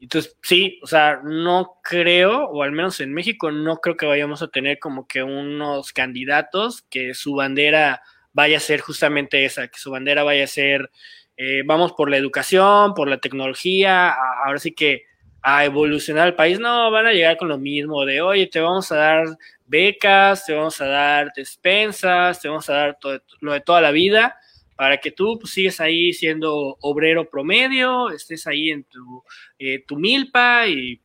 Entonces, 0.00 0.36
sí, 0.42 0.80
o 0.82 0.86
sea, 0.86 1.20
no 1.22 1.78
creo, 1.84 2.44
o 2.46 2.62
al 2.62 2.72
menos 2.72 3.00
en 3.00 3.12
México, 3.12 3.52
no 3.52 3.76
creo 3.76 3.96
que 3.98 4.06
vayamos 4.06 4.40
a 4.40 4.48
tener 4.48 4.78
como 4.78 5.06
que 5.06 5.22
unos 5.22 5.92
candidatos 5.92 6.82
que 6.88 7.12
su 7.12 7.34
bandera 7.34 8.02
vaya 8.32 8.56
a 8.56 8.60
ser 8.60 8.80
justamente 8.80 9.44
esa, 9.44 9.68
que 9.68 9.78
su 9.78 9.90
bandera 9.90 10.22
vaya 10.22 10.44
a 10.44 10.46
ser, 10.46 10.90
eh, 11.36 11.62
vamos 11.66 11.92
por 11.92 12.08
la 12.10 12.16
educación, 12.16 12.94
por 12.94 13.08
la 13.08 13.18
tecnología, 13.18 14.14
ahora 14.44 14.58
sí 14.58 14.72
que 14.72 15.04
a 15.42 15.64
evolucionar 15.66 16.28
el 16.28 16.34
país, 16.34 16.58
no, 16.58 16.90
van 16.90 17.06
a 17.06 17.12
llegar 17.12 17.36
con 17.36 17.48
lo 17.48 17.58
mismo 17.58 18.04
de, 18.06 18.22
oye, 18.22 18.46
te 18.46 18.60
vamos 18.60 18.90
a 18.92 18.96
dar 18.96 19.26
becas, 19.66 20.46
te 20.46 20.54
vamos 20.54 20.80
a 20.80 20.86
dar 20.86 21.32
despensas, 21.34 22.40
te 22.40 22.48
vamos 22.48 22.68
a 22.70 22.74
dar 22.74 22.98
todo, 22.98 23.22
lo 23.40 23.52
de 23.52 23.60
toda 23.60 23.80
la 23.80 23.90
vida, 23.90 24.38
para 24.80 24.96
que 24.96 25.10
tú 25.10 25.38
pues, 25.38 25.52
sigues 25.52 25.78
ahí 25.78 26.14
siendo 26.14 26.78
obrero 26.80 27.28
promedio, 27.28 28.08
estés 28.08 28.46
ahí 28.46 28.70
en 28.70 28.84
tu, 28.84 29.22
eh, 29.58 29.84
tu 29.86 29.98
milpa 29.98 30.66
y 30.68 30.98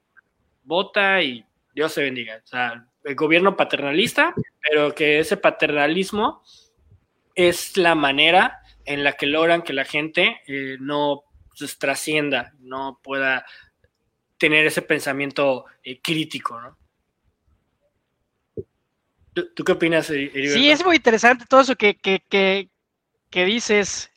vota 0.63 1.21
y 1.21 1.43
Dios 1.73 1.91
se 1.91 2.03
bendiga. 2.03 2.39
O 2.41 2.47
sea, 2.47 2.87
el 3.03 3.15
gobierno 3.15 3.57
paternalista, 3.57 4.33
pero 4.61 4.95
que 4.95 5.19
ese 5.19 5.35
paternalismo 5.35 6.41
es 7.35 7.75
la 7.75 7.95
manera 7.95 8.61
en 8.85 9.03
la 9.03 9.11
que 9.11 9.25
logran 9.25 9.61
que 9.61 9.73
la 9.73 9.83
gente 9.83 10.39
eh, 10.47 10.77
no 10.79 11.23
pues, 11.49 11.77
trascienda, 11.77 12.53
no 12.59 13.01
pueda 13.03 13.45
tener 14.37 14.65
ese 14.65 14.83
pensamiento 14.83 15.65
eh, 15.83 15.99
crítico, 16.01 16.61
¿no? 16.61 16.77
¿Tú, 19.33 19.65
qué 19.65 19.71
opinas, 19.73 20.09
Heriberto? 20.09 20.53
Sí, 20.53 20.71
es 20.71 20.85
muy 20.85 20.95
interesante 20.95 21.43
todo 21.45 21.59
eso 21.59 21.75
que, 21.75 21.97
que, 21.97 22.69
dices. 23.43 24.11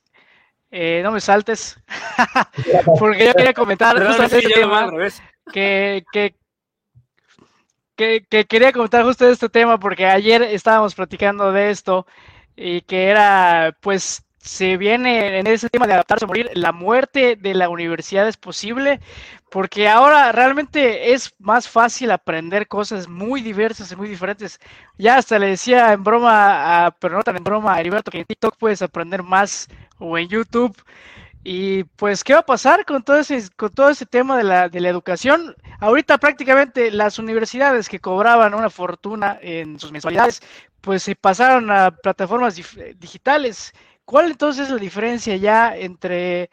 Eh, 0.70 1.00
no 1.02 1.12
me 1.12 1.20
saltes, 1.20 1.80
porque 2.98 3.26
yo 3.26 3.32
quería 3.32 3.54
comentar 3.54 4.06
justo 4.06 4.22
este 4.22 4.42
tema, 4.42 4.90
que, 5.50 6.04
que, 6.12 6.34
que, 7.96 8.44
quería 8.44 8.72
comentar 8.72 9.02
justo 9.02 9.26
este 9.26 9.48
tema, 9.48 9.80
porque 9.80 10.04
ayer 10.04 10.42
estábamos 10.42 10.94
platicando 10.94 11.52
de 11.52 11.70
esto 11.70 12.06
y 12.54 12.82
que 12.82 13.08
era, 13.08 13.74
pues, 13.80 14.22
se 14.48 14.78
viene 14.78 15.38
en 15.38 15.46
ese 15.46 15.68
tema 15.68 15.86
de 15.86 15.92
adaptarse 15.92 16.24
a 16.24 16.28
morir, 16.28 16.50
la 16.54 16.72
muerte 16.72 17.36
de 17.36 17.52
la 17.52 17.68
universidad 17.68 18.26
es 18.26 18.38
posible, 18.38 18.98
porque 19.50 19.88
ahora 19.90 20.32
realmente 20.32 21.12
es 21.12 21.34
más 21.38 21.68
fácil 21.68 22.10
aprender 22.10 22.66
cosas 22.66 23.08
muy 23.08 23.42
diversas 23.42 23.92
y 23.92 23.96
muy 23.96 24.08
diferentes. 24.08 24.58
Ya 24.96 25.16
hasta 25.18 25.38
le 25.38 25.48
decía 25.48 25.92
en 25.92 26.02
broma, 26.02 26.96
pero 26.98 27.18
no 27.18 27.22
tan 27.22 27.36
en 27.36 27.44
broma, 27.44 27.74
a 27.74 27.80
Heriberto, 27.80 28.10
que 28.10 28.20
en 28.20 28.24
TikTok 28.24 28.56
puedes 28.56 28.80
aprender 28.80 29.22
más 29.22 29.68
o 29.98 30.16
en 30.16 30.28
YouTube. 30.28 30.74
Y 31.44 31.84
pues, 31.84 32.24
¿qué 32.24 32.32
va 32.32 32.40
a 32.40 32.46
pasar 32.46 32.86
con 32.86 33.02
todo 33.02 33.18
ese, 33.18 33.50
con 33.54 33.70
todo 33.70 33.90
ese 33.90 34.06
tema 34.06 34.38
de 34.38 34.44
la, 34.44 34.70
de 34.70 34.80
la 34.80 34.88
educación? 34.88 35.54
Ahorita 35.78 36.16
prácticamente 36.16 36.90
las 36.90 37.18
universidades 37.18 37.86
que 37.86 38.00
cobraban 38.00 38.54
una 38.54 38.70
fortuna 38.70 39.38
en 39.42 39.78
sus 39.78 39.92
mensualidades, 39.92 40.40
pues 40.80 41.02
se 41.02 41.14
pasaron 41.16 41.70
a 41.70 41.90
plataformas 41.90 42.56
digitales 42.98 43.74
¿Cuál 44.08 44.30
entonces 44.30 44.64
es 44.64 44.70
la 44.70 44.78
diferencia 44.78 45.36
ya 45.36 45.76
entre 45.76 46.48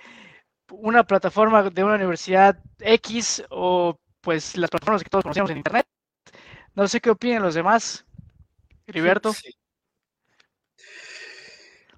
una 0.72 1.06
plataforma 1.06 1.70
de 1.70 1.86
una 1.86 1.96
universidad 1.96 2.60
X 2.82 3.46
o 3.50 3.98
pues 4.20 4.58
las 4.58 4.70
plataformas 4.70 5.02
que 5.02 5.10
todos 5.10 5.24
conocemos 5.24 5.52
en 5.52 5.58
Internet? 5.60 5.86
No 6.74 6.86
sé 6.86 7.00
qué 7.00 7.12
opinan 7.12 7.44
los 7.44 7.56
demás. 7.56 8.06
Heriberto. 8.86 9.34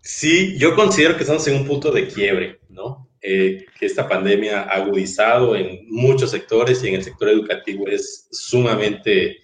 Sí. 0.03 0.59
yo 0.59 0.75
considero 0.75 1.15
que 1.15 1.23
estamos 1.23 1.47
en 1.47 1.55
un 1.55 1.65
punto 1.65 1.91
de 1.91 2.07
quiebre, 2.07 2.59
¿no? 2.69 3.09
Eh, 3.19 3.65
que 3.79 3.87
esta 3.87 4.07
pandemia 4.07 4.61
ha 4.61 4.75
agudizado 4.75 5.55
en 5.55 5.87
muchos 5.89 6.29
sectores 6.29 6.83
y 6.83 6.89
en 6.89 6.93
el 6.93 7.03
sector 7.03 7.29
educativo 7.29 7.87
es 7.87 8.27
sumamente 8.29 9.37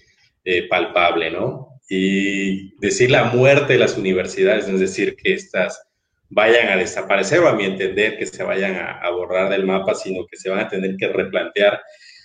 eh, 0.46 0.68
palpable, 0.68 1.32
¿no? 1.32 1.70
Y 1.90 2.78
decir 2.78 3.10
la 3.10 3.24
muerte 3.24 3.74
de 3.74 3.80
las 3.80 3.98
universidades, 3.98 4.68
es 4.68 4.80
decir, 4.80 5.16
que 5.16 5.34
estas 5.34 5.90
vayan 6.34 6.70
a 6.70 6.78
desaparecer 6.78 7.40
o 7.40 7.48
a 7.48 7.54
mi 7.54 7.66
entender 7.66 8.18
que 8.18 8.26
se 8.26 8.44
vayan 8.44 8.76
a, 8.76 9.10
borrar 9.12 9.50
del 9.50 9.66
mapa, 9.66 9.94
sino 9.94 10.26
que 10.26 10.38
se 10.38 10.50
van 10.50 10.60
a 10.60 10.68
tener 10.68 10.96
que 10.98 11.08
replantear 11.08 11.82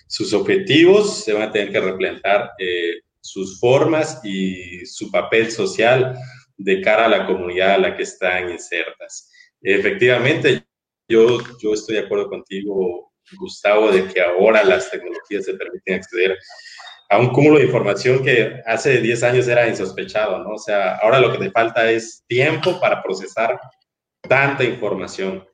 sus 0.07 0.33
objetivos, 0.33 1.23
se 1.23 1.33
van 1.33 1.43
a 1.43 1.51
tener 1.51 1.71
que 1.71 1.79
replantear 1.79 2.51
eh, 2.57 3.01
sus 3.21 3.59
formas 3.59 4.19
y 4.23 4.85
su 4.85 5.11
papel 5.11 5.51
social 5.51 6.15
de 6.57 6.81
cara 6.81 7.05
a 7.05 7.09
la 7.09 7.27
comunidad 7.27 7.75
a 7.75 7.77
la 7.77 7.95
que 7.95 8.03
están 8.03 8.49
insertas. 8.49 9.31
Efectivamente, 9.61 10.63
yo, 11.07 11.37
yo 11.61 11.73
estoy 11.73 11.95
de 11.95 12.01
acuerdo 12.01 12.29
contigo, 12.29 13.11
Gustavo, 13.37 13.91
de 13.91 14.07
que 14.07 14.21
ahora 14.21 14.63
las 14.63 14.89
tecnologías 14.89 15.45
se 15.45 15.53
permiten 15.53 15.95
acceder 15.95 16.37
a 17.09 17.19
un 17.19 17.29
cúmulo 17.29 17.59
de 17.59 17.65
información 17.65 18.23
que 18.23 18.61
hace 18.65 19.01
10 19.01 19.23
años 19.23 19.47
era 19.47 19.67
insospechado, 19.67 20.43
¿no? 20.43 20.51
O 20.51 20.59
sea, 20.59 20.95
ahora 20.97 21.19
lo 21.19 21.31
que 21.31 21.39
te 21.39 21.51
falta 21.51 21.89
es 21.89 22.23
tiempo 22.27 22.79
para 22.79 23.01
procesar 23.03 23.59
tanta 24.21 24.63
información. 24.63 25.47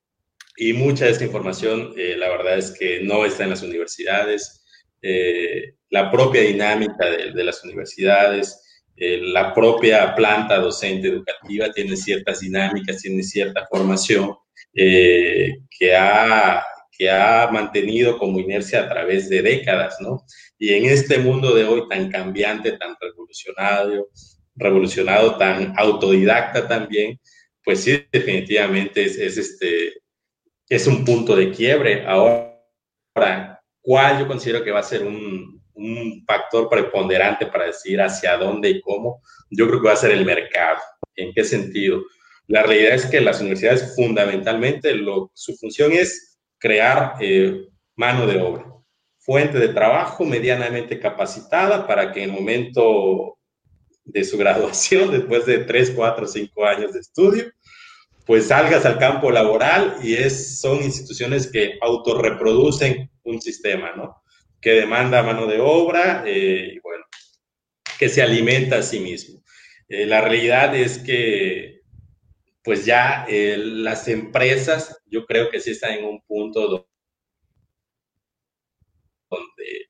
Y 0.58 0.74
mucha 0.74 1.06
de 1.06 1.12
esta 1.12 1.26
información, 1.26 1.94
eh, 1.98 2.16
la 2.18 2.30
verdad 2.30 2.58
es 2.58 2.72
que 2.72 3.02
no 3.02 3.26
está 3.26 3.44
en 3.44 3.50
las 3.50 3.64
universidades. 3.64 4.64
Eh, 5.02 5.76
la 5.90 6.12
propia 6.12 6.42
dinámica 6.42 7.06
de, 7.06 7.44
las 7.44 7.64
universidades, 7.64 8.62
eh, 8.96 9.20
la 9.22 9.54
propia 9.54 10.16
planta 10.16 10.58
docente 10.58 11.10
educativa 11.10 11.72
tiene 11.72 11.96
ciertas 11.98 12.40
dinámicas, 12.40 13.02
tiene 13.02 13.22
cierta 13.22 13.68
formación 13.70 14.36
que, 14.74 15.96
ha, 15.98 16.64
que 16.92 17.10
ha 17.10 17.48
mantenido 17.52 18.18
como 18.18 18.40
inercia 18.40 18.82
a 18.82 18.90
través 18.90 19.30
de 19.30 19.42
décadas, 19.42 19.98
¿no? 20.02 20.26
Y 20.58 20.74
en 20.74 20.86
este 20.86 21.18
mundo 21.18 21.54
de 21.54 21.64
hoy 21.64 21.88
tan 21.90 22.10
cambiante, 22.10 22.74
tan 22.74 22.96
revolucionario, 23.00 24.10
revolucionado, 24.56 25.38
tan 25.38 25.74
autodidacta 25.78 26.68
también, 26.68 27.20
pues 27.66 27.84
sí, 27.84 28.06
definitivamente 28.12 29.04
es, 29.04 29.18
este, 29.18 29.96
es 30.70 30.88
un 30.88 31.04
punto 31.04 31.36
de 31.36 31.52
quiebre. 31.52 32.06
Ahora, 32.06 33.62
¿cuál 33.82 34.20
yo 34.20 34.28
considero 34.28 34.64
que 34.64 34.72
va 34.72 34.80
a 34.80 34.84
ser 34.84 35.04
un, 35.04 35.62
un 35.74 36.24
factor 36.28 36.70
preponderante 36.70 37.48
para 37.48 37.66
decir 37.66 38.00
hacia 38.00 38.38
dónde 38.38 38.70
y 38.70 38.82
cómo? 38.82 39.22
Yo 39.50 39.68
creo 39.68 39.82
que 39.82 39.88
va 39.88 39.94
a 39.94 39.98
ser 39.98 40.12
el 40.12 40.26
mercado. 40.26 40.80
¿En 41.16 41.34
qué 41.34 41.44
sentido? 41.44 42.04
La 42.48 42.62
realidad 42.62 42.94
es 42.94 43.08
que 43.08 43.20
las 43.20 43.42
universidades 43.42 43.96
fundamentalmente 43.96 44.94
su 45.34 45.56
función 45.56 45.92
es 45.94 46.40
crear 46.60 47.16
eh, 47.20 47.68
mano 47.96 48.28
de 48.28 48.40
obra, 48.40 48.66
fuente 49.18 49.58
de 49.58 49.70
trabajo 49.70 50.24
medianamente 50.24 51.00
capacitada 51.00 51.88
para 51.88 52.12
que 52.12 52.24
en 52.24 52.30
el 52.30 52.36
momento 52.36 53.35
de 54.06 54.24
su 54.24 54.38
graduación, 54.38 55.12
después 55.12 55.46
de 55.46 55.60
3, 55.60 55.92
4, 55.96 56.28
5 56.28 56.66
años 56.66 56.94
de 56.94 57.00
estudio, 57.00 57.52
pues 58.26 58.48
salgas 58.48 58.86
al 58.86 58.98
campo 58.98 59.30
laboral 59.30 59.98
y 60.02 60.16
es, 60.16 60.60
son 60.60 60.82
instituciones 60.82 61.48
que 61.48 61.78
autorreproducen 61.82 63.12
un 63.24 63.42
sistema, 63.42 63.92
¿no? 63.96 64.24
Que 64.60 64.72
demanda 64.72 65.22
mano 65.22 65.46
de 65.46 65.60
obra 65.60 66.24
eh, 66.26 66.74
y 66.76 66.80
bueno, 66.80 67.04
que 68.00 68.10
se 68.10 68.22
alimenta 68.22 68.78
a 68.78 68.84
sí 68.84 69.00
mismo. 69.00 69.44
Eh, 69.88 70.08
la 70.08 70.22
realidad 70.22 70.76
es 70.76 70.98
que 70.98 71.76
pues 72.64 72.84
ya 72.84 73.26
eh, 73.30 73.58
las 73.58 74.08
empresas, 74.08 75.00
yo 75.06 75.26
creo 75.28 75.52
que 75.52 75.60
sí 75.60 75.70
están 75.70 76.00
en 76.00 76.06
un 76.06 76.22
punto 76.22 76.68
donde, 76.68 76.88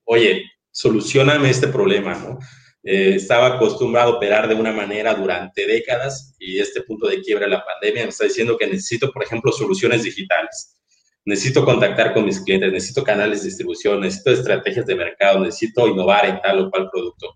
oye, 0.03 0.43
solucioname 0.71 1.49
este 1.49 1.69
problema, 1.69 2.15
¿no? 2.15 2.37
Eh, 2.87 3.15
estaba 3.15 3.55
acostumbrado 3.55 4.13
a 4.13 4.15
operar 4.17 4.47
de 4.47 4.53
una 4.53 4.71
manera 4.71 5.15
durante 5.15 5.65
décadas 5.65 6.35
y 6.37 6.59
este 6.59 6.81
punto 6.81 7.07
de 7.07 7.19
quiebra 7.19 7.45
de 7.45 7.51
la 7.53 7.65
pandemia 7.65 8.03
me 8.03 8.09
está 8.09 8.25
diciendo 8.25 8.59
que 8.59 8.67
necesito, 8.67 9.11
por 9.11 9.23
ejemplo, 9.23 9.51
soluciones 9.51 10.03
digitales. 10.03 10.77
Necesito 11.25 11.65
contactar 11.65 12.13
con 12.13 12.25
mis 12.25 12.39
clientes, 12.39 12.71
necesito 12.71 13.03
canales 13.03 13.41
de 13.41 13.47
distribución, 13.47 14.01
necesito 14.01 14.29
estrategias 14.29 14.85
de 14.85 14.93
mercado, 14.93 15.39
necesito 15.39 15.87
innovar 15.87 16.27
en 16.27 16.39
tal 16.41 16.59
o 16.59 16.69
cual 16.69 16.87
producto. 16.91 17.33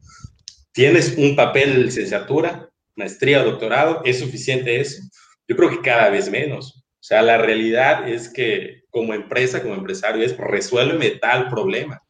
¿Tienes 0.72 1.16
un 1.18 1.36
papel 1.36 1.74
de 1.74 1.80
licenciatura, 1.86 2.70
maestría 2.96 3.42
o 3.42 3.46
doctorado? 3.46 4.04
¿Es 4.06 4.20
suficiente 4.20 4.80
eso? 4.80 5.02
Yo 5.48 5.56
creo 5.56 5.72
que 5.72 5.82
cada 5.82 6.12
vez 6.12 6.30
menos. 6.30 6.76
O 6.78 7.04
sea, 7.04 7.24
la 7.24 7.40
realidad 7.40 8.08
es 8.08 8.30
que 8.30 8.84
como 8.92 9.16
empresa, 9.16 9.64
como 9.64 9.74
empresario, 9.74 10.24
es 10.24 10.38
resuélveme 10.38 11.10
tal 11.10 11.50
problema 11.50 12.04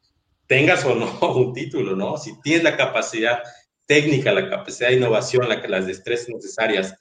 tengas 0.50 0.84
o 0.84 0.96
no 0.96 1.06
un 1.36 1.52
título, 1.54 1.94
¿no? 1.94 2.16
Si 2.18 2.40
tienes 2.42 2.64
la 2.64 2.76
capacidad 2.76 3.38
técnica, 3.86 4.32
la 4.32 4.50
capacidad 4.50 4.88
de 4.88 4.96
innovación, 4.96 5.48
la, 5.48 5.62
las 5.68 5.86
destrezas 5.86 6.28
necesarias 6.28 6.92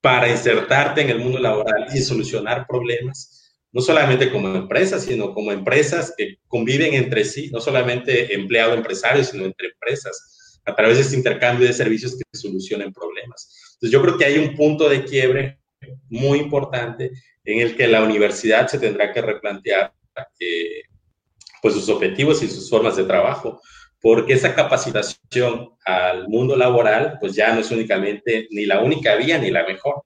para 0.00 0.30
insertarte 0.30 1.02
en 1.02 1.10
el 1.10 1.18
mundo 1.18 1.38
laboral 1.38 1.86
y 1.94 1.98
solucionar 1.98 2.66
problemas, 2.66 3.52
no 3.72 3.82
solamente 3.82 4.32
como 4.32 4.48
empresas, 4.54 5.04
sino 5.04 5.34
como 5.34 5.52
empresas 5.52 6.14
que 6.16 6.36
conviven 6.48 6.94
entre 6.94 7.26
sí, 7.26 7.50
no 7.52 7.60
solamente 7.60 8.34
empleado-empresario, 8.34 9.22
sino 9.22 9.44
entre 9.44 9.68
empresas, 9.68 10.60
a 10.64 10.74
través 10.74 10.96
de 10.96 11.02
este 11.02 11.16
intercambio 11.16 11.66
de 11.66 11.74
servicios 11.74 12.16
que 12.16 12.38
solucionen 12.38 12.90
problemas. 12.90 13.74
Entonces, 13.74 13.90
yo 13.90 14.00
creo 14.00 14.16
que 14.16 14.24
hay 14.24 14.38
un 14.38 14.56
punto 14.56 14.88
de 14.88 15.04
quiebre 15.04 15.58
muy 16.08 16.38
importante 16.38 17.10
en 17.44 17.60
el 17.60 17.76
que 17.76 17.86
la 17.86 18.02
universidad 18.02 18.66
se 18.66 18.78
tendrá 18.78 19.12
que 19.12 19.20
replantear 19.20 19.92
eh, 20.40 20.84
pues 21.64 21.72
sus 21.72 21.88
objetivos 21.88 22.42
y 22.42 22.48
sus 22.48 22.68
formas 22.68 22.94
de 22.94 23.04
trabajo, 23.04 23.58
porque 23.98 24.34
esa 24.34 24.54
capacitación 24.54 25.70
al 25.86 26.28
mundo 26.28 26.56
laboral, 26.56 27.16
pues 27.18 27.34
ya 27.34 27.54
no 27.54 27.60
es 27.62 27.70
únicamente 27.70 28.48
ni 28.50 28.66
la 28.66 28.82
única 28.82 29.16
vía 29.16 29.38
ni 29.38 29.50
la 29.50 29.64
mejor. 29.64 30.02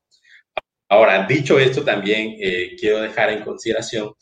Ahora, 0.89 1.27
dicho 1.27 1.59
esto, 1.59 1.83
también 1.83 2.37
eh, 2.39 2.77
quiero 2.79 3.01
dejar 3.01 3.31
en 3.31 3.43
consideración 3.43 4.13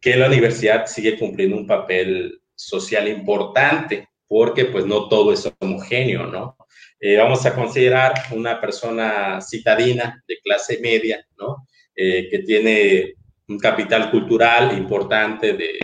que 0.00 0.16
la 0.16 0.28
universidad 0.28 0.86
sigue 0.86 1.18
cumpliendo 1.18 1.58
un 1.58 1.66
papel 1.66 2.40
social 2.54 3.06
importante, 3.06 4.08
porque 4.26 4.64
pues 4.64 4.86
no 4.86 5.10
todo 5.10 5.34
es 5.34 5.46
homogéneo, 5.60 6.26
¿no? 6.26 6.56
Eh, 6.98 7.18
vamos 7.18 7.44
a 7.44 7.54
considerar 7.54 8.14
una 8.30 8.58
persona 8.62 9.42
citadina 9.42 10.24
de 10.26 10.38
clase 10.42 10.78
media, 10.80 11.22
¿no? 11.36 11.66
Eh, 11.94 12.30
que 12.30 12.38
tiene 12.38 13.12
un 13.46 13.58
capital 13.58 14.10
cultural 14.10 14.72
importante 14.78 15.52
de, 15.52 15.78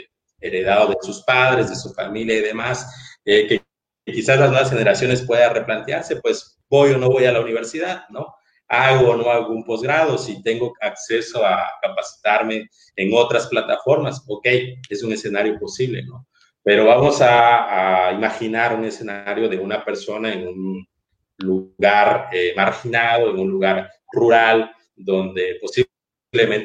heredado 0.46 0.88
de 0.88 0.96
sus 1.02 1.22
padres, 1.22 1.70
de 1.70 1.76
su 1.76 1.92
familia 1.92 2.36
y 2.36 2.42
demás, 2.42 3.18
eh, 3.24 3.46
que 3.46 4.12
quizás 4.12 4.38
las 4.38 4.50
nuevas 4.50 4.70
generaciones 4.70 5.22
puedan 5.22 5.54
replantearse, 5.54 6.16
pues 6.16 6.58
voy 6.68 6.92
o 6.92 6.98
no 6.98 7.08
voy 7.08 7.24
a 7.24 7.32
la 7.32 7.40
universidad, 7.40 8.04
¿no? 8.10 8.34
hago 8.68 9.10
o 9.10 9.16
no 9.16 9.30
hago 9.30 9.52
un 9.52 9.64
posgrado, 9.64 10.18
si 10.18 10.42
tengo 10.42 10.72
acceso 10.80 11.44
a 11.44 11.70
capacitarme 11.82 12.68
en 12.96 13.10
otras 13.12 13.46
plataformas, 13.48 14.24
ok, 14.26 14.46
es 14.88 15.02
un 15.02 15.12
escenario 15.12 15.58
posible, 15.58 16.02
¿no? 16.04 16.26
Pero 16.62 16.86
vamos 16.86 17.20
a, 17.20 18.12
imaginar 18.14 18.74
un 18.74 18.84
escenario 18.84 19.48
de 19.48 19.58
una 19.58 19.84
persona 19.84 20.32
en 20.32 20.48
un 20.48 20.86
lugar 21.38 22.28
eh, 22.32 22.54
marginado, 22.56 23.30
en 23.30 23.38
un 23.38 23.50
lugar 23.50 23.90
rural, 24.12 24.72
donde 24.96 25.58
posiblemente 25.60 25.93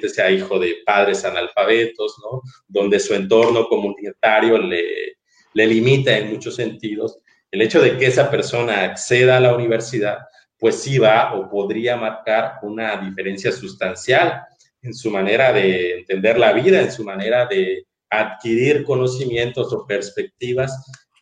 sea 0.10 0.32
hijo 0.32 0.60
de 0.60 0.78
padres 0.86 1.26
analfabetos, 1.26 2.16
¿no? 2.24 2.42
Donde 2.68 3.00
su 3.00 3.14
entorno 3.14 3.68
comunitario 3.68 4.58
le, 4.58 5.18
le 5.54 5.68
limita 5.68 6.18
en 6.18 6.32
muchos 6.32 6.56
sentidos. 6.56 7.20
El 7.52 7.62
hecho 7.62 7.82
de 7.82 7.98
que 7.98 8.08
esa 8.08 8.30
persona 8.30 8.84
acceda 8.84 9.38
a 9.38 9.40
la 9.40 9.56
universidad, 9.56 10.20
pues 10.58 10.82
sí 10.82 10.98
va 10.98 11.34
o 11.36 11.50
podría 11.50 11.96
marcar 11.96 12.60
una 12.62 12.98
diferencia 12.98 13.52
sustancial 13.52 14.42
en 14.82 14.94
su 14.94 15.10
manera 15.10 15.52
de 15.52 16.00
entender 16.00 16.38
la 16.38 16.54
vida, 16.54 16.82
en 16.82 16.92
su 16.92 17.04
manera 17.04 17.46
de 17.46 17.86
adquirir 18.10 18.84
conocimientos 18.84 19.72
o 19.74 19.86
perspectivas 19.86 20.74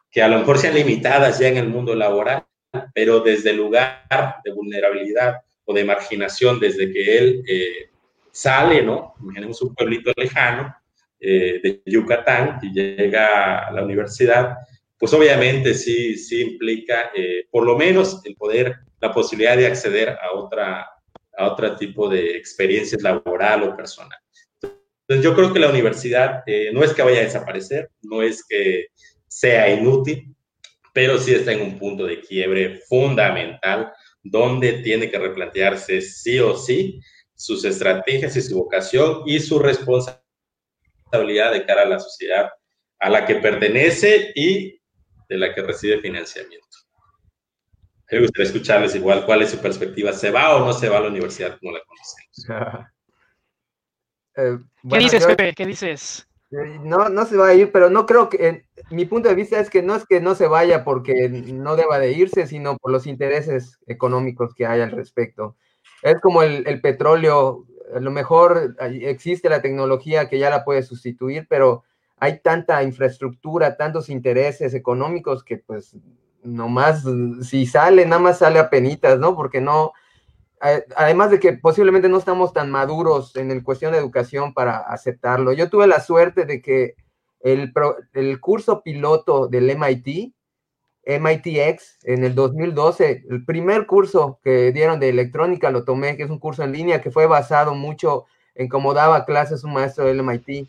que 0.10 0.22
a 0.22 0.28
lo 0.28 0.40
mejor 0.40 0.58
sean 0.58 0.76
limitadas 0.76 1.40
ya 1.40 1.48
en 1.50 1.58
el 1.58 1.68
mundo 1.68 1.94
laboral, 1.96 2.46
pero 2.94 3.20
desde 3.20 3.52
el 3.52 3.58
lugar 3.58 4.38
de 4.44 4.52
vulnerabilidad 4.52 5.36
o 5.66 5.74
de 5.74 5.84
marginación, 5.84 6.60
desde 6.60 6.92
que 6.92 7.18
él 7.18 7.44
eh, 7.48 7.90
sale, 8.38 8.84
¿no? 8.84 9.16
Imaginemos 9.20 9.60
un 9.64 9.74
pueblito 9.74 10.12
lejano 10.16 10.76
eh, 11.20 11.60
de 11.64 11.82
Yucatán 11.88 12.60
y 12.62 12.72
llega 12.72 13.68
a 13.68 13.72
la 13.72 13.84
universidad, 13.84 14.58
pues 14.96 15.12
obviamente 15.14 15.74
sí, 15.74 16.16
sí 16.18 16.42
implica 16.42 17.10
eh, 17.16 17.48
por 17.50 17.66
lo 17.66 17.76
menos 17.76 18.22
el 18.26 18.36
poder, 18.36 18.76
la 19.02 19.12
posibilidad 19.12 19.58
de 19.58 19.66
acceder 19.66 20.10
a 20.10 20.34
otra 20.34 20.88
a 21.40 21.52
otro 21.52 21.76
tipo 21.76 22.10
de 22.10 22.36
experiencias 22.36 23.02
laboral 23.02 23.64
o 23.64 23.76
personal. 23.76 24.18
Entonces, 24.62 25.24
yo 25.24 25.36
creo 25.36 25.54
que 25.54 25.60
la 25.60 25.70
universidad 25.70 26.44
eh, 26.48 26.72
no 26.74 26.84
es 26.84 26.94
que 26.94 27.04
vaya 27.04 27.20
a 27.20 27.24
desaparecer, 27.24 27.92
no 28.02 28.24
es 28.24 28.44
que 28.48 28.88
sea 29.28 29.70
inútil, 29.70 30.36
pero 30.94 31.20
sí 31.20 31.34
está 31.34 31.52
en 31.52 31.62
un 31.62 31.78
punto 31.78 32.06
de 32.06 32.22
quiebre 32.22 32.82
fundamental 32.88 33.94
donde 34.24 34.74
tiene 34.82 35.12
que 35.12 35.20
replantearse 35.20 36.02
sí 36.02 36.40
o 36.40 36.56
sí 36.56 37.00
sus 37.38 37.64
estrategias 37.64 38.36
y 38.36 38.42
su 38.42 38.58
vocación 38.58 39.22
y 39.26 39.40
su 39.40 39.60
responsabilidad 39.60 41.54
de 41.54 41.66
cara 41.66 41.84
a 41.84 41.86
la 41.86 42.00
sociedad 42.00 42.50
a 43.00 43.10
la 43.10 43.26
que 43.26 43.36
pertenece 43.36 44.32
y 44.36 44.82
de 45.30 45.38
la 45.38 45.54
que 45.54 45.62
recibe 45.62 46.02
financiamiento. 46.02 46.66
Me 48.10 48.22
gustaría 48.22 48.48
escucharles 48.48 48.96
igual 48.96 49.26
cuál 49.26 49.44
es 49.44 49.52
su 49.52 49.60
perspectiva. 49.60 50.14
¿Se 50.14 50.32
va 50.32 50.56
o 50.56 50.66
no 50.66 50.74
se 50.74 50.90
va 50.90 50.98
a 50.98 51.02
la 51.02 51.10
universidad 51.10 51.60
como 51.60 51.72
la 51.74 51.80
conocemos? 51.86 52.88
Eh, 54.40 54.60
¿Qué 54.88 54.98
dices, 55.00 55.26
Pepe? 55.26 55.52
¿Qué 55.56 55.66
dices? 55.66 56.28
Eh, 56.52 56.80
no, 56.84 57.10
no 57.10 57.26
se 57.26 57.36
va 57.36 57.48
a 57.48 57.54
ir, 57.56 57.72
pero 57.72 57.90
no 57.90 58.06
creo 58.06 58.30
que, 58.30 58.66
mi 58.92 59.06
punto 59.06 59.30
de 59.30 59.34
vista 59.34 59.60
es 59.60 59.72
que 59.72 59.82
no 59.82 59.96
es 59.96 60.06
que 60.06 60.22
no 60.22 60.36
se 60.36 60.48
vaya 60.48 60.84
porque 60.84 61.28
no 61.28 61.76
deba 61.76 61.98
de 61.98 62.12
irse, 62.12 62.46
sino 62.46 62.78
por 62.78 62.92
los 62.92 63.08
intereses 63.08 63.80
económicos 63.88 64.54
que 64.54 64.68
hay 64.68 64.82
al 64.82 64.92
respecto. 64.92 65.58
Es 66.02 66.20
como 66.22 66.44
el, 66.44 66.82
petróleo, 66.82 67.66
a 67.96 68.00
lo 68.00 68.12
mejor 68.12 68.76
existe 68.80 69.50
la 69.50 69.62
tecnología 69.62 70.30
que 70.30 70.40
ya 70.40 70.50
la 70.50 70.64
puede 70.64 70.84
sustituir, 70.84 71.48
pero 71.50 71.84
hay 72.18 72.40
tanta 72.40 72.84
infraestructura, 72.84 73.78
tantos 73.78 74.10
intereses 74.10 74.74
económicos 74.74 75.44
que 75.44 75.58
pues 75.58 75.96
nomás, 76.44 77.04
si 77.42 77.66
sale, 77.66 78.06
nada 78.06 78.22
más 78.22 78.40
sale 78.40 78.60
a 78.60 78.70
penitas, 78.70 79.20
¿no? 79.20 79.36
Porque 79.36 79.62
no, 79.62 79.92
además 80.96 81.32
de 81.32 81.40
que 81.40 81.54
posiblemente 81.54 82.10
no 82.10 82.18
estamos 82.18 82.54
tan 82.54 82.72
maduros 82.72 83.36
en 83.36 83.52
el 83.52 83.64
cuestión 83.64 83.92
de 83.92 84.00
educación 84.00 84.54
para 84.54 84.78
aceptarlo. 84.78 85.54
Yo 85.54 85.70
tuve 85.70 85.88
la 85.88 86.00
suerte 86.00 86.46
de 86.46 86.62
que 86.62 86.96
el 87.42 88.40
curso 88.40 88.82
piloto 88.82 89.48
del 89.48 89.70
MIT, 89.70 90.34
MITx, 91.08 92.00
en 92.04 92.26
el 92.26 92.36
2012, 92.36 93.24
el 93.30 93.46
primer 93.46 93.88
curso 93.88 94.40
que 94.44 94.74
dieron 94.74 95.00
de 95.00 95.08
electrónica 95.08 95.72
lo 95.72 95.86
tomé, 95.86 96.18
que 96.18 96.24
es 96.24 96.30
un 96.30 96.40
curso 96.40 96.64
en 96.64 96.74
línea 96.74 97.02
que 97.02 97.12
fue 97.12 97.28
basado 97.28 97.74
mucho 97.74 98.26
en 98.56 98.68
cómo 98.68 98.94
daba 98.94 99.24
clases 99.26 99.64
un 99.64 99.74
maestro 99.74 100.06
del 100.06 100.20
MIT. 100.20 100.68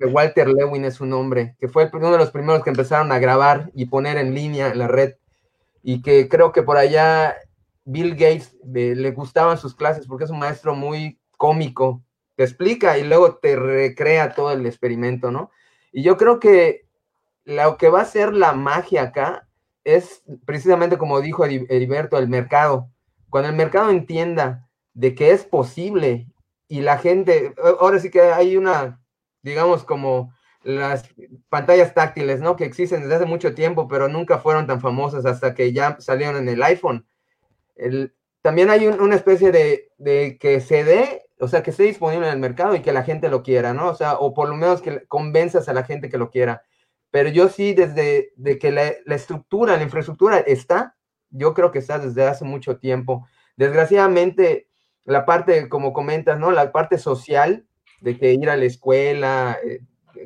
Walter 0.00 0.48
Lewin 0.48 0.84
es 0.84 0.94
su 0.94 1.06
nombre, 1.06 1.56
que 1.58 1.68
fue 1.68 1.88
uno 1.92 2.12
de 2.12 2.18
los 2.18 2.30
primeros 2.30 2.62
que 2.62 2.70
empezaron 2.70 3.10
a 3.10 3.18
grabar 3.18 3.70
y 3.74 3.86
poner 3.86 4.18
en 4.18 4.34
línea 4.34 4.68
en 4.68 4.78
la 4.78 4.88
red, 4.88 5.14
y 5.82 6.02
que 6.02 6.28
creo 6.28 6.52
que 6.52 6.62
por 6.62 6.76
allá 6.76 7.36
Bill 7.84 8.14
Gates 8.16 8.54
le 8.64 9.10
gustaban 9.12 9.56
sus 9.56 9.74
clases 9.74 10.06
porque 10.06 10.24
es 10.24 10.30
un 10.30 10.40
maestro 10.40 10.74
muy 10.74 11.18
cómico, 11.38 12.02
te 12.36 12.42
explica 12.42 12.98
y 12.98 13.04
luego 13.04 13.36
te 13.36 13.56
recrea 13.56 14.34
todo 14.34 14.52
el 14.52 14.66
experimento, 14.66 15.30
¿no? 15.30 15.50
Y 15.92 16.02
yo 16.02 16.16
creo 16.16 16.40
que 16.40 16.83
lo 17.44 17.76
que 17.76 17.88
va 17.88 18.02
a 18.02 18.06
ser 18.06 18.32
la 18.32 18.52
magia 18.52 19.02
acá 19.02 19.48
es 19.84 20.22
precisamente 20.44 20.98
como 20.98 21.20
dijo 21.20 21.44
Heriberto, 21.44 22.18
el 22.18 22.28
mercado. 22.28 22.90
Cuando 23.30 23.50
el 23.50 23.56
mercado 23.56 23.90
entienda 23.90 24.68
de 24.94 25.14
que 25.14 25.32
es 25.32 25.44
posible 25.44 26.28
y 26.68 26.80
la 26.80 26.98
gente, 26.98 27.54
ahora 27.80 27.98
sí 27.98 28.10
que 28.10 28.22
hay 28.22 28.56
una, 28.56 29.00
digamos, 29.42 29.84
como 29.84 30.32
las 30.62 31.08
pantallas 31.50 31.92
táctiles, 31.92 32.40
¿no? 32.40 32.56
Que 32.56 32.64
existen 32.64 33.02
desde 33.02 33.16
hace 33.16 33.26
mucho 33.26 33.54
tiempo, 33.54 33.86
pero 33.88 34.08
nunca 34.08 34.38
fueron 34.38 34.66
tan 34.66 34.80
famosas 34.80 35.26
hasta 35.26 35.54
que 35.54 35.72
ya 35.72 35.96
salieron 36.00 36.36
en 36.36 36.48
el 36.48 36.62
iPhone 36.62 37.06
también 38.42 38.70
hay 38.70 38.86
una 38.86 39.16
especie 39.16 39.52
de, 39.52 40.38
que 40.38 40.60
se 40.60 40.84
dé, 40.84 41.22
o 41.40 41.48
sea, 41.48 41.62
que 41.62 41.70
esté 41.70 41.84
disponible 41.84 42.26
en 42.26 42.34
el 42.34 42.38
mercado 42.38 42.74
y 42.74 42.82
que 42.82 42.92
la 42.92 43.02
gente 43.02 43.28
lo 43.28 43.42
quiera, 43.42 43.72
¿no? 43.72 43.88
O 43.88 43.94
sea, 43.94 44.14
o 44.14 44.34
por 44.34 44.48
lo 44.48 44.54
menos 44.54 44.82
que 44.82 45.06
convenzas 45.06 45.68
a 45.68 45.72
la 45.72 45.84
gente 45.84 46.08
que 46.08 46.18
lo 46.18 46.30
quiera. 46.30 46.62
Pero 47.14 47.28
yo 47.28 47.48
sí, 47.48 47.74
desde 47.74 48.32
de 48.34 48.58
que 48.58 48.72
la, 48.72 48.88
estructura, 49.14 49.76
la 49.76 49.84
infraestructura 49.84 50.38
está, 50.38 50.96
yo 51.30 51.54
creo 51.54 51.70
que 51.70 51.78
está 51.78 52.00
desde 52.00 52.26
hace 52.26 52.44
mucho 52.44 52.78
tiempo. 52.78 53.28
Desgraciadamente, 53.54 54.66
la 55.04 55.24
parte, 55.24 55.68
como 55.68 55.92
comentas, 55.92 56.40
¿no? 56.40 56.50
La 56.50 56.72
parte 56.72 56.98
social, 56.98 57.68
de 58.00 58.18
que 58.18 58.32
ir 58.32 58.50
a 58.50 58.56
la 58.56 58.64
escuela, 58.64 59.56
eh, 59.64 59.82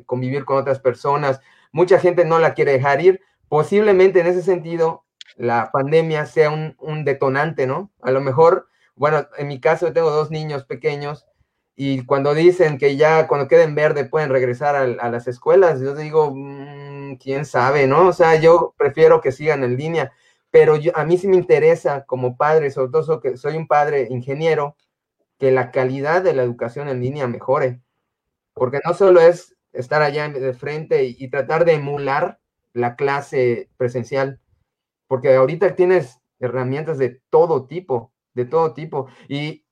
convivir 0.07 0.45
con 0.45 0.57
otras 0.57 0.79
personas, 0.79 1.41
mucha 1.71 1.99
gente 1.99 2.25
no 2.25 2.39
la 2.39 2.55
quiere 2.55 2.71
dejar 2.71 3.01
ir. 3.01 3.21
Posiblemente 3.49 4.21
en 4.21 4.25
ese 4.25 4.41
sentido, 4.41 5.05
la 5.37 5.69
pandemia 5.71 6.25
sea 6.25 6.49
un, 6.49 7.05
detonante, 7.05 7.67
¿no? 7.67 7.91
A 8.01 8.09
lo 8.09 8.19
mejor, 8.19 8.67
bueno, 8.95 9.27
en 9.37 9.47
mi 9.47 9.59
caso 9.59 9.85
yo 9.85 9.93
tengo 9.93 10.09
dos 10.09 10.31
niños 10.31 10.65
pequeños 10.65 11.27
y 11.75 12.03
cuando 12.05 12.33
dicen 12.33 12.77
que 12.77 12.97
ya 12.97 13.27
cuando 13.27 13.47
queden 13.47 13.73
verde 13.73 14.03
pueden 14.05 14.31
regresar 14.31 14.75
a, 14.75 15.09
las 15.09 15.27
escuelas, 15.27 15.79
yo 15.79 15.95
digo, 15.95 16.33
mm, 16.35 16.78
quién 17.17 17.45
sabe, 17.45 17.87
¿no? 17.87 18.07
O 18.07 18.13
sea, 18.13 18.35
yo 18.35 18.73
prefiero 18.77 19.21
que 19.21 19.31
sigan 19.31 19.63
en 19.63 19.77
línea, 19.77 20.13
pero 20.51 20.75
a 20.95 21.05
mí 21.05 21.17
sí 21.17 21.27
me 21.27 21.37
interesa 21.37 22.05
como 22.05 22.37
padre, 22.37 22.71
sobre 22.71 22.91
todo 22.91 23.21
que 23.21 23.37
soy 23.37 23.57
un 23.57 23.67
padre 23.67 24.07
ingeniero, 24.09 24.75
que 25.37 25.51
la 25.51 25.71
calidad 25.71 26.23
de 26.23 26.33
la 26.33 26.43
educación 26.43 26.89
en 26.89 27.01
línea 27.01 27.27
mejore, 27.27 27.81
porque 28.53 28.79
no 28.85 28.93
solo 28.93 29.21
es 29.21 29.55
estar 29.73 30.01
allá 30.01 30.27
de 30.29 30.53
frente 30.53 31.03
y 31.05 31.29
tratar 31.29 31.65
de 31.65 31.73
emular 31.73 32.39
la 32.73 32.95
clase 32.95 33.69
presencial, 33.77 34.39
porque 35.07 35.33
ahorita 35.35 35.75
tienes 35.75 36.19
herramientas 36.39 36.97
de 36.97 37.21
todo 37.29 37.67
tipo, 37.67 38.11
de 38.33 38.45
todo 38.45 38.73
tipo. 38.73 39.07
Y 39.27 39.65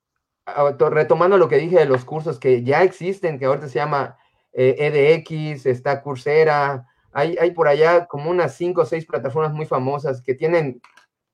ah, 0.45 0.75
retomando 0.89 1.37
lo 1.37 1.49
que 1.49 1.57
dije 1.57 1.79
de 1.79 1.85
los 1.85 2.05
cursos 2.05 2.39
que 2.39 2.63
ya 2.63 2.83
existen, 2.83 3.39
que 3.39 3.45
ahorita 3.45 3.67
se 3.67 3.79
llama 3.79 4.17
EDX, 4.53 5.31
eh, 5.31 5.69
e 5.69 5.71
está 5.71 6.01
Coursera, 6.01 6.87
hay, 7.17 7.51
por 7.51 7.67
allá 7.67 8.05
como 8.05 8.29
unas 8.29 8.55
cinco 8.55 8.81
o 8.81 8.85
seis 8.85 9.05
plataformas 9.05 9.53
muy 9.53 9.65
famosas 9.65 10.21
que 10.21 10.35
tienen 10.35 10.81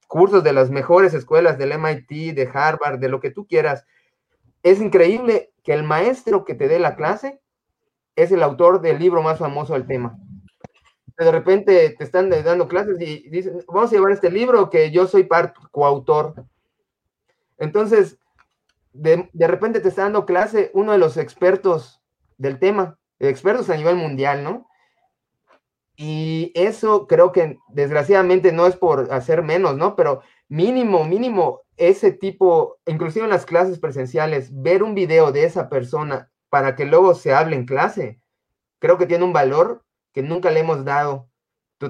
cursos 0.08 0.44
de 0.44 0.54
las 0.54 0.70
mejores 0.70 1.14
escuelas 1.14 1.58
del 1.58 1.78
MIT, 1.78 2.34
de 2.34 2.50
Harvard, 2.54 3.00
de 3.00 3.10
lo 3.10 3.20
que 3.20 3.32
tú 3.32 3.46
quieras. 3.46 3.86
Es 4.62 4.80
increíble 4.80 5.52
que 5.64 5.74
el 5.74 5.84
maestro 5.84 6.46
que 6.46 6.56
te 6.56 6.68
dé 6.68 6.80
la 6.80 6.96
clase 6.96 7.42
es 8.16 8.32
el 8.32 8.44
autor 8.44 8.82
del 8.82 9.00
libro 9.00 9.22
más 9.22 9.40
famoso 9.40 9.74
del 9.74 9.86
tema 9.86 10.18
de 11.18 11.32
repente 11.32 11.96
te 11.98 12.04
están 12.04 12.30
dando 12.30 12.68
clases 12.68 13.00
y 13.00 13.30
dicen, 13.30 13.60
vamos 13.68 13.92
a 13.92 13.96
llevar 13.96 14.12
este 14.12 14.32
libro 14.32 14.70
que 14.70 14.92
yo 14.92 15.08
soy 15.08 15.24
parte, 15.24 15.60
coautor. 15.72 16.46
Entonces, 17.58 18.18
de, 18.94 19.28
repente 19.40 19.80
te 19.80 19.90
está 19.90 20.04
dando 20.04 20.26
clase 20.26 20.72
uno 20.74 20.92
de 20.92 20.98
los 20.98 21.18
expertos 21.18 22.02
del 22.38 22.60
tema, 22.60 22.98
expertos 23.20 23.70
a 23.70 23.78
nivel 23.78 23.96
mundial, 23.96 24.44
¿no? 24.44 24.68
Y 25.96 26.52
eso 26.56 27.08
creo 27.08 27.32
que 27.32 27.58
desgraciadamente 27.70 28.52
no 28.52 28.66
es 28.68 28.76
por 28.76 29.14
hacer 29.14 29.44
menos, 29.44 29.78
¿no? 29.78 29.96
Pero 29.96 30.22
mínimo, 30.50 31.06
mínimo, 31.06 31.62
ese 31.78 32.12
tipo, 32.12 32.80
inclusive 32.86 33.26
en 33.26 33.32
las 33.32 33.46
clases 33.46 33.80
presenciales, 33.80 34.50
ver 34.52 34.84
un 34.84 34.96
video 34.96 35.32
de 35.32 35.46
esa 35.46 35.70
persona 35.70 36.32
para 36.50 36.76
que 36.76 36.86
luego 36.86 37.16
se 37.16 37.34
hable 37.34 37.56
en 37.56 37.66
clase, 37.66 38.20
creo 38.80 38.98
que 38.98 39.06
tiene 39.08 39.24
un 39.24 39.34
valor 39.34 39.84
que 40.14 40.24
nunca 40.24 40.52
le 40.52 40.62
hemos 40.62 40.86
dado. 40.86 41.30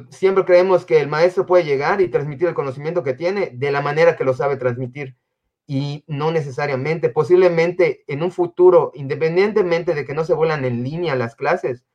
Siempre 0.09 0.45
creemos 0.45 0.85
que 0.85 0.99
el 0.99 1.07
maestro 1.07 1.45
puede 1.45 1.65
llegar 1.65 2.01
y 2.01 2.09
transmitir 2.09 2.47
el 2.47 2.53
conocimiento 2.55 3.03
que 3.03 3.13
tiene 3.13 3.51
de 3.53 3.71
la 3.71 3.81
manera 3.81 4.15
que 4.15 4.23
lo 4.25 4.33
sabe 4.33 4.57
transmitir. 4.57 5.17
y 5.65 6.03
no 6.07 6.31
necesariamente, 6.31 7.09
posiblemente 7.09 8.03
en 8.07 8.23
un 8.23 8.31
futuro, 8.31 8.91
independientemente 8.95 9.93
de 9.95 10.05
que 10.05 10.13
no 10.13 10.25
se 10.25 10.33
vuelan 10.33 10.65
en 10.65 10.83
línea 10.83 11.15
las 11.15 11.35
clases, 11.35 11.85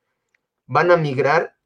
van 0.67 0.91
a 0.91 0.97
migrar 0.97 1.58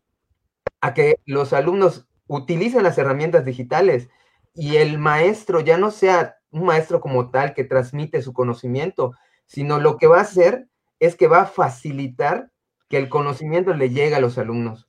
a 0.81 0.95
que 0.95 1.21
los 1.27 1.53
alumnos 1.53 2.07
utilicen 2.27 2.83
las 2.83 2.99
herramientas 2.99 3.45
digitales 3.45 4.09
y 4.55 4.77
el 4.77 4.99
maestro 4.99 5.61
ya 5.61 5.79
no 5.79 5.91
sea 5.91 6.37
un 6.51 6.65
maestro 6.65 7.01
como 7.01 7.31
tal 7.31 7.55
que 7.55 7.65
transmite 7.65 8.23
su 8.23 8.33
conocimiento, 8.33 9.15
sino 9.47 9.81
lo 9.81 9.97
que 9.97 10.07
va 10.07 10.19
a 10.19 10.23
hacer 10.23 10.69
es 11.01 11.17
que 11.17 11.29
va 11.29 11.43
a 11.43 11.47
facilitar 11.47 12.51
que 12.89 12.99
el 12.99 13.09
conocimiento 13.09 13.75
le 13.75 13.91
llegue 13.91 14.15
a 14.15 14.21
los 14.21 14.39
alumnos 14.39 14.89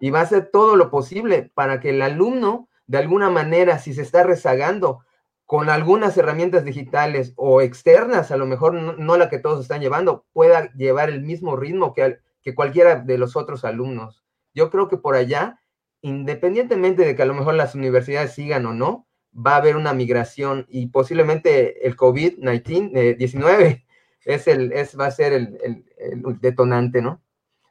y 0.00 0.10
va 0.10 0.20
a 0.20 0.22
hacer 0.22 0.50
todo 0.52 0.76
lo 0.76 0.90
posible 0.90 1.50
para 1.54 1.80
que 1.80 1.90
el 1.90 2.02
alumno, 2.02 2.68
de 2.86 2.98
alguna 2.98 3.30
manera, 3.30 3.78
si 3.78 3.94
se 3.94 4.02
está 4.02 4.22
rezagando, 4.22 5.00
con 5.46 5.68
algunas 5.68 6.16
herramientas 6.16 6.64
digitales 6.64 7.34
o 7.36 7.60
externas, 7.60 8.30
a 8.30 8.36
lo 8.36 8.46
mejor 8.46 8.74
no, 8.74 9.16
la 9.16 9.28
que 9.28 9.38
todos 9.38 9.60
están 9.60 9.80
llevando, 9.80 10.24
pueda 10.32 10.72
llevar 10.72 11.10
el 11.10 11.22
mismo 11.22 11.54
ritmo 11.54 11.92
que, 11.92 12.18
que 12.42 12.54
cualquiera 12.54 12.96
de 12.96 13.18
los 13.18 13.36
otros 13.36 13.64
alumnos. 13.64 14.23
Yo 14.54 14.70
creo 14.70 14.88
que 14.88 14.96
por 14.96 15.16
allá, 15.16 15.60
independientemente 16.00 17.04
de 17.04 17.16
que 17.16 17.22
a 17.22 17.26
lo 17.26 17.34
mejor 17.34 17.54
las 17.54 17.74
universidades 17.74 18.32
sigan 18.32 18.66
o 18.66 18.72
no, 18.72 19.06
va 19.34 19.54
a 19.54 19.56
haber 19.56 19.76
una 19.76 19.92
migración 19.92 20.66
y 20.68 20.86
posiblemente 20.86 21.86
el 21.86 21.96
COVID-19 21.96 23.16
19 23.16 23.84
es 24.24 24.46
el, 24.48 24.72
es, 24.72 24.98
va 24.98 25.06
a 25.06 25.10
ser 25.10 25.32
el, 25.32 25.58
el, 25.98 26.40
detonante, 26.40 27.02
¿no? 27.02 27.22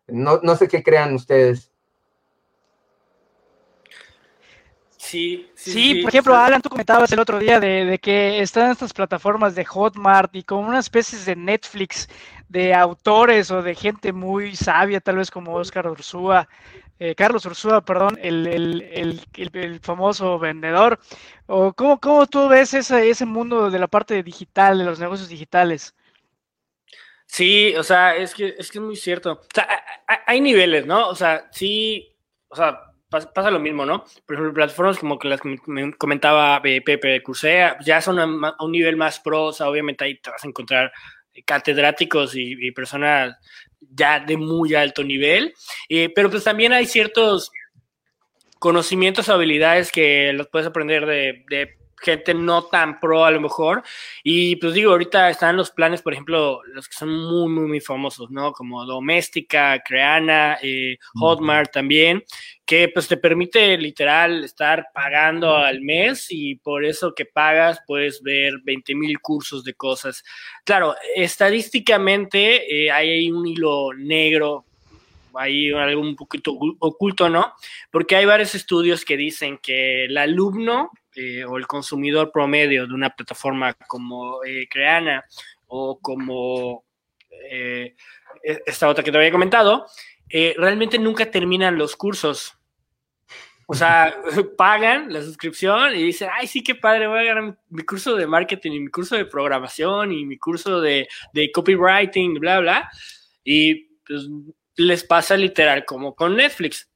¿no? 0.08 0.40
No 0.44 0.56
sé 0.56 0.68
qué 0.68 0.84
crean 0.84 1.14
ustedes. 1.16 1.74
Sí, 5.14 5.48
sí, 5.54 6.02
por 6.02 6.10
ejemplo, 6.10 6.36
Alan, 6.36 6.62
tú 6.62 6.70
comentabas 6.70 7.12
el 7.12 7.20
otro 7.20 7.38
día 7.38 7.60
de, 7.60 8.00
que 8.02 8.42
están 8.42 8.72
estas 8.72 8.94
plataformas 8.94 9.54
de 9.54 9.64
Hotmart 9.64 10.36
y 10.36 10.44
como 10.44 10.68
una 10.68 10.80
especie 10.80 11.20
de 11.20 11.36
Netflix 11.36 12.10
de 12.54 12.74
autores 12.76 13.50
o 13.50 13.64
de 13.64 13.74
gente 13.74 14.14
muy 14.14 14.56
sabia, 14.56 15.02
tal 15.02 15.18
vez 15.18 15.32
como 15.32 15.56
Oscar 15.56 15.88
Ursúa, 15.88 16.48
eh, 17.00 17.16
Carlos 17.16 17.46
Ursúa, 17.48 17.84
perdón, 17.84 18.20
el, 18.22 19.20
famoso 19.82 20.38
vendedor. 20.38 21.00
O 21.48 21.74
¿cómo, 21.74 22.00
¿Cómo 22.00 22.28
tú 22.28 22.48
ves 22.48 22.76
ese, 22.76 23.10
ese 23.10 23.26
mundo 23.26 23.72
de 23.72 23.80
la 23.80 23.88
parte 23.88 24.22
digital, 24.22 24.78
de 24.78 24.86
los 24.86 25.00
negocios 25.00 25.30
digitales? 25.30 25.96
Sí, 27.26 27.76
o 27.76 27.82
sea, 27.82 28.16
es 28.16 28.36
que 28.36 28.54
es, 28.58 28.70
que 28.70 28.78
es 28.78 28.84
muy 28.84 28.96
cierto. 28.96 29.32
O 29.32 29.48
sea, 29.54 29.68
hay 30.28 30.40
niveles, 30.40 30.86
¿no? 30.86 31.10
O 31.10 31.16
sea, 31.16 31.50
sí, 31.52 32.16
o 32.50 32.56
sea, 32.56 32.80
pasa, 33.10 33.50
lo 33.50 33.60
mismo, 33.60 33.84
¿no? 33.84 34.04
Por 34.28 34.36
ejemplo, 34.36 34.54
plataformas 34.54 35.00
como 35.00 35.18
las 35.24 35.42
que 35.42 35.58
me 35.66 35.94
comentaba 35.94 36.62
Pepe 36.62 37.08
de 37.08 37.24
Cursea, 37.24 37.78
ya 37.84 38.00
son 38.00 38.20
a, 38.20 38.56
un 38.60 38.72
nivel 38.72 38.96
más 38.96 39.20
pro, 39.20 39.46
o 39.46 39.54
sea, 39.54 39.70
obviamente 39.70 40.06
ahí 40.06 40.20
te 40.20 40.30
vas 40.30 40.44
a 40.44 40.48
encontrar 40.48 40.92
catedráticos 41.46 42.34
y, 42.36 42.72
personas 42.72 43.36
ya 43.80 44.20
de 44.20 44.38
muy 44.38 44.76
alto 44.76 45.04
nivel, 45.04 45.54
eh, 45.90 46.12
pero 46.14 46.30
pues 46.30 46.44
también 46.44 46.74
hay 46.74 46.86
ciertos 46.86 47.52
conocimientos, 48.60 49.30
habilidades 49.30 49.92
que 49.92 50.32
los 50.34 50.48
puedes 50.48 50.68
aprender 50.68 51.06
de, 51.06 51.44
de 51.50 51.78
gente 52.04 52.34
no 52.34 52.66
tan 52.66 53.00
pro 53.00 53.26
a 53.26 53.32
lo 53.32 53.42
mejor. 53.42 53.84
Y 54.24 54.56
pues 54.58 54.74
digo, 54.74 54.92
ahorita 54.92 55.30
están 55.30 55.58
los 55.58 55.72
planes, 55.72 56.02
por 56.02 56.14
ejemplo, 56.14 56.62
los 56.68 56.88
que 56.88 56.96
son 56.96 57.10
muy, 57.10 57.50
muy, 57.50 57.68
muy 57.68 57.80
famosos, 57.80 58.30
¿no? 58.30 58.52
Como 58.52 58.86
Doméstica, 58.86 59.82
Creana, 59.84 60.58
eh, 60.62 60.98
Hotmart 61.16 61.72
también, 61.72 62.24
que 62.66 62.90
pues 62.90 63.08
te 63.08 63.18
permite 63.18 63.78
literal 63.78 64.44
estar 64.44 64.88
pagando 64.94 65.56
al 65.56 65.82
mes 65.82 66.28
y 66.30 66.56
por 66.56 66.86
eso 66.86 67.14
que 67.16 67.26
pagas 67.26 67.80
puedes 67.88 68.22
ver 68.22 68.54
20 68.64 68.96
mil 68.96 69.20
cursos 69.20 69.64
de 69.64 69.74
cosas. 69.74 70.24
Claro, 70.64 70.96
estadísticamente 71.16 72.86
eh, 72.86 72.92
hay 72.92 73.32
un 73.32 73.48
hilo 73.48 73.94
negro 73.96 74.66
hay 75.36 75.72
algo 75.72 76.02
un 76.02 76.16
poquito 76.16 76.58
oculto, 76.80 77.30
¿no? 77.30 77.54
Porque 77.92 78.16
hay 78.16 78.26
varios 78.26 78.56
estudios 78.56 79.06
que 79.06 79.18
dicen 79.18 79.58
que 79.58 80.06
el 80.06 80.18
alumno 80.18 80.92
eh, 81.16 81.44
o 81.46 81.58
el 81.58 81.68
consumidor 81.68 82.32
promedio 82.32 82.88
de 82.88 82.94
una 82.94 83.10
plataforma 83.10 83.74
como 83.74 84.44
eh, 84.44 84.68
Creana 84.70 85.24
o 85.68 86.00
como 86.00 86.86
eh, 87.50 87.96
e-, 88.44 88.62
esta 88.66 88.90
otra 88.90 89.04
que 89.04 89.12
te 89.12 89.18
había 89.18 89.32
comentado, 89.32 89.86
realmente 90.58 90.98
nunca 90.98 91.30
terminan 91.30 91.78
los 91.78 91.96
cursos. 91.96 92.58
O 93.68 93.76
sea, 93.76 94.16
pagan 94.58 95.14
la 95.14 95.22
suscripción 95.22 95.96
y 95.96 96.04
dicen, 96.04 96.30
ay, 96.34 96.48
sí, 96.48 96.64
qué 96.64 96.76
padre, 96.76 97.08
voy 97.08 97.20
a 97.20 97.24
ganar 97.24 97.58
mi 97.70 97.84
curso 97.84 98.16
de 98.16 98.28
marketing 98.28 98.72
y 98.72 98.80
mi 98.80 98.90
curso 98.90 99.16
de 99.16 99.26
programación 99.26 100.12
y 100.12 100.26
mi 100.26 100.38
curso 100.38 100.82
de, 100.82 101.08
de 101.34 101.52
copywriting, 101.52 102.36
bla, 102.36 102.60
bla. 102.60 102.90
Y 103.44 103.88
pues 104.06 104.28
les 104.76 105.04
pasa 105.04 105.38
literal 105.38 105.86
como 105.86 106.16
con 106.16 106.36
Netflix 106.36 106.90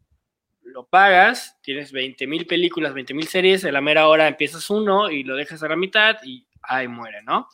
pagas, 0.85 1.57
tienes 1.61 1.91
20 1.91 2.27
mil 2.27 2.45
películas, 2.45 2.93
20 2.93 3.13
mil 3.13 3.27
series, 3.27 3.65
a 3.65 3.71
la 3.71 3.81
mera 3.81 4.07
hora 4.07 4.27
empiezas 4.27 4.69
uno 4.69 5.09
y 5.09 5.23
lo 5.23 5.35
dejas 5.35 5.63
a 5.63 5.69
la 5.69 5.75
mitad 5.75 6.17
y 6.23 6.45
ahí 6.61 6.87
muere, 6.87 7.23
¿no? 7.23 7.47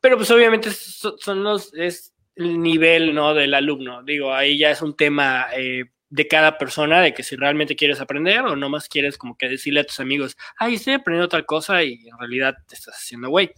Pero 0.00 0.16
pues 0.16 0.30
obviamente 0.30 0.70
son 0.70 1.42
los, 1.42 1.74
es 1.74 2.14
el 2.36 2.60
nivel, 2.60 3.14
¿no? 3.14 3.34
Del 3.34 3.54
alumno. 3.54 4.02
Digo, 4.02 4.34
ahí 4.34 4.58
ya 4.58 4.70
es 4.70 4.82
un 4.82 4.96
tema 4.96 5.46
eh, 5.54 5.84
de 6.08 6.28
cada 6.28 6.58
persona, 6.58 7.00
de 7.00 7.14
que 7.14 7.22
si 7.22 7.36
realmente 7.36 7.76
quieres 7.76 8.00
aprender 8.00 8.40
o 8.40 8.56
nomás 8.56 8.88
quieres 8.88 9.16
como 9.16 9.36
que 9.36 9.48
decirle 9.48 9.80
a 9.80 9.84
tus 9.84 10.00
amigos, 10.00 10.36
ay, 10.58 10.74
estoy 10.74 10.94
aprendiendo 10.94 11.28
tal 11.28 11.46
cosa 11.46 11.82
y 11.82 12.06
en 12.08 12.18
realidad 12.18 12.54
te 12.68 12.74
estás 12.74 12.96
haciendo 12.96 13.28
güey. 13.30 13.50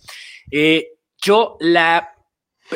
Eh, 0.51 0.89
yo 1.21 1.57
la, 1.61 2.15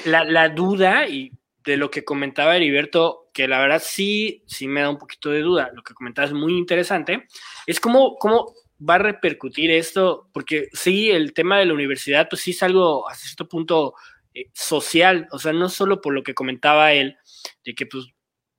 la, 0.04 0.24
la 0.24 0.48
duda, 0.48 1.06
y 1.06 1.30
de 1.64 1.76
lo 1.76 1.90
que 1.90 2.04
comentaba 2.04 2.56
Heriberto, 2.56 3.27
que 3.38 3.46
la 3.46 3.60
verdad 3.60 3.80
sí, 3.80 4.42
sí 4.48 4.66
me 4.66 4.80
da 4.80 4.90
un 4.90 4.98
poquito 4.98 5.30
de 5.30 5.42
duda, 5.42 5.70
lo 5.72 5.84
que 5.84 5.94
comentabas 5.94 6.32
es 6.32 6.36
muy 6.36 6.58
interesante, 6.58 7.28
es 7.68 7.78
cómo, 7.78 8.16
cómo 8.16 8.52
va 8.80 8.96
a 8.96 8.98
repercutir 8.98 9.70
esto, 9.70 10.28
porque 10.32 10.68
sí, 10.72 11.08
el 11.12 11.32
tema 11.34 11.56
de 11.56 11.66
la 11.66 11.74
universidad, 11.74 12.28
pues 12.28 12.42
sí 12.42 12.50
es 12.50 12.64
algo 12.64 13.08
hasta 13.08 13.26
cierto 13.26 13.48
punto 13.48 13.94
eh, 14.34 14.46
social, 14.52 15.28
o 15.30 15.38
sea, 15.38 15.52
no 15.52 15.68
solo 15.68 16.00
por 16.00 16.14
lo 16.14 16.24
que 16.24 16.34
comentaba 16.34 16.92
él, 16.92 17.16
de 17.64 17.76
que 17.76 17.86
pues 17.86 18.06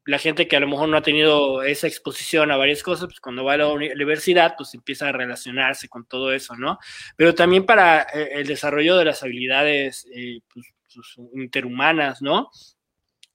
la 0.06 0.18
gente 0.18 0.48
que 0.48 0.56
a 0.56 0.62
lo 0.62 0.70
mejor 0.70 0.88
no 0.88 0.96
ha 0.96 1.02
tenido 1.02 1.62
esa 1.62 1.88
exposición 1.88 2.50
a 2.50 2.56
varias 2.56 2.82
cosas, 2.82 3.08
pues 3.08 3.20
cuando 3.20 3.44
va 3.44 3.56
a 3.56 3.58
la 3.58 3.68
universidad, 3.68 4.54
pues 4.56 4.74
empieza 4.76 5.10
a 5.10 5.12
relacionarse 5.12 5.90
con 5.90 6.06
todo 6.06 6.32
eso, 6.32 6.56
¿no? 6.56 6.80
Pero 7.18 7.36
también 7.36 7.66
para 7.66 8.04
eh, 8.04 8.30
el 8.32 8.48
desarrollo 8.48 8.96
de 8.96 9.04
las 9.04 9.24
habilidades 9.24 10.08
eh, 10.16 10.40
pues, 10.54 10.68
pues, 10.96 11.18
interhumanas, 11.34 12.22
¿no? 12.22 12.50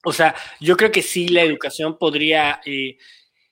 O 0.05 0.13
sea, 0.13 0.35
yo 0.61 0.77
creo 0.77 0.93
que 0.93 1.03
sí, 1.03 1.29
la 1.29 1.43
educación 1.43 1.99
podría 1.99 2.61
eh, 2.65 2.99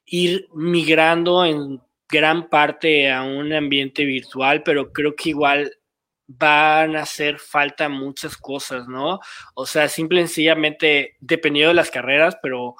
ir 0.06 0.48
migrando 0.54 1.44
en 1.44 1.80
gran 2.08 2.48
parte 2.50 3.10
a 3.10 3.22
un 3.22 3.52
ambiente 3.52 4.04
virtual, 4.04 4.62
pero 4.62 4.92
creo 4.92 5.16
que 5.16 5.30
igual 5.30 5.72
van 6.26 6.96
a 6.96 7.02
hacer 7.02 7.38
falta 7.38 7.88
muchas 7.88 8.36
cosas, 8.36 8.86
¿no? 8.86 9.18
O 9.54 9.66
sea, 9.66 9.88
simple 9.88 10.20
y 10.20 10.24
sencillamente, 10.24 11.16
dependiendo 11.20 11.68
de 11.68 11.74
las 11.74 11.90
carreras, 11.90 12.36
pero 12.42 12.76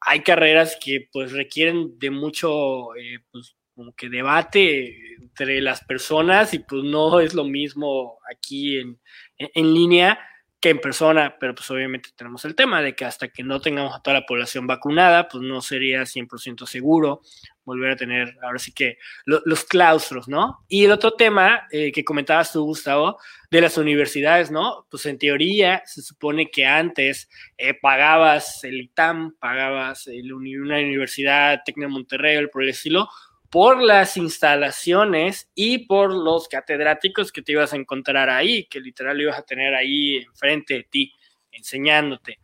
hay 0.00 0.20
carreras 0.22 0.78
que 0.82 1.08
pues 1.12 1.32
requieren 1.32 1.98
de 1.98 2.10
mucho, 2.10 2.94
eh, 2.96 3.18
pues 3.30 3.56
como 3.74 3.94
que 3.94 4.08
debate 4.08 5.14
entre 5.20 5.60
las 5.60 5.84
personas 5.84 6.54
y 6.54 6.60
pues 6.60 6.82
no 6.84 7.20
es 7.20 7.34
lo 7.34 7.44
mismo 7.44 8.18
aquí 8.30 8.78
en, 8.78 9.00
en 9.38 9.74
línea 9.74 10.18
que 10.60 10.68
en 10.68 10.78
persona, 10.78 11.36
pero 11.40 11.54
pues 11.54 11.70
obviamente 11.70 12.10
tenemos 12.14 12.44
el 12.44 12.54
tema 12.54 12.82
de 12.82 12.94
que 12.94 13.06
hasta 13.06 13.28
que 13.28 13.42
no 13.42 13.60
tengamos 13.60 13.94
a 13.94 14.02
toda 14.02 14.20
la 14.20 14.26
población 14.26 14.66
vacunada, 14.66 15.26
pues 15.28 15.42
no 15.42 15.62
sería 15.62 16.02
100% 16.02 16.66
seguro 16.66 17.22
volver 17.64 17.92
a 17.92 17.96
tener, 17.96 18.36
ahora 18.42 18.58
sí 18.58 18.72
que 18.72 18.98
los 19.26 19.64
claustros, 19.64 20.28
¿no? 20.28 20.64
Y 20.68 20.84
el 20.84 20.90
otro 20.90 21.12
tema 21.12 21.68
eh, 21.70 21.92
que 21.92 22.04
comentabas 22.04 22.52
tú, 22.52 22.64
Gustavo, 22.64 23.18
de 23.50 23.60
las 23.60 23.78
universidades, 23.78 24.50
¿no? 24.50 24.86
Pues 24.90 25.06
en 25.06 25.18
teoría 25.18 25.82
se 25.86 26.02
supone 26.02 26.50
que 26.50 26.66
antes 26.66 27.28
eh, 27.56 27.74
pagabas 27.74 28.64
el 28.64 28.80
ITAM, 28.80 29.36
pagabas 29.38 30.08
el, 30.08 30.32
una 30.32 30.78
universidad 30.78 31.62
de 31.64 31.86
Monterrey, 31.86 32.36
el 32.36 32.50
por 32.50 32.64
el 32.64 32.70
estilo, 32.70 33.08
por 33.50 33.82
las 33.82 34.16
instalaciones 34.16 35.50
y 35.54 35.86
por 35.86 36.12
los 36.12 36.48
catedráticos 36.48 37.32
que 37.32 37.42
te 37.42 37.52
ibas 37.52 37.72
a 37.72 37.76
encontrar 37.76 38.30
ahí, 38.30 38.64
que 38.66 38.80
literal 38.80 39.20
ibas 39.20 39.38
a 39.38 39.42
tener 39.42 39.74
ahí 39.74 40.16
enfrente 40.16 40.74
de 40.74 40.84
ti, 40.84 41.12
enseñándote. 41.50 42.38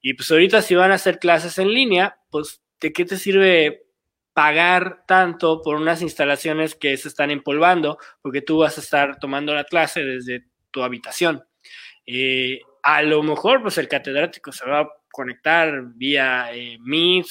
Y 0.00 0.14
pues 0.14 0.30
ahorita 0.30 0.62
si 0.62 0.76
van 0.76 0.92
a 0.92 0.94
hacer 0.94 1.18
clases 1.18 1.58
en 1.58 1.74
línea, 1.74 2.18
pues 2.30 2.62
¿de 2.80 2.92
qué 2.92 3.04
te 3.04 3.16
sirve 3.16 3.86
pagar 4.32 5.04
tanto 5.06 5.60
por 5.60 5.76
unas 5.76 6.02
instalaciones 6.02 6.76
que 6.76 6.96
se 6.96 7.08
están 7.08 7.32
empolvando? 7.32 7.98
Porque 8.22 8.40
tú 8.40 8.58
vas 8.58 8.78
a 8.78 8.80
estar 8.80 9.18
tomando 9.18 9.54
la 9.54 9.64
clase 9.64 10.04
desde 10.04 10.46
tu 10.70 10.84
habitación. 10.84 11.42
Eh, 12.06 12.60
a 12.82 13.02
lo 13.02 13.22
mejor 13.22 13.62
pues 13.62 13.78
el 13.78 13.88
catedrático 13.88 14.52
se 14.52 14.68
va 14.68 14.88
conectar 15.14 15.84
vía 15.94 16.48
eh, 16.52 16.76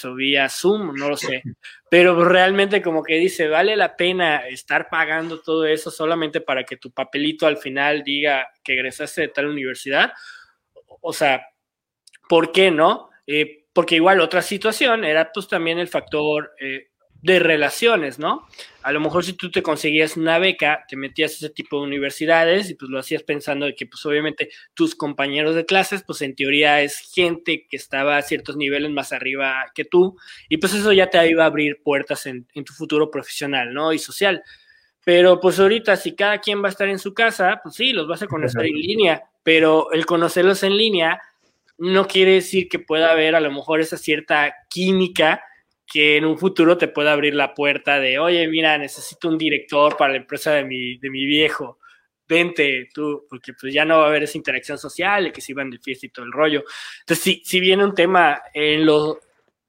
o 0.06 0.16
vía 0.16 0.48
Zoom, 0.48 0.96
no 0.96 1.10
lo 1.10 1.18
sé. 1.18 1.44
Pero 1.90 2.24
realmente 2.24 2.82
como 2.82 3.04
que 3.04 3.16
dice, 3.16 3.50
vale 3.50 3.76
la 3.76 3.98
pena 3.98 4.48
estar 4.48 4.88
pagando 4.90 5.42
todo 5.42 5.66
eso 5.66 5.92
solamente 5.92 6.40
para 6.40 6.64
que 6.64 6.78
tu 6.78 6.92
papelito 6.92 7.46
al 7.46 7.58
final 7.58 8.04
diga 8.04 8.48
que 8.64 8.76
egresaste 8.76 9.22
de 9.22 9.28
tal 9.28 9.48
universidad. 9.48 10.14
O 11.02 11.12
sea, 11.12 11.46
¿por 12.30 12.54
qué 12.54 12.72
no? 12.72 13.10
Eh, 13.28 13.66
porque 13.74 13.96
igual 13.96 14.22
otra 14.22 14.42
situación 14.42 15.04
era 15.04 15.30
pues 15.34 15.50
también 15.50 15.78
el 15.78 15.90
factor 15.90 16.54
eh, 16.62 16.92
de 17.24 17.40
relaciones, 17.40 18.20
¿no? 18.20 18.46
A 18.82 18.92
lo 18.92 19.00
mejor 19.00 19.24
si 19.24 19.32
tú 19.32 19.50
te 19.50 19.64
conseguías 19.64 20.18
una 20.18 20.40
beca, 20.40 20.84
te 20.90 20.98
metías 20.98 21.32
a 21.32 21.36
ese 21.36 21.50
tipo 21.50 21.78
de 21.78 21.88
universidades 21.88 22.70
y 22.70 22.76
pues 22.76 22.92
lo 22.92 23.00
hacías 23.00 23.24
pensando 23.24 23.66
de 23.66 23.76
que 23.76 23.86
pues 23.86 24.06
obviamente 24.06 24.50
tus 24.74 24.94
compañeros 24.94 25.56
de 25.56 25.66
clases, 25.66 26.04
pues 26.04 26.22
en 26.22 26.36
teoría 26.36 26.82
es 26.82 27.00
gente 27.16 27.66
que 27.70 27.78
estaba 27.78 28.18
a 28.18 28.22
ciertos 28.24 28.58
niveles 28.58 28.92
más 28.92 29.14
arriba 29.14 29.72
que 29.74 29.86
tú 29.86 30.18
y 30.50 30.58
pues 30.58 30.74
eso 30.74 30.92
ya 30.92 31.10
te 31.10 31.30
iba 31.30 31.44
a 31.44 31.48
abrir 31.48 31.82
puertas 31.82 32.26
en, 32.26 32.46
tu 32.46 32.74
futuro 32.74 33.10
profesional, 33.10 33.74
¿no? 33.74 33.94
Y 33.94 34.00
social. 34.00 34.44
Pero 35.06 35.40
pues 35.40 35.62
ahorita 35.62 35.96
si 35.96 36.16
cada 36.16 36.40
quien 36.40 36.62
va 36.62 36.68
a 36.68 36.72
estar 36.72 36.90
en 36.90 37.00
su 37.00 37.14
casa, 37.14 37.62
pues 37.64 37.76
sí, 37.76 37.94
los 37.94 38.06
vas 38.06 38.22
a 38.22 38.28
conocer 38.28 38.66
en 38.66 38.76
línea, 38.76 39.24
pero 39.44 39.94
el 39.94 40.06
conocerlos 40.06 40.62
en 40.64 40.76
línea 40.76 41.22
no 41.78 42.06
quiere 42.06 42.34
decir 42.34 42.68
que 42.68 42.80
pueda 42.80 43.12
haber 43.12 43.34
a 43.34 43.40
lo 43.40 43.50
mejor 43.50 43.80
esa 43.80 43.96
cierta 43.96 44.54
química 44.70 45.42
que 45.94 46.18
en 46.18 46.26
un 46.26 46.40
futuro 46.40 46.76
te 46.76 46.88
pueda 46.88 47.14
abrir 47.14 47.36
la 47.36 47.54
puerta 47.54 48.00
de, 48.00 48.18
oye, 48.18 48.48
mira, 48.48 48.80
necesito 48.80 49.30
un 49.30 49.38
director 49.38 49.96
para 49.96 50.14
la 50.14 50.18
empresa 50.18 50.52
de 50.52 50.64
mi, 50.64 50.98
de 50.98 51.12
mi 51.12 51.24
viejo, 51.24 51.78
vente 52.28 52.90
tú, 52.92 53.28
porque 53.30 53.54
pues 53.54 53.72
ya 53.72 53.86
no 53.86 54.00
va 54.00 54.06
a 54.06 54.08
haber 54.08 54.24
esa 54.24 54.40
interacción 54.40 54.80
social, 54.80 55.32
que 55.32 55.40
se 55.40 55.52
iban 55.52 55.70
de 55.70 55.78
fiesta 55.78 56.08
y 56.08 56.10
todo 56.10 56.26
el 56.26 56.32
rollo. 56.32 56.64
Entonces, 57.02 57.24
si, 57.24 57.44
si 57.46 57.60
viene 57.60 57.84
un 57.84 57.94
tema 57.94 58.42
en 58.56 58.88
lo, 58.88 59.20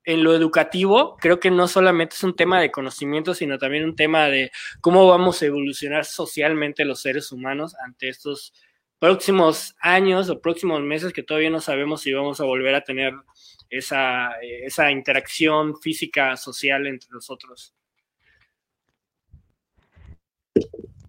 en 0.02 0.24
lo 0.24 0.34
educativo, 0.34 1.18
creo 1.20 1.38
que 1.38 1.50
no 1.50 1.68
solamente 1.68 2.14
es 2.14 2.22
un 2.24 2.34
tema 2.34 2.58
de 2.58 2.70
conocimiento, 2.70 3.34
sino 3.34 3.58
también 3.58 3.84
un 3.84 3.94
tema 3.94 4.28
de 4.28 4.50
cómo 4.80 5.06
vamos 5.06 5.42
a 5.42 5.46
evolucionar 5.46 6.06
socialmente 6.06 6.86
los 6.86 7.02
seres 7.02 7.32
humanos 7.32 7.76
ante 7.84 8.08
estos 8.08 8.54
próximos 9.04 9.76
años 9.80 10.30
o 10.30 10.40
próximos 10.40 10.80
meses 10.80 11.12
que 11.12 11.22
todavía 11.22 11.50
no 11.50 11.60
sabemos 11.60 12.00
si 12.00 12.10
vamos 12.14 12.40
a 12.40 12.44
volver 12.44 12.74
a 12.74 12.80
tener 12.80 13.12
esa, 13.68 14.30
esa 14.40 14.90
interacción 14.90 15.78
física, 15.78 16.38
social 16.38 16.86
entre 16.86 17.10
nosotros. 17.10 17.74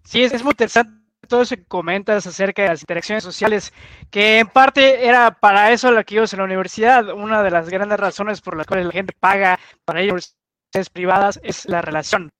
Sí, 0.04 0.22
es, 0.22 0.42
muy 0.42 0.50
interesante 0.50 0.92
todo 1.26 1.40
eso 1.40 1.56
que 1.56 1.64
comentas 1.64 2.26
acerca 2.26 2.64
de 2.64 2.68
las 2.68 2.82
interacciones 2.82 3.24
sociales, 3.24 3.72
que 4.10 4.40
en 4.40 4.48
parte 4.48 5.06
era 5.06 5.30
para 5.30 5.72
eso 5.72 5.90
lo 5.90 6.04
que 6.04 6.16
ibas 6.16 6.34
en 6.34 6.40
la 6.40 6.44
universidad. 6.44 7.08
Una 7.14 7.42
de 7.42 7.50
las 7.50 7.70
grandes 7.70 7.98
razones 7.98 8.42
por 8.42 8.58
las 8.58 8.66
cuales 8.66 8.84
la 8.84 8.92
gente 8.92 9.14
paga 9.18 9.58
para 9.86 10.02
ir 10.02 10.10
a 10.10 10.12
universidades 10.12 10.90
privadas 10.92 11.40
es 11.42 11.64
la 11.64 11.80
relación 11.80 12.30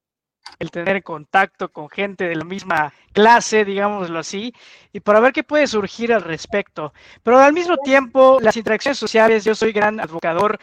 el 0.58 0.70
tener 0.70 1.02
contacto 1.02 1.70
con 1.70 1.88
gente 1.88 2.28
de 2.28 2.36
la 2.36 2.44
misma 2.44 2.92
clase, 3.12 3.64
digámoslo 3.64 4.18
así, 4.18 4.54
y 4.92 5.00
para 5.00 5.20
ver 5.20 5.32
qué 5.32 5.44
puede 5.44 5.66
surgir 5.66 6.12
al 6.12 6.22
respecto. 6.22 6.92
Pero 7.22 7.38
al 7.38 7.52
mismo 7.52 7.76
tiempo, 7.78 8.38
las 8.40 8.56
interacciones 8.56 8.98
sociales, 8.98 9.44
yo 9.44 9.54
soy 9.54 9.72
gran 9.72 10.00
advocador 10.00 10.58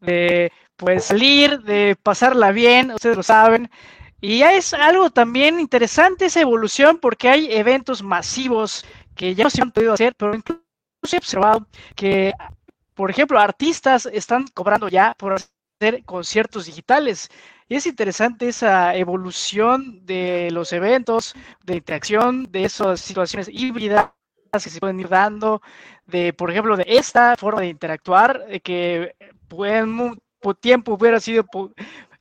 de 0.00 0.52
pues 0.76 1.04
salir, 1.04 1.60
de 1.62 1.96
pasarla 2.02 2.50
bien, 2.50 2.90
ustedes 2.90 3.16
lo 3.16 3.22
saben. 3.22 3.70
Y 4.20 4.42
es 4.42 4.72
algo 4.74 5.10
también 5.10 5.60
interesante 5.60 6.26
esa 6.26 6.40
evolución 6.40 6.98
porque 6.98 7.28
hay 7.28 7.52
eventos 7.52 8.02
masivos 8.02 8.84
que 9.14 9.34
ya 9.34 9.44
no 9.44 9.50
se 9.50 9.62
han 9.62 9.72
podido 9.72 9.92
hacer, 9.92 10.14
pero 10.16 10.34
incluso 10.34 10.62
he 11.12 11.16
observado 11.16 11.66
que, 11.94 12.32
por 12.94 13.10
ejemplo, 13.10 13.38
artistas 13.38 14.06
están 14.06 14.46
cobrando 14.54 14.88
ya 14.88 15.14
por 15.18 15.34
conciertos 16.04 16.66
digitales. 16.66 17.28
Y 17.68 17.76
es 17.76 17.86
interesante 17.86 18.48
esa 18.48 18.94
evolución 18.94 20.04
de 20.04 20.50
los 20.50 20.72
eventos, 20.72 21.34
de 21.64 21.76
interacción, 21.76 22.50
de 22.50 22.64
esas 22.64 23.00
situaciones 23.00 23.48
híbridas 23.50 24.10
que 24.52 24.70
se 24.70 24.80
pueden 24.80 25.00
ir 25.00 25.08
dando, 25.08 25.62
de, 26.06 26.34
por 26.34 26.50
ejemplo, 26.50 26.76
de 26.76 26.84
esta 26.86 27.36
forma 27.36 27.62
de 27.62 27.68
interactuar, 27.68 28.44
que 28.62 29.14
en 29.50 30.20
tiempo 30.60 30.94
hubiera 30.94 31.20
sido, 31.20 31.44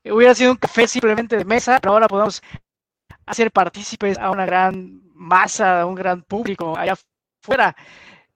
hubiera 0.05 0.33
sido 0.33 0.51
un 0.51 0.57
café 0.57 0.87
simplemente 0.87 1.35
de 1.37 1.43
mesa, 1.43 1.79
pero 1.81 1.93
ahora 1.93 2.07
podemos 2.07 2.41
hacer 3.25 3.51
partícipes 3.51 4.17
a 4.17 4.31
una 4.31 4.45
gran 4.45 5.01
masa, 5.13 5.81
a 5.81 5.85
un 5.85 5.95
gran 5.95 6.21
público 6.23 6.77
allá 6.77 6.95
afuera. 7.43 7.75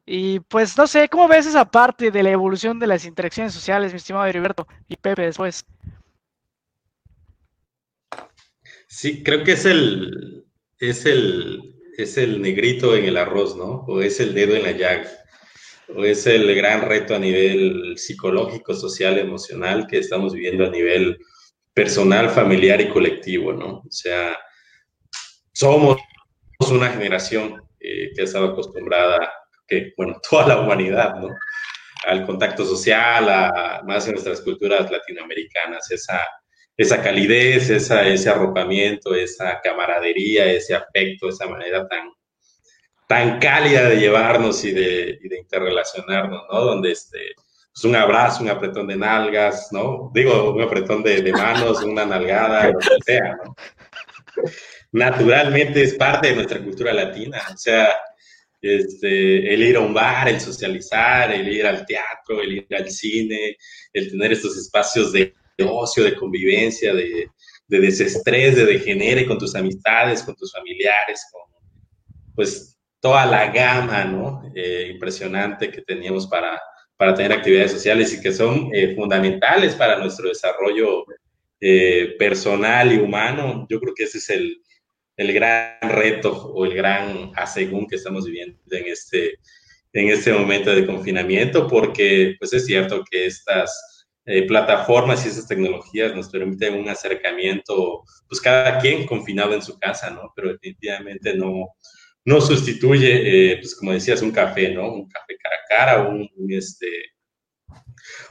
Y 0.05 0.39
pues 0.41 0.77
no 0.77 0.85
sé, 0.85 1.09
¿cómo 1.09 1.27
ves 1.27 1.47
esa 1.47 1.65
parte 1.65 2.11
de 2.11 2.21
la 2.21 2.29
evolución 2.29 2.79
de 2.79 2.87
las 2.87 3.05
interacciones 3.05 3.53
sociales, 3.53 3.91
mi 3.91 3.97
estimado 3.97 4.25
Heriberto 4.25 4.67
y 4.87 4.95
Pepe 4.97 5.23
después? 5.23 5.65
Sí, 8.87 9.23
creo 9.23 9.43
que 9.43 9.53
es 9.53 9.65
el, 9.65 10.45
es 10.79 11.05
el, 11.05 11.75
es 11.97 12.17
el 12.17 12.41
negrito 12.41 12.95
en 12.95 13.05
el 13.05 13.17
arroz, 13.17 13.57
¿no? 13.57 13.83
O 13.87 14.01
es 14.01 14.19
el 14.19 14.33
dedo 14.33 14.55
en 14.55 14.63
la 14.63 14.71
llaga. 14.71 15.09
O 15.95 16.03
es 16.03 16.25
el 16.27 16.53
gran 16.55 16.81
reto 16.81 17.15
a 17.15 17.19
nivel 17.19 17.97
psicológico, 17.97 18.73
social, 18.73 19.17
emocional 19.17 19.87
que 19.87 19.99
estamos 19.99 20.33
viviendo 20.33 20.65
a 20.65 20.69
nivel 20.69 21.17
personal, 21.73 22.29
familiar 22.29 22.79
y 22.79 22.89
colectivo, 22.89 23.53
¿no? 23.53 23.79
O 23.79 23.91
sea, 23.91 24.37
somos 25.51 25.97
una 26.71 26.89
generación 26.89 27.61
eh, 27.79 28.11
que 28.15 28.21
ha 28.21 28.23
estado 28.23 28.47
acostumbrada, 28.47 29.29
que, 29.67 29.93
bueno, 29.97 30.19
toda 30.29 30.47
la 30.47 30.59
humanidad, 30.59 31.15
¿no? 31.15 31.29
Al 32.05 32.25
contacto 32.25 32.65
social, 32.65 33.29
a, 33.29 33.81
más 33.85 34.05
en 34.05 34.13
nuestras 34.13 34.41
culturas 34.41 34.89
latinoamericanas, 34.91 35.89
esa 35.91 36.21
esa 36.77 37.01
calidez, 37.01 37.69
esa, 37.69 38.05
ese 38.05 38.29
arropamiento, 38.29 39.15
esa 39.15 39.61
camaradería, 39.61 40.45
ese 40.45 40.75
afecto, 40.75 41.29
esa 41.29 41.47
manera 41.47 41.87
tan, 41.87 42.09
tan 43.07 43.39
cálida 43.39 43.89
de 43.89 43.97
llevarnos 43.97 44.63
y 44.65 44.71
de, 44.71 45.17
y 45.21 45.29
de 45.29 45.39
interrelacionarnos, 45.39 46.43
¿no? 46.51 46.61
Donde 46.61 46.91
este, 46.91 47.33
pues 47.73 47.85
un 47.85 47.95
abrazo, 47.95 48.43
un 48.43 48.49
apretón 48.49 48.87
de 48.87 48.97
nalgas, 48.97 49.69
¿no? 49.71 50.11
Digo, 50.13 50.51
un 50.53 50.61
apretón 50.61 51.01
de, 51.03 51.21
de 51.21 51.31
manos, 51.31 51.81
una 51.83 52.05
nalgada, 52.05 52.69
lo 52.69 52.79
que 52.79 52.87
sea, 53.05 53.37
¿no? 53.43 53.55
Naturalmente 54.91 55.81
es 55.81 55.93
parte 55.95 56.29
de 56.29 56.35
nuestra 56.35 56.61
cultura 56.61 56.93
latina, 56.93 57.41
o 57.53 57.57
sea, 57.57 57.95
este, 58.65 59.53
el 59.53 59.63
ir 59.63 59.75
a 59.75 59.81
un 59.81 59.93
bar, 59.93 60.27
el 60.29 60.39
socializar, 60.39 61.31
el 61.31 61.47
ir 61.47 61.65
al 61.65 61.85
teatro, 61.85 62.41
el 62.41 62.53
ir 62.53 62.67
al 62.75 62.89
cine, 62.89 63.57
el 63.93 64.09
tener 64.09 64.33
estos 64.33 64.57
espacios 64.57 65.11
de 65.11 65.33
de 65.57 65.65
ocio, 65.65 66.03
de 66.03 66.15
convivencia, 66.15 66.93
de, 66.93 67.29
de 67.67 67.79
desestrés, 67.79 68.55
de 68.55 68.65
degenere 68.65 69.25
con 69.25 69.37
tus 69.37 69.55
amistades, 69.55 70.23
con 70.23 70.35
tus 70.35 70.51
familiares, 70.51 71.25
con 71.31 71.41
pues 72.35 72.77
toda 72.99 73.25
la 73.25 73.51
gama, 73.51 74.03
¿no? 74.03 74.51
Eh, 74.55 74.89
impresionante 74.91 75.71
que 75.71 75.81
teníamos 75.81 76.27
para, 76.27 76.59
para 76.97 77.13
tener 77.13 77.31
actividades 77.31 77.71
sociales 77.71 78.13
y 78.13 78.21
que 78.21 78.33
son 78.33 78.69
eh, 78.73 78.93
fundamentales 78.95 79.73
para 79.75 79.97
nuestro 79.97 80.27
desarrollo 80.27 81.05
eh, 81.61 82.15
personal 82.19 82.91
y 82.91 82.97
humano. 82.97 83.65
Yo 83.69 83.79
creo 83.79 83.93
que 83.95 84.03
ese 84.03 84.17
es 84.17 84.29
el, 84.29 84.61
el 85.17 85.33
gran 85.33 85.77
reto 85.81 86.31
o 86.31 86.65
el 86.65 86.73
gran 86.73 87.31
asegún 87.35 87.87
que 87.87 87.95
estamos 87.95 88.25
viviendo 88.25 88.59
en 88.71 88.87
este, 88.87 89.35
en 89.93 90.09
este 90.09 90.33
momento 90.33 90.73
de 90.75 90.85
confinamiento, 90.85 91.67
porque 91.67 92.35
pues 92.39 92.53
es 92.53 92.65
cierto 92.65 93.03
que 93.09 93.25
estas 93.25 94.07
eh, 94.25 94.47
plataformas 94.47 95.25
y 95.25 95.29
esas 95.29 95.47
tecnologías 95.47 96.15
nos 96.15 96.29
permiten 96.29 96.73
un 96.73 96.89
acercamiento, 96.89 98.03
pues 98.27 98.41
cada 98.41 98.79
quien 98.79 99.05
confinado 99.05 99.53
en 99.53 99.61
su 99.61 99.77
casa, 99.77 100.09
¿no? 100.09 100.33
Pero 100.35 100.51
definitivamente 100.51 101.35
no, 101.35 101.75
no 102.25 102.41
sustituye, 102.41 103.51
eh, 103.51 103.57
pues 103.57 103.75
como 103.75 103.93
decías, 103.93 104.21
un 104.23 104.31
café, 104.31 104.73
¿no? 104.73 104.91
Un 104.91 105.07
café 105.07 105.37
cara 105.37 105.55
a 105.55 105.67
cara, 105.67 106.09
un, 106.09 106.27
este, 106.49 106.87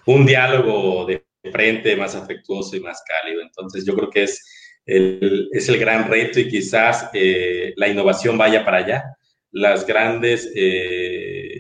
un 0.07 0.27
diálogo 0.27 1.07
de 1.07 1.25
frente 1.53 1.97
más 1.97 2.17
afectuoso 2.17 2.77
y 2.77 2.81
más 2.81 3.03
cálido. 3.07 3.43
Entonces 3.43 3.87
yo 3.87 3.95
creo 3.95 4.11
que 4.11 4.25
es 4.25 4.43
es 4.87 5.69
el 5.69 5.79
gran 5.79 6.09
reto 6.09 6.41
y 6.41 6.49
quizás 6.49 7.11
eh, 7.15 7.73
la 7.77 7.89
innovación 7.89 8.37
vaya 8.37 8.65
para 8.65 8.79
allá. 8.79 9.05
Las 9.51 9.87
grandes 9.87 10.51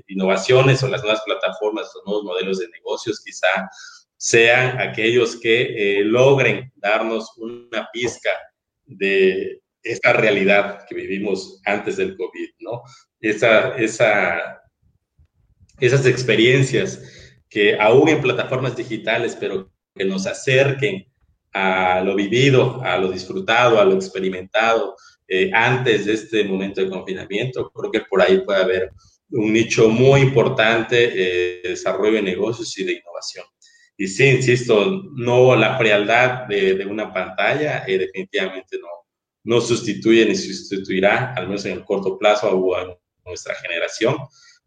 innovaciones 0.09 0.83
o 0.83 0.89
las 0.89 1.03
nuevas 1.03 1.23
plataformas, 1.25 1.93
los 1.95 2.05
nuevos 2.05 2.25
modelos 2.25 2.59
de 2.59 2.69
negocios 2.71 3.23
quizá 3.25 3.71
sean 4.17 4.81
aquellos 4.81 5.37
que 5.37 5.99
eh, 5.99 6.03
logren 6.03 6.73
darnos 6.77 7.37
una 7.37 7.89
pizca 7.93 8.31
de 8.87 9.61
esta 9.83 10.15
realidad 10.15 10.87
que 10.89 10.95
vivimos 10.95 11.61
antes 11.67 11.99
del 11.99 12.17
COVID, 12.17 12.49
¿no? 12.61 12.83
Esa, 13.21 13.77
esa, 13.77 14.63
esas 15.79 16.07
experiencias 16.07 17.03
que 17.51 17.79
aún 17.79 18.09
en 18.09 18.23
plataformas 18.23 18.75
digitales, 18.75 19.37
pero 19.39 19.71
que 19.95 20.07
nos 20.07 20.27
acerquen 20.27 21.07
a 21.55 22.03
lo 22.03 22.15
vivido, 22.15 22.83
a 22.83 22.99
lo 22.99 23.11
disfrutado, 23.11 23.81
a 23.81 23.85
lo 23.85 23.95
experimentado 23.95 24.97
eh, 25.27 25.51
antes 25.55 26.05
de 26.05 26.13
este 26.13 26.45
momento 26.45 26.83
de 26.83 26.91
confinamiento, 26.91 27.71
creo 27.71 27.91
que 27.91 28.01
por 28.01 28.21
ahí 28.21 28.43
puede 28.43 28.63
haber 28.63 28.91
un 29.31 29.53
nicho 29.53 29.89
muy 29.89 30.21
importante 30.21 30.97
de 31.09 31.61
desarrollo 31.65 32.17
de 32.17 32.23
negocios 32.23 32.77
y 32.79 32.85
de 32.85 32.93
innovación. 32.93 33.47
Y 33.97 34.09
sí, 34.09 34.27
insisto, 34.27 35.05
no 35.15 35.55
la 35.57 35.79
frialdad 35.79 36.47
de, 36.47 36.85
una 36.87 37.13
pantalla 37.13 37.85
eh, 37.87 37.99
definitivamente 37.99 38.79
no, 38.79 38.89
no 39.45 39.61
sustituye 39.61 40.27
ni 40.27 40.35
sustituirá, 40.35 41.33
al 41.35 41.47
menos 41.47 41.65
en 41.65 41.73
el 41.73 41.85
corto 41.85 42.19
plazo 42.19 42.77
a 42.77 42.99
nuestra 43.25 43.55
generación, 43.55 44.17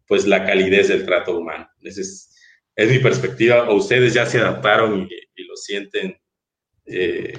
pues 0.06 0.26
la 0.26 0.44
calidez 0.44 0.88
del 0.88 1.04
trato 1.04 1.36
humano. 1.36 1.68
Esa 1.82 2.00
es, 2.00 2.34
es 2.74 2.90
mi 2.90 2.98
perspectiva, 2.98 3.68
o 3.68 3.74
ustedes 3.74 4.14
ya 4.14 4.24
se 4.24 4.38
adaptaron 4.38 5.08
y, 5.10 5.44
lo 5.44 5.56
sienten, 5.56 6.16
eh, 6.88 7.38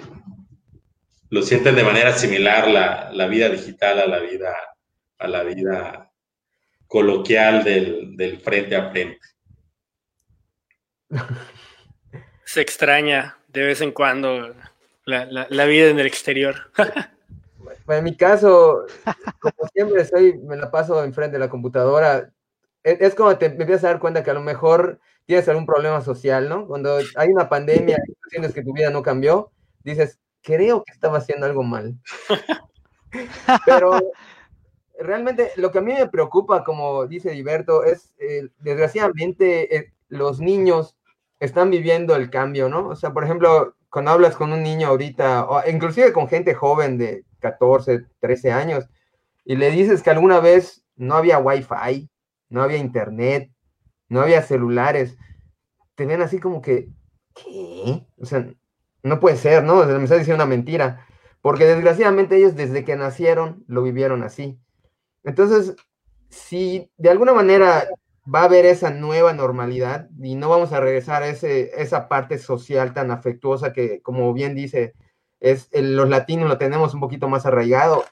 lo 1.29 1.41
sienten 1.41 1.75
de 1.75 1.83
manera 1.83 2.13
similar 2.13 2.67
la, 2.67 3.11
la, 3.13 3.27
vida 3.27 3.49
digital 3.49 3.99
a 3.99 4.07
la 4.07 4.19
vida, 4.19 4.55
a 5.17 5.27
la 5.27 5.43
vida 5.43 6.11
coloquial 6.87 7.63
del, 7.63 8.17
del 8.17 8.39
frente 8.39 8.75
a 8.75 8.89
frente. 8.89 9.19
Se 12.45 12.61
extraña 12.61 13.37
de 13.47 13.63
vez 13.63 13.81
en 13.81 13.91
cuando 13.91 14.55
la, 15.05 15.47
la, 15.49 15.65
vida 15.65 15.89
en 15.89 15.99
el 15.99 16.07
exterior. 16.07 16.71
en 17.87 18.03
mi 18.03 18.15
caso, 18.15 18.85
como 19.39 19.67
siempre 19.73 20.05
soy, 20.05 20.37
me 20.39 20.55
la 20.55 20.71
paso 20.71 21.03
enfrente 21.03 21.33
de 21.33 21.45
la 21.45 21.49
computadora. 21.49 22.31
Es, 22.83 23.01
es 23.01 23.15
como 23.15 23.37
te 23.37 23.49
me 23.49 23.61
empiezas 23.61 23.83
a 23.83 23.87
dar 23.89 23.99
cuenta 23.99 24.23
que 24.23 24.31
a 24.31 24.35
lo 24.35 24.41
mejor 24.41 24.99
tienes 25.29 25.47
algún 25.47 25.67
problema 25.67 26.01
social, 26.01 26.49
¿no? 26.49 26.65
Cuando 26.65 26.97
hay 27.15 27.29
una 27.29 27.47
pandemia 27.47 27.99
y 28.03 28.13
tú 28.13 28.29
sientes 28.31 28.51
que 28.51 28.63
tu 28.63 28.73
vida 28.73 28.89
no 28.89 29.03
cambió, 29.03 29.51
dices, 29.83 30.19
creo 30.41 30.83
que 30.83 30.91
estaba 30.91 31.19
haciendo 31.19 31.45
algo 31.45 31.61
mal. 31.61 31.93
Pero 33.65 33.91
realmente 34.97 35.51
lo 35.55 35.71
que 35.71 35.77
a 35.77 35.81
mí 35.81 35.93
me 35.93 36.07
preocupa, 36.07 36.63
como 36.63 37.05
dice 37.05 37.29
Diverto, 37.29 37.83
es, 37.83 38.11
eh, 38.17 38.49
desgraciadamente, 38.57 39.75
eh, 39.75 39.93
los 40.07 40.39
niños 40.39 40.97
están 41.39 41.69
viviendo 41.69 42.15
el 42.15 42.31
cambio, 42.31 42.67
¿no? 42.67 42.87
O 42.87 42.95
sea, 42.95 43.13
por 43.13 43.23
ejemplo, 43.23 43.75
cuando 43.91 44.09
hablas 44.09 44.35
con 44.35 44.51
un 44.51 44.63
niño 44.63 44.87
ahorita, 44.87 45.45
o 45.45 45.61
inclusive 45.69 46.11
con 46.11 46.27
gente 46.27 46.55
joven 46.55 46.97
de 46.97 47.23
14, 47.37 48.03
13 48.19 48.51
años, 48.51 48.89
y 49.45 49.57
le 49.57 49.69
dices 49.69 50.01
que 50.01 50.09
alguna 50.09 50.39
vez 50.39 50.83
no 50.95 51.13
había 51.13 51.37
wifi, 51.37 52.09
no 52.49 52.63
había 52.63 52.79
internet, 52.79 53.51
no 54.09 54.21
había 54.21 54.41
celulares, 54.41 55.17
te 55.95 56.05
ven 56.05 56.21
así 56.21 56.39
como 56.39 56.61
que, 56.61 56.89
¿qué? 57.35 58.05
O 58.19 58.25
sea, 58.25 58.47
no 59.03 59.19
puede 59.19 59.37
ser, 59.37 59.63
¿no? 59.63 59.79
O 59.79 59.85
me 59.85 60.03
estás 60.03 60.19
diciendo 60.19 60.43
una 60.43 60.49
mentira, 60.49 61.05
porque 61.41 61.65
desgraciadamente 61.65 62.37
ellos 62.37 62.55
desde 62.55 62.83
que 62.83 62.95
nacieron 62.95 63.63
lo 63.67 63.83
vivieron 63.83 64.23
así. 64.23 64.59
Entonces, 65.23 65.75
si 66.29 66.91
de 66.97 67.09
alguna 67.09 67.33
manera 67.33 67.87
va 68.33 68.41
a 68.41 68.45
haber 68.45 68.65
esa 68.65 68.91
nueva 68.91 69.33
normalidad 69.33 70.09
y 70.21 70.35
no 70.35 70.49
vamos 70.49 70.71
a 70.71 70.79
regresar 70.79 71.23
a 71.23 71.27
ese, 71.27 71.81
esa 71.81 72.07
parte 72.07 72.37
social 72.37 72.93
tan 72.93 73.11
afectuosa 73.11 73.73
que, 73.73 74.01
como 74.01 74.33
bien 74.33 74.55
dice, 74.55 74.93
es 75.39 75.69
los 75.73 76.09
latinos 76.09 76.49
lo 76.49 76.57
tenemos 76.57 76.93
un 76.93 76.99
poquito 76.99 77.29
más 77.29 77.45
arraigado. 77.45 78.03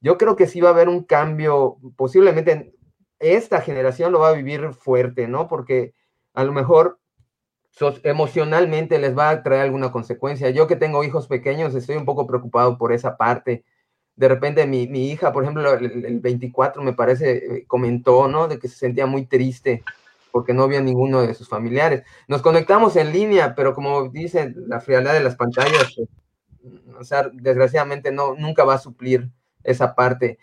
Yo 0.00 0.18
creo 0.18 0.36
que 0.36 0.46
sí 0.46 0.60
va 0.60 0.70
a 0.70 0.72
haber 0.72 0.88
un 0.88 1.02
cambio, 1.04 1.78
posiblemente 1.96 2.74
esta 3.18 3.60
generación 3.60 4.12
lo 4.12 4.20
va 4.20 4.28
a 4.28 4.34
vivir 4.34 4.72
fuerte, 4.72 5.28
¿no? 5.28 5.48
Porque 5.48 5.94
a 6.34 6.44
lo 6.44 6.52
mejor 6.52 6.98
emocionalmente 8.04 8.98
les 8.98 9.16
va 9.16 9.30
a 9.30 9.42
traer 9.42 9.62
alguna 9.62 9.90
consecuencia. 9.90 10.50
Yo 10.50 10.66
que 10.66 10.76
tengo 10.76 11.02
hijos 11.04 11.26
pequeños, 11.26 11.74
estoy 11.74 11.96
un 11.96 12.04
poco 12.04 12.26
preocupado 12.26 12.78
por 12.78 12.92
esa 12.92 13.16
parte. 13.16 13.64
De 14.16 14.28
repente 14.28 14.66
mi, 14.66 15.10
hija, 15.10 15.32
por 15.32 15.42
ejemplo, 15.42 15.74
el, 15.74 16.20
24 16.20 16.82
me 16.82 16.92
parece, 16.92 17.36
eh, 17.36 17.64
comentó, 17.66 18.28
¿no? 18.28 18.46
De 18.46 18.58
que 18.58 18.68
se 18.68 18.76
sentía 18.76 19.06
muy 19.06 19.26
triste 19.26 19.82
porque 20.30 20.52
no 20.52 20.64
había 20.64 20.80
ninguno 20.80 21.22
de 21.22 21.34
sus 21.34 21.48
familiares. 21.48 22.02
Nos 22.26 22.42
conectamos 22.42 22.96
en 22.96 23.12
línea, 23.12 23.54
pero 23.54 23.72
como 23.72 24.08
dicen, 24.08 24.54
la 24.66 24.80
frialdad 24.80 25.12
de 25.12 25.20
las 25.20 25.36
pantallas, 25.36 25.94
pues, 25.94 26.08
o 26.98 27.04
sea, 27.04 27.30
desgraciadamente 27.32 28.10
no, 28.10 28.34
nunca 28.34 28.64
va 28.64 28.74
a 28.74 28.78
suplir 28.78 29.30
esa 29.62 29.94
parte. 29.94 30.38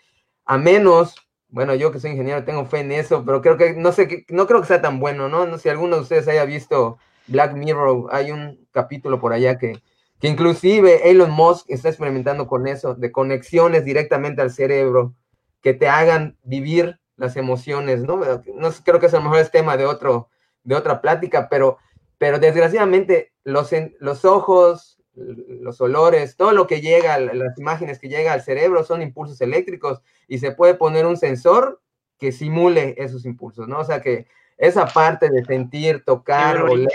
A 0.46 0.56
menos 0.56 1.14
bueno, 1.52 1.74
yo 1.74 1.92
que 1.92 2.00
soy 2.00 2.12
ingeniero 2.12 2.44
tengo 2.44 2.64
fe 2.64 2.80
en 2.80 2.92
eso, 2.92 3.24
pero 3.24 3.42
creo 3.42 3.58
que, 3.58 3.74
no 3.74 3.92
sé, 3.92 4.24
no 4.30 4.46
creo 4.46 4.62
que 4.62 4.66
sea 4.66 4.80
tan 4.80 4.98
bueno, 4.98 5.28
¿no? 5.28 5.46
No 5.46 5.56
sé 5.58 5.64
si 5.64 5.68
alguno 5.68 5.96
de 5.96 6.02
ustedes 6.02 6.26
haya 6.26 6.46
visto 6.46 6.98
Black 7.26 7.52
Mirror, 7.54 8.08
hay 8.10 8.32
un 8.32 8.66
capítulo 8.72 9.20
por 9.20 9.34
allá 9.34 9.58
que, 9.58 9.82
que 10.18 10.28
inclusive 10.28 11.10
Elon 11.10 11.30
Musk 11.30 11.66
está 11.68 11.90
experimentando 11.90 12.46
con 12.46 12.66
eso, 12.66 12.94
de 12.94 13.12
conexiones 13.12 13.84
directamente 13.84 14.40
al 14.40 14.50
cerebro, 14.50 15.14
que 15.60 15.74
te 15.74 15.88
hagan 15.88 16.38
vivir 16.42 16.98
las 17.16 17.36
emociones, 17.36 18.00
¿no? 18.00 18.16
No 18.54 18.70
creo 18.82 18.98
que 18.98 19.06
eso 19.06 19.18
a 19.18 19.20
lo 19.20 19.24
mejor 19.24 19.40
es 19.40 19.50
tema 19.50 19.76
de, 19.76 19.84
otro, 19.84 20.30
de 20.64 20.74
otra 20.74 21.02
plática, 21.02 21.48
pero, 21.50 21.76
pero 22.16 22.38
desgraciadamente 22.38 23.32
los, 23.44 23.70
los 24.00 24.24
ojos, 24.24 24.91
los 25.14 25.80
olores, 25.80 26.36
todo 26.36 26.52
lo 26.52 26.66
que 26.66 26.80
llega, 26.80 27.18
las 27.18 27.58
imágenes 27.58 27.98
que 27.98 28.08
llega 28.08 28.32
al 28.32 28.42
cerebro 28.42 28.82
son 28.82 29.02
impulsos 29.02 29.40
eléctricos 29.40 30.00
y 30.26 30.38
se 30.38 30.52
puede 30.52 30.74
poner 30.74 31.06
un 31.06 31.16
sensor 31.16 31.80
que 32.18 32.32
simule 32.32 32.94
esos 32.98 33.24
impulsos, 33.26 33.68
¿no? 33.68 33.80
O 33.80 33.84
sea 33.84 34.00
que 34.00 34.26
esa 34.56 34.86
parte 34.86 35.28
de 35.28 35.44
sentir, 35.44 36.04
tocar, 36.04 36.62
oler, 36.62 36.88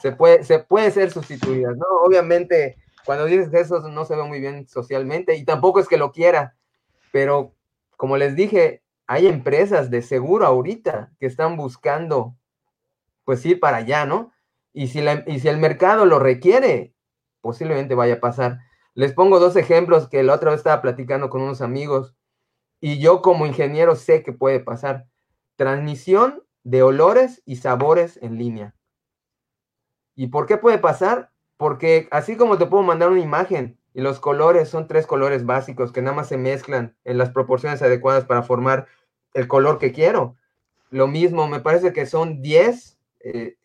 se 0.00 0.12
puede, 0.12 0.44
se 0.44 0.58
puede 0.60 0.90
ser 0.90 1.10
sustituida, 1.10 1.72
¿no? 1.72 1.86
Obviamente, 2.04 2.78
cuando 3.04 3.26
dices 3.26 3.52
eso 3.52 3.86
no 3.88 4.04
se 4.04 4.16
ve 4.16 4.24
muy 4.24 4.40
bien 4.40 4.66
socialmente 4.66 5.36
y 5.36 5.44
tampoco 5.44 5.78
es 5.78 5.88
que 5.88 5.98
lo 5.98 6.12
quiera, 6.12 6.56
pero 7.12 7.54
como 7.96 8.16
les 8.16 8.34
dije, 8.34 8.82
hay 9.06 9.26
empresas 9.26 9.90
de 9.90 10.02
seguro 10.02 10.46
ahorita 10.46 11.12
que 11.20 11.26
están 11.26 11.56
buscando, 11.56 12.34
pues 13.24 13.44
ir 13.44 13.60
para 13.60 13.78
allá, 13.78 14.06
¿no? 14.06 14.32
Y 14.72 14.88
si, 14.88 15.04
y 15.26 15.40
si 15.40 15.48
el 15.48 15.58
mercado 15.58 16.06
lo 16.06 16.18
requiere, 16.18 16.94
posiblemente 17.40 17.94
vaya 17.94 18.14
a 18.14 18.20
pasar. 18.20 18.60
Les 18.94 19.12
pongo 19.12 19.38
dos 19.38 19.56
ejemplos 19.56 20.08
que 20.08 20.22
la 20.22 20.34
otra 20.34 20.50
vez 20.50 20.60
estaba 20.60 20.82
platicando 20.82 21.30
con 21.30 21.42
unos 21.42 21.60
amigos 21.60 22.14
y 22.80 22.98
yo 22.98 23.22
como 23.22 23.46
ingeniero 23.46 23.94
sé 23.94 24.22
que 24.22 24.32
puede 24.32 24.60
pasar. 24.60 25.06
Transmisión 25.56 26.42
de 26.64 26.82
olores 26.82 27.42
y 27.44 27.56
sabores 27.56 28.18
en 28.22 28.38
línea. 28.38 28.74
¿Y 30.14 30.28
por 30.28 30.46
qué 30.46 30.56
puede 30.56 30.78
pasar? 30.78 31.30
Porque 31.56 32.08
así 32.10 32.36
como 32.36 32.58
te 32.58 32.66
puedo 32.66 32.82
mandar 32.82 33.10
una 33.10 33.20
imagen 33.20 33.78
y 33.94 34.00
los 34.00 34.20
colores 34.20 34.68
son 34.68 34.86
tres 34.86 35.06
colores 35.06 35.44
básicos 35.44 35.92
que 35.92 36.02
nada 36.02 36.16
más 36.16 36.28
se 36.28 36.38
mezclan 36.38 36.96
en 37.04 37.18
las 37.18 37.30
proporciones 37.30 37.82
adecuadas 37.82 38.24
para 38.24 38.42
formar 38.42 38.86
el 39.34 39.48
color 39.48 39.78
que 39.78 39.92
quiero. 39.92 40.36
Lo 40.90 41.06
mismo, 41.06 41.48
me 41.48 41.60
parece 41.60 41.92
que 41.92 42.06
son 42.06 42.42
10, 42.42 42.98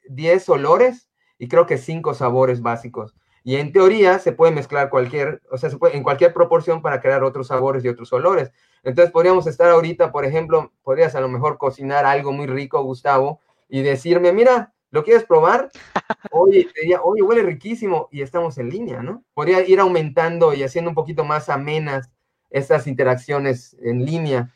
10 0.10 0.50
eh, 0.50 0.52
olores 0.52 1.10
y 1.38 1.48
creo 1.48 1.66
que 1.66 1.78
5 1.78 2.14
sabores 2.14 2.62
básicos. 2.62 3.16
Y 3.48 3.58
en 3.58 3.72
teoría 3.72 4.18
se 4.18 4.32
puede 4.32 4.52
mezclar 4.52 4.90
cualquier, 4.90 5.40
o 5.52 5.58
sea, 5.60 5.70
se 5.70 5.78
puede, 5.78 5.96
en 5.96 6.02
cualquier 6.02 6.34
proporción 6.34 6.82
para 6.82 7.00
crear 7.00 7.24
otros 7.24 7.50
sabores 7.50 7.86
y 7.86 7.88
otros 7.88 8.12
olores. 8.12 8.52
Entonces 8.82 9.12
podríamos 9.12 9.46
estar 9.46 9.70
ahorita, 9.70 10.12
por 10.12 10.26
ejemplo, 10.26 10.74
podrías 10.82 11.14
a 11.14 11.22
lo 11.22 11.28
mejor 11.28 11.60
cocinar 11.60 12.08
algo 12.08 12.32
muy 12.32 12.48
rico, 12.48 12.82
Gustavo, 12.82 13.40
y 13.70 13.84
decirme, 13.84 14.34
mira, 14.34 14.74
¿lo 14.90 15.04
quieres 15.04 15.26
probar? 15.26 15.70
Oye, 16.32 16.68
oye, 17.04 17.22
huele 17.22 17.44
riquísimo 17.44 18.10
y 18.12 18.24
estamos 18.24 18.58
en 18.58 18.70
línea, 18.70 19.04
¿no? 19.04 19.24
Podría 19.36 19.64
ir 19.66 19.80
aumentando 19.80 20.56
y 20.56 20.64
haciendo 20.64 20.90
un 20.90 20.96
poquito 20.96 21.24
más 21.24 21.48
amenas 21.48 22.10
estas 22.50 22.88
interacciones 22.88 23.78
en 23.80 24.06
línea. 24.06 24.52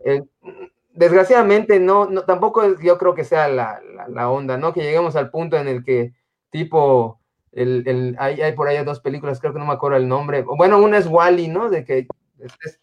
Eh, 0.00 0.24
desgraciadamente, 0.92 1.80
no, 1.80 2.04
no, 2.04 2.24
tampoco 2.24 2.78
yo 2.80 2.98
creo 2.98 3.14
que 3.14 3.24
sea 3.24 3.48
la, 3.48 3.80
la 4.08 4.28
onda, 4.28 4.58
¿no? 4.58 4.74
Que 4.74 4.82
lleguemos 4.82 5.16
al 5.16 5.30
punto 5.30 5.56
en 5.56 5.68
el 5.68 5.82
que 5.82 6.12
tipo 6.50 7.18
el, 7.56 8.16
hay, 8.18 8.40
hay, 8.42 8.52
por 8.52 8.68
ahí 8.68 8.82
dos 8.84 9.00
películas, 9.00 9.40
creo 9.40 9.52
que 9.52 9.58
no 9.58 9.66
me 9.66 9.72
acuerdo 9.72 9.96
el 9.96 10.08
nombre. 10.08 10.42
Bueno, 10.42 10.78
una 10.78 10.98
es 10.98 11.06
Wally, 11.06 11.48
¿no? 11.48 11.70
De 11.70 11.84
que 11.84 12.06
estés 12.38 12.80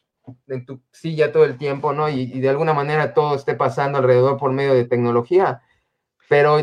en 0.47 0.65
tu 0.65 0.81
silla 0.91 1.31
todo 1.31 1.45
el 1.45 1.57
tiempo, 1.57 1.93
¿no? 1.93 2.09
Y, 2.09 2.39
de 2.39 2.49
alguna 2.49 2.73
manera 2.73 3.13
todo 3.13 3.35
esté 3.35 3.55
pasando 3.55 3.97
alrededor 3.99 4.37
por 4.37 4.51
medio 4.51 4.73
de 4.73 4.85
tecnología. 4.85 5.61
Pero 6.27 6.57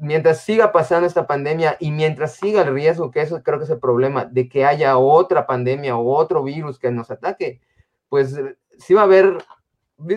mientras 0.00 0.42
siga 0.42 0.72
pasando 0.72 1.06
esta 1.06 1.26
pandemia 1.26 1.76
y 1.80 1.90
mientras 1.90 2.36
siga 2.36 2.62
el 2.62 2.72
riesgo, 2.72 3.10
que 3.10 3.22
eso 3.22 3.42
creo 3.42 3.58
que 3.58 3.64
es 3.64 3.70
el 3.70 3.80
problema, 3.80 4.24
de 4.24 4.48
que 4.48 4.64
haya 4.64 4.96
otra 4.96 5.46
pandemia 5.46 5.96
o 5.96 6.14
otro 6.14 6.42
virus 6.42 6.78
que 6.78 6.90
nos 6.90 7.10
ataque, 7.10 7.60
pues 8.08 8.40
sí 8.78 8.94
va 8.94 9.02
a 9.02 9.04
haber, 9.04 9.38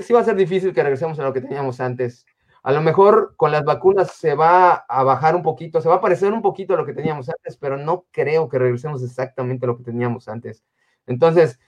sí 0.02 0.14
va 0.14 0.22
a 0.22 0.26
ser 0.26 0.36
difícil 0.36 0.74
que 0.74 0.84
regresemos 0.84 1.20
a 1.20 1.24
lo 1.24 1.34
que 1.34 1.41
teníamos 1.41 1.80
antes. 1.80 2.26
A 2.64 2.72
lo 2.72 2.82
mejor 2.82 3.34
con 3.38 3.51
las 3.51 3.64
vacunas 3.64 4.12
se 4.12 4.36
va 4.36 4.74
a 4.74 5.03
bajar 5.03 5.36
un 5.36 5.41
poquito, 5.41 5.82
se 5.82 5.89
va 5.89 5.95
a 5.95 6.01
parecer 6.01 6.32
un 6.32 6.43
poquito 6.43 6.74
a 6.74 6.78
lo 6.78 6.86
que 6.86 6.93
teníamos 6.93 7.28
antes, 7.30 7.57
pero 7.57 7.78
no 7.78 8.05
creo 8.12 8.49
que 8.49 8.59
regresemos 8.59 9.03
exactamente 9.03 9.66
a 9.66 9.68
lo 9.68 9.78
que 9.78 9.84
teníamos 9.84 10.28
antes. 10.28 10.64
Entonces, 11.07 11.59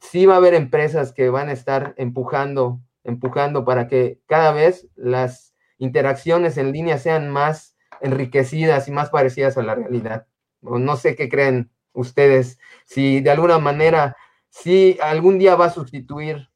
sí 0.00 0.26
va 0.26 0.34
a 0.34 0.36
haber 0.36 0.54
empresas 0.54 1.12
que 1.12 1.30
van 1.30 1.48
a 1.48 1.52
estar 1.52 1.94
empujando, 1.96 2.80
empujando 3.02 3.64
para 3.64 3.88
que 3.88 4.20
cada 4.26 4.52
vez 4.52 4.88
las 4.94 5.54
interacciones 5.78 6.58
en 6.58 6.72
línea 6.72 6.98
sean 6.98 7.30
más 7.30 7.76
enriquecidas 8.00 8.88
y 8.88 8.92
más 8.92 9.08
parecidas 9.10 9.56
a 9.56 9.62
la 9.62 9.74
realidad. 9.74 10.26
No 10.60 10.96
sé 10.96 11.16
qué 11.16 11.28
creen 11.30 11.70
ustedes, 11.94 12.58
si 12.84 13.20
de 13.20 13.30
alguna 13.30 13.58
manera, 13.58 14.16
si 14.50 14.98
algún 15.02 15.38
día 15.38 15.56
va 15.56 15.66
a 15.66 15.70
sustituir 15.70 16.52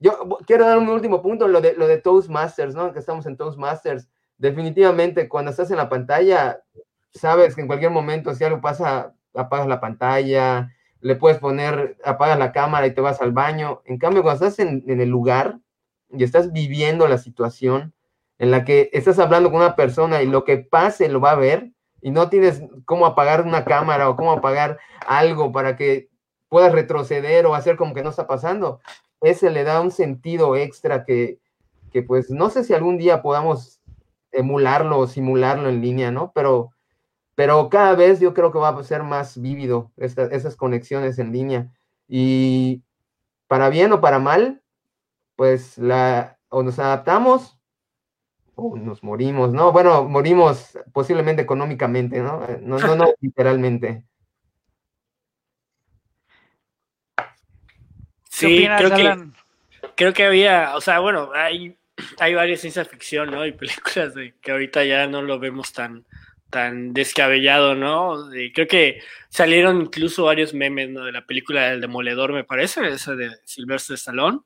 yo 0.00 0.37
quiero 0.48 0.64
dar 0.64 0.78
un 0.78 0.88
último 0.88 1.20
punto, 1.20 1.46
lo 1.46 1.60
de, 1.60 1.74
lo 1.74 1.86
de 1.86 1.98
Toastmasters, 1.98 2.74
¿no? 2.74 2.90
Que 2.94 3.00
estamos 3.00 3.26
en 3.26 3.36
Toastmasters. 3.36 4.08
Definitivamente, 4.38 5.28
cuando 5.28 5.50
estás 5.50 5.70
en 5.70 5.76
la 5.76 5.90
pantalla, 5.90 6.62
sabes 7.10 7.54
que 7.54 7.60
en 7.60 7.66
cualquier 7.66 7.90
momento, 7.90 8.34
si 8.34 8.44
algo 8.44 8.62
pasa, 8.62 9.14
apagas 9.34 9.66
la 9.66 9.78
pantalla, 9.78 10.72
le 11.00 11.16
puedes 11.16 11.38
poner, 11.38 11.98
apagas 12.02 12.38
la 12.38 12.52
cámara 12.52 12.86
y 12.86 12.94
te 12.94 13.02
vas 13.02 13.20
al 13.20 13.32
baño. 13.32 13.82
En 13.84 13.98
cambio, 13.98 14.22
cuando 14.22 14.46
estás 14.46 14.58
en, 14.66 14.84
en 14.88 15.02
el 15.02 15.10
lugar 15.10 15.58
y 16.08 16.24
estás 16.24 16.50
viviendo 16.50 17.06
la 17.08 17.18
situación 17.18 17.92
en 18.38 18.50
la 18.50 18.64
que 18.64 18.88
estás 18.94 19.18
hablando 19.18 19.50
con 19.50 19.60
una 19.60 19.76
persona 19.76 20.22
y 20.22 20.26
lo 20.26 20.44
que 20.44 20.56
pase 20.56 21.10
lo 21.10 21.20
va 21.20 21.32
a 21.32 21.36
ver 21.36 21.72
y 22.00 22.10
no 22.10 22.30
tienes 22.30 22.62
cómo 22.86 23.04
apagar 23.04 23.42
una 23.42 23.66
cámara 23.66 24.08
o 24.08 24.16
cómo 24.16 24.32
apagar 24.32 24.78
algo 25.06 25.52
para 25.52 25.76
que 25.76 26.08
puedas 26.48 26.72
retroceder 26.72 27.44
o 27.44 27.54
hacer 27.54 27.76
como 27.76 27.92
que 27.92 28.02
no 28.02 28.08
está 28.08 28.26
pasando, 28.26 28.80
ese 29.20 29.50
le 29.50 29.64
da 29.64 29.80
un 29.80 29.90
sentido 29.90 30.56
extra 30.56 31.04
que, 31.04 31.38
que 31.92 32.02
pues 32.02 32.30
no 32.30 32.50
sé 32.50 32.64
si 32.64 32.74
algún 32.74 32.98
día 32.98 33.22
podamos 33.22 33.80
emularlo 34.32 34.98
o 34.98 35.06
simularlo 35.06 35.68
en 35.68 35.80
línea, 35.80 36.10
¿no? 36.10 36.32
Pero, 36.34 36.70
pero 37.34 37.68
cada 37.70 37.94
vez 37.94 38.20
yo 38.20 38.34
creo 38.34 38.52
que 38.52 38.58
va 38.58 38.70
a 38.70 38.84
ser 38.84 39.02
más 39.02 39.40
vívido 39.40 39.92
esas 39.96 40.56
conexiones 40.56 41.18
en 41.18 41.32
línea. 41.32 41.72
Y 42.08 42.82
para 43.48 43.68
bien 43.68 43.92
o 43.92 44.00
para 44.00 44.18
mal, 44.18 44.62
pues 45.36 45.78
la, 45.78 46.38
o 46.48 46.62
nos 46.62 46.78
adaptamos 46.78 47.58
o 48.54 48.76
nos 48.76 49.04
morimos, 49.04 49.52
¿no? 49.52 49.72
Bueno, 49.72 50.04
morimos 50.08 50.76
posiblemente 50.92 51.42
económicamente, 51.42 52.20
¿no? 52.20 52.40
No, 52.60 52.78
no, 52.78 52.96
no 52.96 53.06
literalmente. 53.20 54.04
Sí, 58.38 58.68
creo 58.76 58.94
que, 58.94 59.24
creo 59.96 60.12
que 60.12 60.24
había, 60.24 60.76
o 60.76 60.80
sea, 60.80 61.00
bueno, 61.00 61.30
hay, 61.34 61.76
hay 62.18 62.34
varias 62.34 62.60
ciencia 62.60 62.84
ficción, 62.84 63.30
¿no? 63.30 63.44
Y 63.44 63.52
películas 63.52 64.14
de 64.14 64.34
que 64.40 64.52
ahorita 64.52 64.84
ya 64.84 65.06
no 65.06 65.22
lo 65.22 65.38
vemos 65.38 65.72
tan, 65.72 66.04
tan 66.50 66.92
descabellado, 66.94 67.74
¿no? 67.74 68.30
creo 68.54 68.66
que 68.66 69.02
salieron 69.28 69.82
incluso 69.82 70.24
varios 70.24 70.54
memes, 70.54 70.88
¿no? 70.90 71.04
De 71.04 71.12
la 71.12 71.26
película 71.26 71.68
del 71.68 71.80
Demoledor, 71.80 72.32
me 72.32 72.44
parece, 72.44 72.86
esa 72.88 73.14
de 73.14 73.30
Sylvester 73.44 73.94
Stallone. 73.94 74.40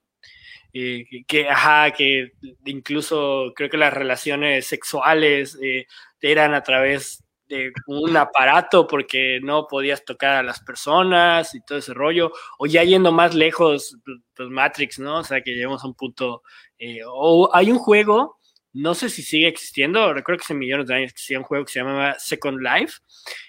Eh, 0.74 1.04
que, 1.26 1.50
ajá, 1.50 1.90
que 1.90 2.32
incluso 2.64 3.52
creo 3.54 3.68
que 3.68 3.76
las 3.76 3.92
relaciones 3.92 4.66
sexuales 4.66 5.58
eh, 5.62 5.86
eran 6.22 6.54
a 6.54 6.62
través 6.62 7.21
un 7.86 8.16
aparato 8.16 8.86
porque 8.86 9.40
no 9.42 9.66
podías 9.66 10.04
tocar 10.04 10.36
a 10.36 10.42
las 10.42 10.60
personas 10.60 11.54
y 11.54 11.60
todo 11.64 11.78
ese 11.78 11.94
rollo, 11.94 12.32
o 12.58 12.66
ya 12.66 12.84
yendo 12.84 13.12
más 13.12 13.34
lejos, 13.34 13.96
pues 14.34 14.48
Matrix, 14.48 14.98
¿no? 14.98 15.18
O 15.18 15.24
sea, 15.24 15.40
que 15.42 15.52
llegamos 15.54 15.84
a 15.84 15.86
un 15.86 15.94
punto, 15.94 16.42
eh, 16.78 17.00
o 17.06 17.50
hay 17.54 17.70
un 17.70 17.78
juego, 17.78 18.38
no 18.72 18.94
sé 18.94 19.10
si 19.10 19.22
sigue 19.22 19.48
existiendo, 19.48 20.12
recuerdo 20.14 20.38
que 20.38 20.44
hace 20.44 20.54
millones 20.54 20.86
de 20.86 20.94
años 20.94 21.10
existía 21.12 21.38
un 21.38 21.44
juego 21.44 21.64
que 21.64 21.72
se 21.72 21.80
llamaba 21.80 22.18
Second 22.18 22.60
Life, 22.60 23.00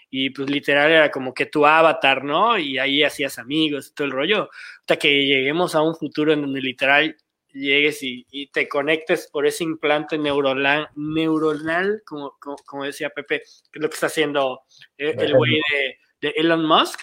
y 0.10 0.30
pues 0.30 0.50
literal 0.50 0.92
era 0.92 1.10
como 1.10 1.34
que 1.34 1.48
tu 1.48 1.66
avatar, 1.66 2.24
¿no? 2.24 2.58
Y 2.58 2.78
ahí 2.78 3.04
hacías 3.04 3.40
amigos 3.40 3.88
y 3.88 3.94
todo 3.96 4.06
el 4.06 4.12
rollo, 4.12 4.50
hasta 4.82 4.98
que 4.98 5.26
lleguemos 5.26 5.74
a 5.76 5.82
un 5.82 5.96
futuro 5.96 6.34
en 6.34 6.42
donde 6.42 6.62
literal 6.62 7.18
llegues 7.54 8.00
y, 8.02 8.48
te 8.52 8.68
conectes 8.68 9.30
por 9.32 9.46
ese 9.46 9.64
implante 9.64 10.18
neuronal, 10.18 10.90
neuronal 10.96 12.02
como, 12.06 12.36
como, 12.66 12.84
decía 12.84 13.10
Pepe, 13.10 13.40
que 13.40 13.80
es 13.80 13.82
lo 13.82 13.90
que 13.90 13.94
está 13.94 14.08
haciendo 14.08 14.62
el 14.98 15.36
güey 15.36 15.54
de, 15.72 15.98
de, 16.22 16.34
Elon 16.38 16.66
Musk, 16.66 17.00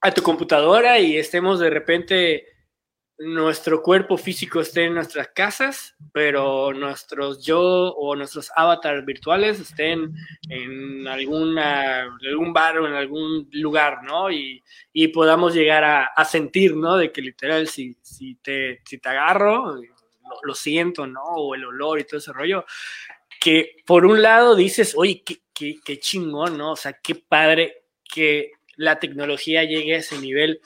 a 0.00 0.12
tu 0.12 0.22
computadora 0.22 0.98
y 0.98 1.16
estemos 1.16 1.60
de 1.60 1.70
repente, 1.70 2.46
nuestro 3.18 3.82
cuerpo 3.82 4.16
físico 4.16 4.60
esté 4.60 4.84
en 4.84 4.94
nuestras 4.94 5.28
casas, 5.28 5.96
pero 6.12 6.72
nuestros 6.72 7.44
yo 7.44 7.60
o 7.60 8.14
nuestros 8.14 8.50
avatars 8.54 9.04
virtuales 9.04 9.58
estén 9.58 10.14
en 10.48 11.06
algún 11.08 11.54
bar 11.56 12.78
o 12.78 12.86
en 12.86 12.94
algún 12.94 13.48
lugar, 13.52 14.04
¿no? 14.04 14.30
Y, 14.30 14.62
y 14.92 15.08
podamos 15.08 15.52
llegar 15.52 15.82
a, 15.82 16.04
a, 16.06 16.24
sentir, 16.24 16.76
¿no? 16.76 16.96
De 16.96 17.10
que 17.10 17.20
literal, 17.20 17.66
si, 17.66 17.96
si, 18.02 18.36
te, 18.36 18.82
si 18.84 18.98
te 18.98 19.08
agarro, 19.08 19.74
lo, 19.74 19.82
lo, 20.42 20.54
siento, 20.54 21.06
¿no? 21.06 21.22
O 21.22 21.54
el 21.56 21.64
olor 21.64 21.98
y 21.98 22.04
todo 22.04 22.18
ese 22.18 22.32
rollo. 22.32 22.64
Que 23.40 23.78
por 23.84 24.06
un 24.06 24.22
lado 24.22 24.54
dices, 24.54 24.94
oye, 24.96 25.22
qué, 25.24 25.38
qué, 25.52 25.80
qué 25.84 25.98
chingón, 25.98 26.56
¿no? 26.56 26.72
O 26.72 26.76
sea, 26.76 26.92
qué 26.92 27.16
padre 27.16 27.82
que 28.04 28.52
la 28.76 29.00
tecnología 29.00 29.64
llegue 29.64 29.96
a 29.96 29.98
ese 29.98 30.20
nivel, 30.20 30.60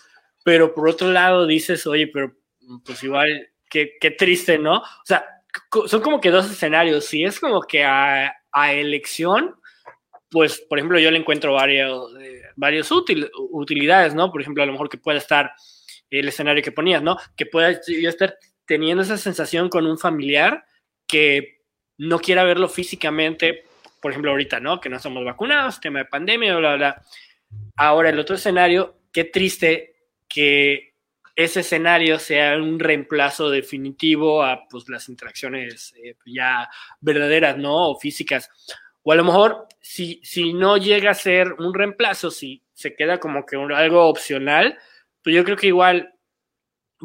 pero 0.45 0.75
por 0.75 0.89
otro 0.89 1.11
lado 1.11 1.47
dices, 1.47 1.87
oye, 1.87 2.09
pero 2.09 2.35
pues 2.85 3.03
igual, 3.03 3.49
qué, 3.68 3.93
qué 4.01 4.11
triste, 4.11 4.59
¿no? 4.59 4.79
O 4.79 5.05
sea, 5.05 5.25
son 5.87 6.01
como 6.01 6.20
que 6.20 6.31
dos 6.31 6.51
escenarios. 6.51 7.05
Si 7.05 7.25
es 7.25 7.41
como 7.41 7.62
que 7.62 7.85
a, 7.85 8.35
a 8.53 8.73
elección, 8.73 9.57
pues, 10.31 10.61
por 10.61 10.79
ejemplo, 10.79 10.99
yo 10.99 11.11
le 11.11 11.18
encuentro 11.18 11.53
varios, 11.53 12.14
eh, 12.20 12.43
varios 12.57 12.91
utilidades, 12.91 14.14
¿no? 14.14 14.31
Por 14.31 14.41
ejemplo, 14.41 14.62
a 14.62 14.66
lo 14.66 14.73
mejor 14.73 14.89
que 14.89 14.99
pueda 14.99 15.18
estar 15.18 15.53
el 16.11 16.29
escenario 16.29 16.62
que 16.62 16.73
ponías, 16.73 17.03
¿no? 17.03 17.16
Que 17.37 17.47
pueda 17.47 17.73
yo 17.87 18.09
estar 18.09 18.37
teniendo 18.66 19.03
esa 19.03 19.18
sensación 19.18 19.68
con 19.68 19.87
un 19.87 19.99
familiar 19.99 20.64
que 21.07 21.61
no 21.99 22.18
quiera 22.18 22.45
verlo 22.45 22.68
físicamente, 22.68 23.64
por 24.01 24.11
ejemplo, 24.11 24.31
ahorita, 24.31 24.61
¿no? 24.61 24.81
Que 24.81 24.89
no 24.89 24.97
estamos 24.97 25.25
vacunados, 25.25 25.81
tema 25.81 26.01
de 26.01 26.05
pandemia, 26.07 26.57
bla, 26.57 26.77
bla, 26.77 26.77
bla. 26.77 27.03
Ahora, 27.77 28.11
el 28.11 28.18
otro 28.18 28.37
escenario, 28.37 28.99
qué 29.12 29.25
triste 29.25 29.95
que 30.29 30.91
ese 31.35 31.61
escenario 31.61 32.18
sea 32.18 32.57
un 32.57 32.78
reemplazo 32.78 33.51
definitivo 33.51 34.43
a 34.43 34.68
pues, 34.68 34.89
las 34.89 35.09
interacciones 35.09 35.95
eh, 36.03 36.14
ya 36.26 36.68
verdaderas, 37.01 37.57
¿no? 37.57 37.91
O 37.91 37.99
físicas. 37.99 38.51
O 39.03 39.12
a 39.12 39.16
lo 39.16 39.24
mejor, 39.24 39.66
si, 39.80 40.20
si 40.22 40.53
no 40.53 40.76
llega 40.76 41.11
a 41.11 41.14
ser 41.14 41.55
un 41.55 41.74
reemplazo, 41.74 42.30
si 42.30 42.62
se 42.74 42.95
queda 42.95 43.18
como 43.18 43.47
que 43.47 43.57
algo 43.57 44.07
opcional, 44.07 44.78
pues 45.22 45.35
yo 45.35 45.45
creo 45.45 45.57
que 45.57 45.68
igual 45.68 46.14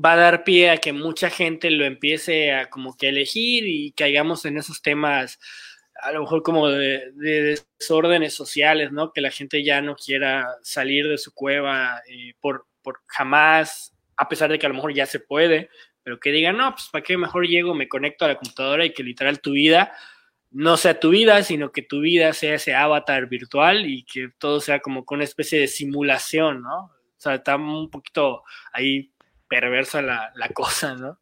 va 0.03 0.13
a 0.13 0.17
dar 0.17 0.43
pie 0.43 0.69
a 0.69 0.77
que 0.77 0.93
mucha 0.93 1.29
gente 1.29 1.71
lo 1.71 1.85
empiece 1.85 2.53
a 2.53 2.69
como 2.69 2.95
que 2.95 3.09
elegir 3.09 3.65
y 3.65 3.91
caigamos 3.93 4.45
en 4.45 4.57
esos 4.57 4.81
temas 4.81 5.39
a 6.01 6.11
lo 6.11 6.21
mejor 6.21 6.43
como 6.43 6.69
de, 6.69 7.11
desórdenes 7.15 8.33
sociales, 8.35 8.91
¿no? 8.91 9.11
Que 9.11 9.21
la 9.21 9.31
gente 9.31 9.63
ya 9.63 9.81
no 9.81 9.95
quiera 9.95 10.45
salir 10.61 11.07
de 11.07 11.17
su 11.17 11.33
cueva 11.33 12.01
eh, 12.07 12.33
por, 12.39 12.67
por 12.83 13.01
jamás 13.07 13.96
a 14.17 14.27
pesar 14.27 14.51
de 14.51 14.59
que 14.59 14.65
a 14.65 14.69
lo 14.69 14.75
mejor 14.75 14.93
ya 14.93 15.05
se 15.05 15.19
puede, 15.19 15.69
pero 16.03 16.19
que 16.19 16.31
digan, 16.31 16.57
no, 16.57 16.71
pues 16.71 16.89
para 16.91 17.03
qué 17.03 17.17
mejor 17.17 17.47
llego, 17.47 17.73
me 17.73 17.87
conecto 17.87 18.25
a 18.25 18.29
la 18.29 18.35
computadora 18.35 18.85
y 18.85 18.93
que 18.93 19.03
literal 19.03 19.39
tu 19.39 19.51
vida 19.51 19.93
no 20.51 20.77
sea 20.77 20.99
tu 20.99 21.09
vida, 21.09 21.43
sino 21.43 21.71
que 21.71 21.81
tu 21.81 21.99
vida 21.99 22.33
sea 22.33 22.55
ese 22.55 22.73
avatar 22.73 23.27
virtual 23.27 23.85
y 23.85 24.03
que 24.03 24.29
todo 24.37 24.59
sea 24.59 24.79
como 24.79 25.05
con 25.05 25.17
una 25.17 25.25
especie 25.25 25.59
de 25.59 25.67
simulación, 25.67 26.63
¿no? 26.63 26.85
O 26.85 27.19
sea, 27.19 27.35
está 27.35 27.55
un 27.57 27.89
poquito 27.89 28.43
ahí 28.71 29.11
perversa 29.47 30.01
la, 30.01 30.31
la 30.35 30.49
cosa, 30.53 30.95
¿no? 30.95 31.19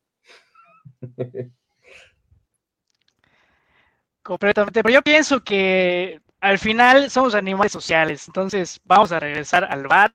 Completamente, 4.21 4.81
pero 4.83 4.93
yo 4.93 5.01
pienso 5.01 5.43
que 5.43 6.21
al 6.39 6.59
final 6.59 7.09
somos 7.09 7.35
animales 7.35 7.71
sociales, 7.71 8.27
entonces 8.27 8.79
vamos 8.83 9.11
a 9.11 9.19
regresar 9.19 9.65
al 9.65 9.87
bar 9.87 10.13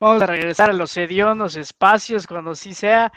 Vamos 0.00 0.22
a 0.22 0.26
regresar 0.26 0.70
a 0.70 0.72
los 0.72 0.96
hediondos 0.96 1.56
espacios 1.56 2.26
cuando 2.26 2.54
sí 2.54 2.74
sea. 2.74 3.12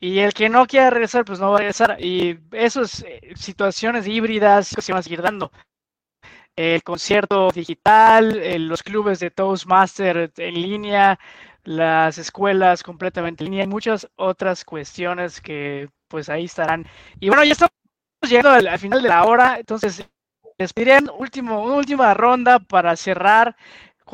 Y 0.00 0.18
el 0.18 0.34
que 0.34 0.48
no 0.48 0.66
quiera 0.66 0.90
regresar, 0.90 1.24
pues 1.24 1.40
no 1.40 1.50
va 1.50 1.56
a 1.56 1.58
regresar. 1.58 1.96
Y 2.00 2.38
esas 2.52 3.02
eh, 3.02 3.32
situaciones 3.36 4.06
híbridas 4.06 4.68
se 4.68 4.92
van 4.92 5.00
a 5.00 5.02
seguir 5.02 5.22
dando. 5.22 5.50
El 6.56 6.82
concierto 6.82 7.50
digital, 7.50 8.36
eh, 8.36 8.58
los 8.58 8.82
clubes 8.82 9.18
de 9.20 9.30
Toastmaster 9.30 10.32
en 10.36 10.54
línea, 10.54 11.18
las 11.64 12.18
escuelas 12.18 12.82
completamente 12.82 13.42
en 13.44 13.50
línea 13.50 13.64
y 13.64 13.68
muchas 13.68 14.08
otras 14.16 14.64
cuestiones 14.64 15.40
que 15.40 15.88
pues 16.08 16.28
ahí 16.28 16.44
estarán. 16.44 16.86
Y 17.18 17.28
bueno, 17.28 17.44
ya 17.44 17.52
estamos 17.52 17.72
llegando 18.22 18.50
al, 18.50 18.78
final 18.78 19.02
de 19.02 19.08
la 19.08 19.24
hora, 19.24 19.58
entonces 19.58 20.06
les 20.58 20.72
pedirían 20.72 21.10
último, 21.18 21.62
una 21.64 21.76
última 21.76 22.14
ronda 22.14 22.60
para 22.60 22.94
cerrar 22.96 23.56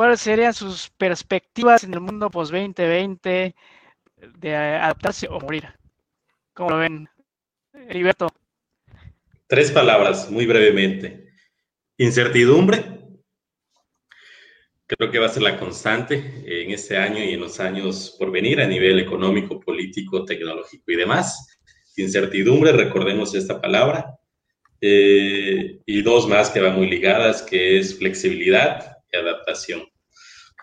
¿Cuáles 0.01 0.23
serían 0.23 0.55
sus 0.55 0.89
perspectivas 0.97 1.85
en 1.85 1.93
el 1.93 2.01
mundo 2.01 2.31
post-2020 2.31 3.55
de 4.39 4.57
adaptarse 4.57 5.29
o 5.29 5.39
morir? 5.39 5.69
¿Cómo 6.55 6.71
lo 6.71 6.79
ven, 6.79 7.07
Heriberto? 7.87 8.29
Tres 9.47 9.71
palabras, 9.71 10.31
muy 10.31 10.47
brevemente. 10.47 11.27
Incertidumbre. 11.99 12.83
Creo 14.87 15.11
que 15.11 15.19
va 15.19 15.27
a 15.27 15.29
ser 15.29 15.43
la 15.43 15.59
constante 15.59 16.15
en 16.47 16.71
este 16.71 16.97
año 16.97 17.23
y 17.23 17.35
en 17.35 17.41
los 17.41 17.61
años 17.61 18.17
por 18.19 18.31
venir 18.31 18.63
a 18.63 18.67
nivel 18.67 19.01
económico, 19.01 19.61
político, 19.61 20.25
tecnológico 20.25 20.93
y 20.93 20.97
demás. 20.97 21.61
Incertidumbre, 21.99 22.73
recordemos 22.73 23.35
esta 23.35 23.61
palabra. 23.61 24.19
Eh, 24.81 25.79
y 25.85 26.01
dos 26.01 26.27
más 26.27 26.49
que 26.49 26.61
van 26.61 26.77
muy 26.77 26.89
ligadas, 26.89 27.43
que 27.43 27.79
es 27.79 27.99
flexibilidad 27.99 28.97
adaptación. 29.19 29.90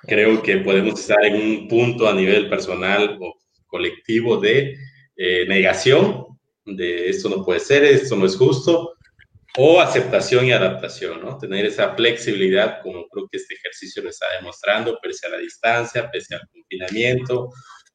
Creo 0.04 0.42
que 0.42 0.58
podemos 0.58 1.00
estar 1.00 1.24
en 1.26 1.36
un 1.36 1.68
punto 1.68 2.08
a 2.08 2.14
nivel 2.14 2.50
personal 2.50 3.18
o 3.22 3.36
colectivo 3.68 4.38
de 4.38 4.76
eh, 5.16 5.46
negación 5.48 6.28
de 6.76 7.10
esto 7.10 7.30
no 7.30 7.44
puede 7.44 7.60
ser, 7.60 7.84
esto 7.84 8.16
no 8.16 8.26
es 8.26 8.36
justo, 8.36 8.94
o 9.58 9.82
aceptación 9.82 10.46
y 10.46 10.52
adaptación, 10.52 11.22
¿no? 11.22 11.38
Tener 11.38 11.66
esa 11.66 11.96
flexibilidad, 11.96 12.82
como 12.84 13.08
creo 13.08 13.28
que 13.32 13.38
este 13.38 13.56
ejercicio 13.56 14.04
lo 14.04 14.10
está 14.10 14.28
demostrando, 14.38 15.00
pese 15.02 15.28
a 15.28 15.32
la 15.32 15.38
distancia, 15.38 16.10
pese 16.12 16.36
al 16.36 16.42
confinamiento, 16.52 17.50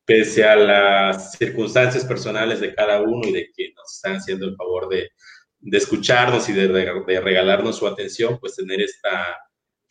pese 0.04 0.44
a 0.44 0.56
las 0.56 1.32
circunstancias 1.32 2.04
personales 2.04 2.60
de 2.60 2.74
cada 2.74 3.00
uno 3.00 3.28
y 3.28 3.32
de 3.32 3.50
que 3.54 3.72
nos 3.76 3.94
están 3.94 4.16
haciendo 4.16 4.46
el 4.46 4.56
favor 4.56 4.88
de, 4.88 5.10
de 5.60 5.78
escucharnos 5.78 6.48
y 6.48 6.52
de, 6.52 6.66
de, 6.68 7.20
regalarnos 7.20 7.76
su 7.76 7.86
atención, 7.86 8.38
pues 8.40 8.56
tener 8.56 8.80
esta 8.80 9.36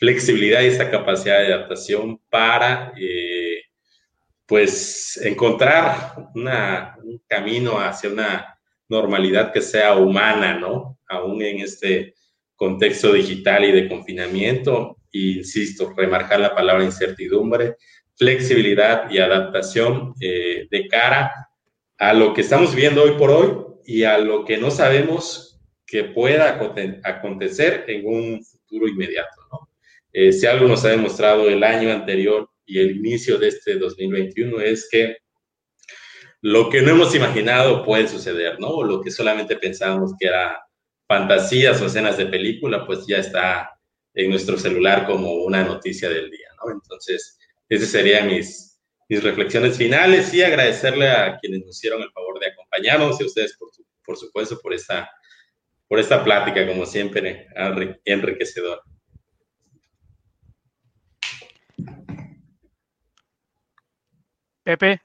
flexibilidad 0.01 0.63
y 0.63 0.65
esta 0.65 0.89
capacidad 0.89 1.41
de 1.41 1.53
adaptación 1.53 2.19
para, 2.27 2.91
eh, 2.99 3.61
pues, 4.47 5.15
encontrar 5.23 6.15
un 6.33 7.21
camino 7.27 7.79
hacia 7.79 8.09
una 8.09 8.59
normalidad 8.89 9.53
que 9.53 9.61
sea 9.61 9.95
humana, 9.95 10.57
¿no? 10.57 10.97
Aún 11.07 11.43
en 11.43 11.59
este 11.59 12.15
contexto 12.55 13.13
digital 13.13 13.63
y 13.63 13.71
de 13.73 13.87
confinamiento. 13.87 14.97
E, 15.13 15.19
insisto, 15.37 15.93
remarcar 15.95 16.39
la 16.39 16.55
palabra 16.55 16.83
incertidumbre, 16.83 17.75
flexibilidad 18.15 19.07
y 19.11 19.19
adaptación 19.19 20.15
eh, 20.19 20.67
de 20.71 20.87
cara 20.87 21.31
a 21.99 22.13
lo 22.13 22.33
que 22.33 22.41
estamos 22.41 22.73
viendo 22.73 23.03
hoy 23.03 23.11
por 23.19 23.29
hoy 23.29 23.55
y 23.85 24.03
a 24.03 24.17
lo 24.17 24.45
que 24.45 24.57
no 24.57 24.71
sabemos 24.71 25.61
que 25.85 26.05
pueda 26.05 26.59
acontecer 27.03 27.85
en 27.87 28.07
un 28.07 28.43
futuro 28.43 28.87
inmediato. 28.87 29.35
¿no? 29.51 29.70
Eh, 30.13 30.31
si 30.33 30.45
algo 30.45 30.67
nos 30.67 30.83
ha 30.85 30.89
demostrado 30.89 31.49
el 31.49 31.63
año 31.63 31.91
anterior 31.91 32.49
y 32.65 32.79
el 32.79 32.97
inicio 32.97 33.37
de 33.37 33.49
este 33.49 33.77
2021 33.77 34.59
es 34.61 34.87
que 34.91 35.17
lo 36.41 36.69
que 36.69 36.81
no 36.81 36.91
hemos 36.91 37.13
imaginado 37.15 37.83
puede 37.83 38.07
suceder, 38.07 38.59
¿no? 38.59 38.69
O 38.69 38.83
lo 38.83 39.01
que 39.01 39.11
solamente 39.11 39.55
pensábamos 39.55 40.13
que 40.19 40.27
era 40.27 40.59
fantasías 41.07 41.81
o 41.81 41.85
escenas 41.85 42.17
de 42.17 42.25
película, 42.25 42.85
pues 42.85 43.05
ya 43.05 43.17
está 43.17 43.69
en 44.13 44.29
nuestro 44.29 44.57
celular 44.57 45.05
como 45.05 45.33
una 45.43 45.63
noticia 45.63 46.09
del 46.09 46.29
día, 46.31 46.47
¿no? 46.57 46.71
Entonces, 46.71 47.37
esas 47.69 47.89
serían 47.89 48.27
mis, 48.27 48.81
mis 49.07 49.23
reflexiones 49.23 49.77
finales 49.77 50.33
y 50.33 50.41
agradecerle 50.41 51.09
a 51.09 51.37
quienes 51.37 51.61
nos 51.65 51.77
hicieron 51.77 52.01
el 52.01 52.11
favor 52.11 52.39
de 52.39 52.47
acompañarnos 52.47 53.19
y 53.19 53.23
a 53.23 53.27
ustedes, 53.27 53.55
por, 53.57 53.69
por 54.03 54.17
supuesto, 54.17 54.59
por 54.59 54.73
esta, 54.73 55.09
por 55.87 55.99
esta 55.99 56.23
plática, 56.23 56.65
como 56.65 56.85
siempre, 56.85 57.47
enriquecedora. 58.05 58.81
Pepe. 64.63 65.01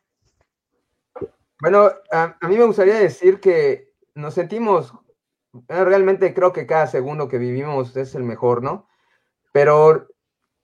Bueno, 1.61 1.91
a, 2.13 2.37
mí 2.43 2.57
me 2.57 2.65
gustaría 2.65 2.97
decir 2.97 3.41
que 3.41 3.93
nos 4.15 4.35
sentimos, 4.35 4.93
realmente 5.69 6.35
creo 6.35 6.53
que 6.53 6.67
cada 6.67 6.87
segundo 6.87 7.29
que 7.29 7.39
vivimos 7.39 7.97
es 7.97 8.15
el 8.15 8.25
mejor, 8.25 8.63
¿no? 8.63 8.89
Pero 9.53 10.09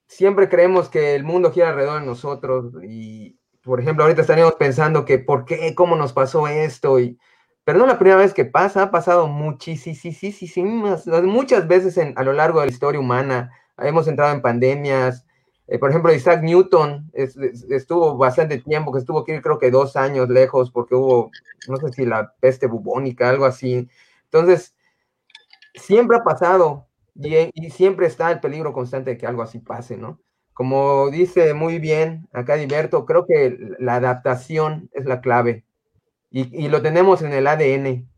siempre 0.07 0.51
creemos 0.51 0.91
que 0.91 1.15
el 1.15 1.25
mundo 1.25 1.51
gira 1.51 1.71
alrededor 1.71 2.01
de 2.01 2.07
nosotros 2.07 2.75
y, 2.83 3.39
por 3.63 3.81
ejemplo, 3.81 4.05
ahorita 4.05 4.21
estaríamos 4.21 4.55
pensando 4.57 5.07
que 5.07 5.19
por 5.19 5.47
qué, 5.47 5.75
cómo 5.75 5.97
nos 5.97 6.13
pasó 6.13 6.47
esto, 6.47 7.01
y, 7.01 7.19
pero 7.65 7.79
no 7.79 7.87
la 7.87 7.99
primera 7.99 8.19
vez 8.19 8.35
que 8.35 8.45
pasa, 8.45 8.83
ha 8.83 8.91
pasado 8.91 9.29
muchísimas, 9.29 11.07
muchas 11.07 11.67
veces 11.67 11.97
en, 11.97 12.13
a 12.19 12.23
lo 12.23 12.35
largo 12.35 12.61
de 12.61 12.67
la 12.67 12.73
historia 12.73 13.01
humana, 13.01 13.51
hemos 13.79 14.07
entrado 14.09 14.35
en 14.35 14.43
pandemias, 14.43 15.25
eh, 15.73 15.79
por 15.79 15.89
ejemplo, 15.89 16.13
Isaac 16.13 16.43
Newton 16.43 17.11
es, 17.15 17.35
es, 17.39 17.65
estuvo 17.71 18.15
bastante 18.19 18.59
tiempo, 18.59 18.93
que 18.93 18.99
estuvo 18.99 19.21
aquí 19.21 19.41
creo 19.41 19.59
que 19.59 19.71
dos 19.71 19.97
años 19.97 20.29
lejos 20.29 20.71
porque 20.71 20.95
hubo, 20.95 21.31
no 21.67 21.77
sé 21.79 21.91
si 21.95 22.05
la 22.05 22.35
peste 22.41 22.67
bubónica, 22.67 23.31
algo 23.31 23.47
así. 23.47 23.89
Entonces, 24.25 24.75
siempre 25.75 26.19
ha 26.19 26.25
pasado, 26.25 26.89
y, 27.15 27.71
siempre 27.71 28.07
está 28.07 28.31
el 28.31 28.41
peligro 28.41 28.75
constante 28.75 29.13
de 29.13 29.17
que 29.17 29.27
algo 29.27 29.41
así 29.41 29.61
pase, 29.61 29.97
¿no? 29.97 30.21
Como 30.53 31.09
dice 31.09 31.55
muy 31.55 31.79
bien 31.79 32.29
acá 32.35 32.57
Diverto, 32.57 33.07
creo 33.07 33.25
que 33.25 33.59
la 33.79 33.95
adaptación 33.95 34.91
es 34.93 35.07
la 35.07 35.23
clave 35.23 35.65
y 36.31 36.69
lo 36.69 36.83
tenemos 36.83 37.23
en 37.23 37.33
el 37.33 37.47
ADN. 37.47 38.09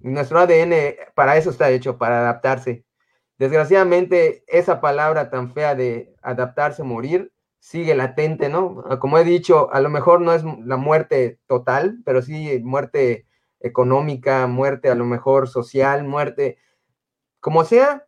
Nuestro 0.00 0.40
ADN 0.40 0.74
para 1.14 1.36
eso 1.36 1.50
está 1.50 1.70
hecho, 1.70 1.98
para 1.98 2.18
adaptarse. 2.20 2.85
Desgraciadamente, 3.38 4.44
esa 4.46 4.80
palabra 4.80 5.30
tan 5.30 5.52
fea 5.52 5.74
de 5.74 6.14
adaptarse, 6.22 6.82
morir, 6.82 7.32
sigue 7.58 7.94
latente, 7.94 8.48
¿no? 8.48 8.84
Como 9.00 9.18
he 9.18 9.24
dicho, 9.24 9.72
a 9.72 9.80
lo 9.80 9.90
mejor 9.90 10.20
no 10.20 10.32
es 10.32 10.42
la 10.64 10.76
muerte 10.76 11.38
total, 11.46 11.98
pero 12.04 12.22
sí 12.22 12.60
muerte 12.64 13.26
económica, 13.60 14.46
muerte 14.46 14.90
a 14.90 14.94
lo 14.94 15.04
mejor 15.04 15.48
social, 15.48 16.04
muerte, 16.04 16.58
como 17.40 17.64
sea, 17.64 18.06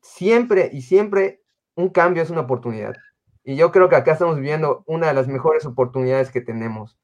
siempre 0.00 0.70
y 0.72 0.82
siempre 0.82 1.42
un 1.74 1.88
cambio 1.88 2.22
es 2.22 2.30
una 2.30 2.42
oportunidad. 2.42 2.94
Y 3.44 3.56
yo 3.56 3.72
creo 3.72 3.88
que 3.88 3.96
acá 3.96 4.12
estamos 4.12 4.36
viviendo 4.36 4.84
una 4.86 5.08
de 5.08 5.14
las 5.14 5.28
mejores 5.28 5.66
oportunidades 5.66 6.30
que 6.30 6.40
tenemos. 6.40 6.98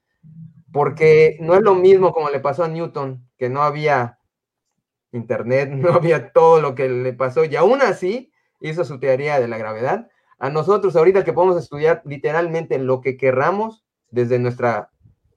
Porque 0.72 1.36
no 1.40 1.54
es 1.54 1.62
lo 1.62 1.74
mismo 1.74 2.12
como 2.12 2.30
le 2.30 2.40
pasó 2.40 2.64
a 2.64 2.68
Newton, 2.68 3.26
que 3.38 3.48
no 3.48 3.62
había 3.62 4.17
internet, 5.12 5.70
no 5.72 5.90
había 5.90 6.32
todo 6.32 6.60
lo 6.60 6.74
que 6.74 6.88
le 6.88 7.12
pasó 7.12 7.44
y 7.44 7.56
aún 7.56 7.82
así 7.82 8.32
hizo 8.60 8.84
su 8.84 8.98
teoría 8.98 9.40
de 9.40 9.48
la 9.48 9.58
gravedad. 9.58 10.08
A 10.38 10.50
nosotros 10.50 10.94
ahorita 10.94 11.24
que 11.24 11.32
podemos 11.32 11.60
estudiar 11.60 12.02
literalmente 12.04 12.78
lo 12.78 13.00
que 13.00 13.16
querramos 13.16 13.84
desde 14.10 14.38
nuestra 14.38 14.90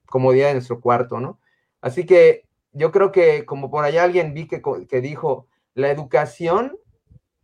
comodidad 0.05 0.47
de 0.47 0.53
nuestro 0.53 0.79
cuarto, 0.79 1.19
¿no? 1.19 1.39
Así 1.81 2.05
que 2.05 2.47
yo 2.71 2.91
creo 2.91 3.11
que 3.11 3.45
como 3.45 3.71
por 3.71 3.83
allá 3.83 4.03
alguien 4.03 4.33
vi 4.33 4.47
que, 4.47 4.61
que 4.87 5.01
dijo, 5.01 5.47
la 5.73 5.89
educación 5.89 6.77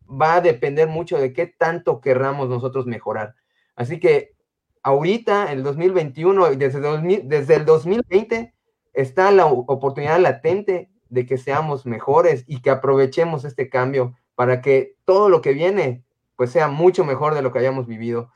va 0.09 0.35
a 0.35 0.41
depender 0.41 0.87
mucho 0.87 1.17
de 1.17 1.33
qué 1.33 1.47
tanto 1.47 1.99
querramos 1.99 2.49
nosotros 2.49 2.85
mejorar. 2.85 3.35
Así 3.75 3.99
que 3.99 4.35
ahorita, 4.83 5.51
el 5.51 5.63
2021, 5.63 6.55
desde, 6.55 6.79
2000, 6.79 7.27
desde 7.27 7.55
el 7.55 7.65
2020, 7.65 8.53
está 8.93 9.31
la 9.31 9.45
oportunidad 9.45 10.19
latente 10.19 10.89
de 11.09 11.25
que 11.25 11.37
seamos 11.37 11.85
mejores 11.85 12.43
y 12.47 12.61
que 12.61 12.69
aprovechemos 12.69 13.45
este 13.45 13.69
cambio 13.69 14.15
para 14.35 14.61
que 14.61 14.95
todo 15.05 15.29
lo 15.29 15.41
que 15.41 15.53
viene 15.53 16.03
pues 16.35 16.51
sea 16.51 16.67
mucho 16.67 17.03
mejor 17.03 17.33
de 17.33 17.41
lo 17.41 17.51
que 17.51 17.59
hayamos 17.59 17.87
vivido. 17.87 18.31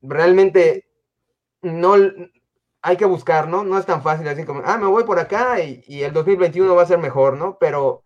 Realmente 0.00 0.88
no 1.62 1.94
hay 2.82 2.96
que 2.96 3.04
buscar, 3.04 3.48
¿no? 3.48 3.64
No 3.64 3.78
es 3.78 3.86
tan 3.86 4.02
fácil 4.02 4.26
así 4.28 4.44
como, 4.44 4.62
ah, 4.64 4.78
me 4.78 4.86
voy 4.86 5.04
por 5.04 5.18
acá 5.18 5.60
y, 5.60 5.82
y 5.86 6.02
el 6.02 6.12
2021 6.12 6.74
va 6.74 6.82
a 6.82 6.86
ser 6.86 6.98
mejor, 6.98 7.36
¿no? 7.36 7.58
Pero, 7.58 8.02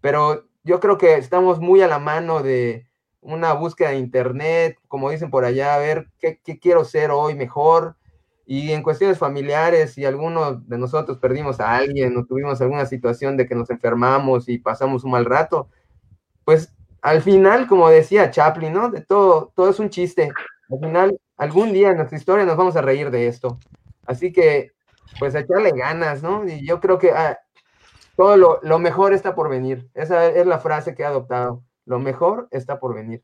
pero 0.00 0.48
yo 0.64 0.80
creo 0.80 0.98
que 0.98 1.14
estamos 1.16 1.60
muy 1.60 1.82
a 1.82 1.88
la 1.88 1.98
mano 1.98 2.42
de 2.42 2.88
una 3.20 3.52
búsqueda 3.52 3.90
de 3.90 3.98
internet, 3.98 4.78
como 4.88 5.10
dicen 5.10 5.30
por 5.30 5.44
allá, 5.44 5.74
a 5.74 5.78
ver 5.78 6.08
qué, 6.18 6.40
qué 6.42 6.58
quiero 6.58 6.84
ser 6.84 7.10
hoy 7.10 7.34
mejor. 7.34 7.96
Y 8.44 8.72
en 8.72 8.82
cuestiones 8.82 9.18
familiares, 9.18 9.94
si 9.94 10.04
alguno 10.04 10.54
de 10.54 10.78
nosotros 10.78 11.18
perdimos 11.18 11.60
a 11.60 11.76
alguien 11.76 12.16
o 12.16 12.24
tuvimos 12.24 12.60
alguna 12.60 12.86
situación 12.86 13.36
de 13.36 13.46
que 13.46 13.54
nos 13.54 13.70
enfermamos 13.70 14.48
y 14.48 14.58
pasamos 14.58 15.04
un 15.04 15.12
mal 15.12 15.24
rato, 15.24 15.68
pues 16.44 16.72
al 17.02 17.22
final, 17.22 17.66
como 17.66 17.88
decía 17.88 18.30
Chaplin, 18.30 18.72
¿no? 18.72 18.88
De 18.90 19.00
todo, 19.00 19.52
todo 19.54 19.70
es 19.70 19.78
un 19.78 19.90
chiste. 19.90 20.30
Al 20.70 20.78
final, 20.78 21.20
algún 21.36 21.72
día 21.72 21.90
en 21.90 21.96
nuestra 21.96 22.18
historia 22.18 22.44
nos 22.44 22.56
vamos 22.56 22.76
a 22.76 22.82
reír 22.82 23.10
de 23.10 23.26
esto. 23.26 23.58
Así 24.06 24.32
que, 24.32 24.72
pues 25.18 25.34
echarle 25.34 25.72
ganas, 25.72 26.22
¿no? 26.22 26.46
Y 26.46 26.66
yo 26.66 26.80
creo 26.80 26.98
que 26.98 27.10
ah, 27.12 27.38
todo 28.16 28.36
lo, 28.36 28.60
lo, 28.62 28.78
mejor 28.78 29.12
está 29.12 29.34
por 29.34 29.48
venir. 29.48 29.88
Esa 29.94 30.26
es 30.26 30.46
la 30.46 30.58
frase 30.58 30.94
que 30.94 31.02
he 31.02 31.06
adoptado. 31.06 31.62
Lo 31.84 31.98
mejor 31.98 32.48
está 32.50 32.78
por 32.78 32.94
venir. 32.94 33.22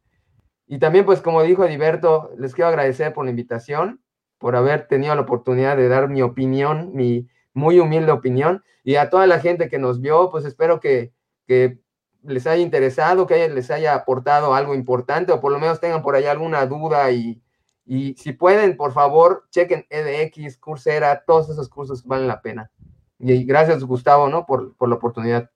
Y 0.66 0.78
también, 0.78 1.06
pues 1.06 1.20
como 1.20 1.42
dijo 1.42 1.64
Ediberto, 1.64 2.30
les 2.36 2.54
quiero 2.54 2.68
agradecer 2.68 3.14
por 3.14 3.24
la 3.24 3.30
invitación, 3.30 4.00
por 4.38 4.56
haber 4.56 4.86
tenido 4.88 5.14
la 5.14 5.22
oportunidad 5.22 5.76
de 5.76 5.88
dar 5.88 6.08
mi 6.08 6.22
opinión, 6.22 6.92
mi 6.94 7.28
muy 7.52 7.78
humilde 7.78 8.12
opinión. 8.12 8.64
Y 8.84 8.96
a 8.96 9.10
toda 9.10 9.26
la 9.26 9.40
gente 9.40 9.68
que 9.68 9.78
nos 9.78 10.00
vio, 10.00 10.30
pues 10.30 10.44
espero 10.44 10.80
que, 10.80 11.12
que 11.46 11.80
les 12.22 12.46
haya 12.46 12.62
interesado, 12.62 13.26
que 13.26 13.48
les 13.48 13.70
haya 13.70 13.94
aportado 13.94 14.54
algo 14.54 14.74
importante 14.74 15.32
o 15.32 15.40
por 15.40 15.52
lo 15.52 15.58
menos 15.58 15.80
tengan 15.80 16.02
por 16.02 16.14
ahí 16.14 16.24
alguna 16.24 16.64
duda 16.66 17.10
y, 17.10 17.42
y 17.84 18.14
si 18.14 18.32
pueden, 18.32 18.76
por 18.76 18.92
favor, 18.92 19.46
chequen 19.50 19.86
EDX, 19.88 20.58
Coursera, 20.58 21.24
todos 21.26 21.48
esos 21.48 21.68
cursos 21.68 22.04
valen 22.04 22.28
la 22.28 22.42
pena. 22.42 22.70
Y 23.18 23.44
gracias, 23.44 23.82
Gustavo, 23.82 24.28
¿no? 24.28 24.46
Por, 24.46 24.76
por 24.76 24.88
la 24.88 24.96
oportunidad. 24.96 25.50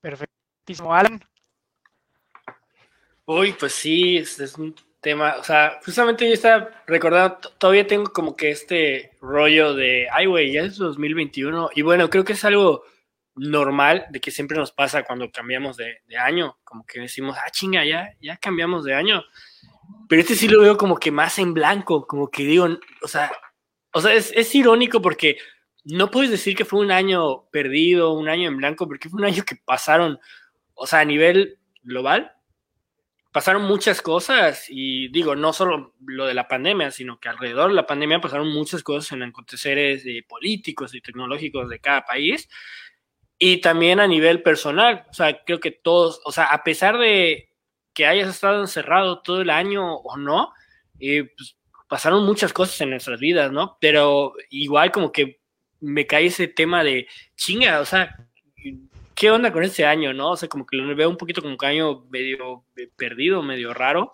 Perfectísimo, 0.00 0.94
Alan. 0.94 1.20
Uy, 3.24 3.54
pues 3.58 3.72
sí, 3.72 4.18
es, 4.18 4.38
es, 4.40 4.58
un 4.58 4.74
tema, 5.00 5.36
o 5.38 5.44
sea, 5.44 5.80
justamente 5.84 6.26
yo 6.26 6.34
estaba 6.34 6.70
recordando, 6.86 7.38
todavía 7.58 7.86
tengo 7.86 8.12
como 8.12 8.36
que 8.36 8.50
este 8.50 9.12
rollo 9.20 9.74
de, 9.74 10.08
ay, 10.12 10.26
güey, 10.26 10.52
ya 10.52 10.62
es 10.62 10.76
2021, 10.76 11.70
y 11.74 11.82
bueno, 11.82 12.10
creo 12.10 12.24
que 12.24 12.34
es 12.34 12.44
algo 12.44 12.84
normal 13.34 14.06
de 14.10 14.20
que 14.20 14.30
siempre 14.30 14.58
nos 14.58 14.72
pasa 14.72 15.02
cuando 15.04 15.30
cambiamos 15.30 15.76
de, 15.76 16.00
de 16.06 16.16
año, 16.18 16.58
como 16.64 16.84
que 16.84 17.00
decimos, 17.00 17.36
ah, 17.38 17.50
chinga, 17.50 17.84
ya, 17.84 18.14
ya 18.20 18.36
cambiamos 18.36 18.84
de 18.84 18.94
año, 18.94 19.22
pero 20.08 20.20
este 20.20 20.34
sí 20.34 20.48
lo 20.48 20.60
veo 20.60 20.76
como 20.76 20.98
que 20.98 21.10
más 21.10 21.38
en 21.38 21.54
blanco, 21.54 22.06
como 22.06 22.30
que 22.30 22.44
digo, 22.44 22.68
o 23.02 23.08
sea, 23.08 23.32
o 23.92 24.00
sea, 24.00 24.12
es, 24.12 24.32
es, 24.36 24.54
irónico 24.54 25.00
porque 25.00 25.38
no 25.84 26.10
puedes 26.10 26.30
decir 26.30 26.54
que 26.54 26.64
fue 26.64 26.80
un 26.80 26.90
año 26.90 27.48
perdido, 27.50 28.12
un 28.12 28.28
año 28.28 28.48
en 28.48 28.56
blanco, 28.56 28.86
porque 28.86 29.08
fue 29.08 29.20
un 29.20 29.26
año 29.26 29.44
que 29.44 29.56
pasaron, 29.56 30.18
o 30.74 30.86
sea, 30.86 31.00
a 31.00 31.04
nivel 31.04 31.58
global, 31.82 32.32
pasaron 33.32 33.62
muchas 33.62 34.02
cosas 34.02 34.66
y 34.68 35.08
digo, 35.08 35.36
no 35.36 35.52
solo 35.52 35.94
lo 36.04 36.26
de 36.26 36.34
la 36.34 36.48
pandemia, 36.48 36.90
sino 36.90 37.20
que 37.20 37.28
alrededor 37.28 37.70
de 37.70 37.76
la 37.76 37.86
pandemia 37.86 38.20
pasaron 38.20 38.48
muchas 38.52 38.82
cosas 38.82 39.12
en 39.12 39.22
aconteceres 39.22 40.04
eh, 40.06 40.24
políticos 40.28 40.94
y 40.94 41.00
tecnológicos 41.00 41.68
de 41.68 41.78
cada 41.78 42.04
país 42.04 42.48
y 43.38 43.62
también 43.62 44.00
a 44.00 44.06
nivel 44.06 44.42
personal, 44.42 45.06
o 45.08 45.14
sea, 45.14 45.42
creo 45.44 45.60
que 45.60 45.70
todos, 45.70 46.20
o 46.26 46.32
sea, 46.32 46.44
a 46.44 46.62
pesar 46.62 46.98
de 46.98 47.48
que 47.94 48.06
hayas 48.06 48.28
estado 48.28 48.60
encerrado 48.60 49.22
todo 49.22 49.40
el 49.40 49.48
año 49.50 49.94
o 49.94 50.16
no, 50.18 50.52
eh, 50.98 51.30
pues, 51.36 51.56
pasaron 51.88 52.26
muchas 52.26 52.52
cosas 52.52 52.78
en 52.82 52.90
nuestras 52.90 53.18
vidas, 53.18 53.50
¿no? 53.50 53.78
Pero 53.80 54.34
igual 54.50 54.92
como 54.92 55.10
que 55.10 55.40
me 55.80 56.06
cae 56.06 56.26
ese 56.26 56.48
tema 56.48 56.84
de 56.84 57.08
chinga, 57.34 57.80
o 57.80 57.86
sea, 57.86 58.14
¿qué 59.20 59.30
onda 59.30 59.52
con 59.52 59.62
este 59.62 59.84
año, 59.84 60.14
no? 60.14 60.30
O 60.30 60.36
sea, 60.36 60.48
como 60.48 60.64
que 60.64 60.78
lo 60.78 60.96
veo 60.96 61.10
un 61.10 61.18
poquito 61.18 61.42
como 61.42 61.54
un 61.54 61.66
año 61.66 62.06
medio 62.08 62.64
perdido, 62.96 63.42
medio 63.42 63.74
raro. 63.74 64.12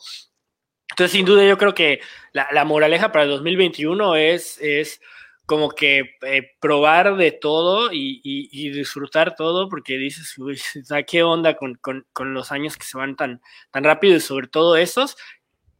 Entonces, 0.90 1.12
sin 1.12 1.24
duda, 1.24 1.46
yo 1.46 1.56
creo 1.56 1.74
que 1.74 2.00
la, 2.32 2.64
moraleja 2.64 3.12
para 3.12 3.22
el 3.22 3.30
2021 3.30 4.16
es, 4.16 4.58
es 4.60 5.00
como 5.46 5.70
que 5.70 6.16
eh, 6.22 6.50
probar 6.60 7.16
de 7.16 7.30
todo 7.30 7.90
y, 7.92 8.70
disfrutar 8.72 9.36
todo, 9.36 9.68
porque 9.68 9.96
dices, 9.96 10.36
uy, 10.38 10.60
¿qué 11.06 11.22
onda 11.22 11.54
con, 11.56 11.76
con, 11.76 12.34
los 12.34 12.50
años 12.50 12.76
que 12.76 12.84
se 12.84 12.98
van 12.98 13.14
tan, 13.14 13.40
tan 13.70 13.84
rápido 13.84 14.16
y 14.16 14.20
sobre 14.20 14.48
todo 14.48 14.74
esos? 14.74 15.16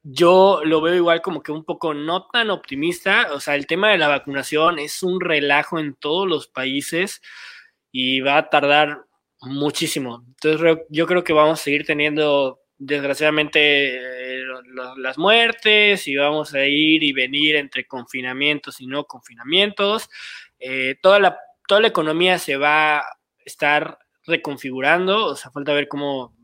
Yo 0.05 0.61
lo 0.65 0.81
veo 0.81 0.95
igual 0.95 1.21
como 1.21 1.43
que 1.43 1.51
un 1.51 1.65
poco 1.65 1.95
no 1.95 2.29
tan 2.29 2.51
optimista, 2.51 3.33
o 3.33 3.41
sea, 3.41 3.57
el 3.57 3.67
tema 3.67 3.91
de 3.91 3.99
la 3.99 4.07
vacunación 4.07 4.79
es 4.79 5.03
un 5.03 5.21
relajo 5.21 5.81
en 5.81 5.95
todos 5.97 6.29
los 6.29 6.47
países 6.47 7.23
y 7.91 8.21
va 8.21 8.37
a 8.37 8.51
tardar 8.51 9.06
muchísimo. 9.47 10.25
Entonces 10.27 10.79
yo 10.89 11.07
creo 11.07 11.25
que 11.25 11.33
vamos 11.33 11.61
a 11.61 11.65
seguir 11.65 11.85
teniendo 11.85 12.61
desgraciadamente 12.79 13.97
eh, 13.97 14.45
las 14.99 15.19
muertes 15.19 16.07
y 16.09 16.17
vamos 16.17 16.55
a 16.55 16.67
ir 16.67 17.03
y 17.03 17.13
venir 17.13 17.57
entre 17.57 17.87
confinamientos 17.87 18.81
y 18.81 18.87
no 18.87 19.05
confinamientos. 19.05 20.09
Eh, 20.59 20.97
toda, 21.01 21.19
la, 21.19 21.39
toda 21.67 21.81
la 21.81 21.89
economía 21.89 22.39
se 22.39 22.57
va 22.57 22.99
a 22.99 23.05
estar 23.45 23.99
reconfigurando, 24.25 25.27
o 25.27 25.37
sea, 25.37 25.51
falta 25.51 25.73
ver 25.73 25.89
cómo 25.89 26.35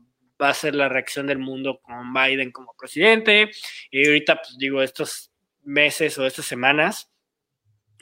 va 0.41 0.49
a 0.49 0.53
ser 0.53 0.75
la 0.75 0.89
reacción 0.89 1.27
del 1.27 1.37
mundo 1.37 1.79
con 1.81 2.13
Biden 2.13 2.51
como 2.51 2.73
presidente. 2.77 3.51
Y 3.91 4.07
ahorita, 4.07 4.37
pues 4.37 4.57
digo, 4.57 4.81
estos 4.81 5.31
meses 5.63 6.17
o 6.17 6.25
estas 6.25 6.45
semanas, 6.45 7.12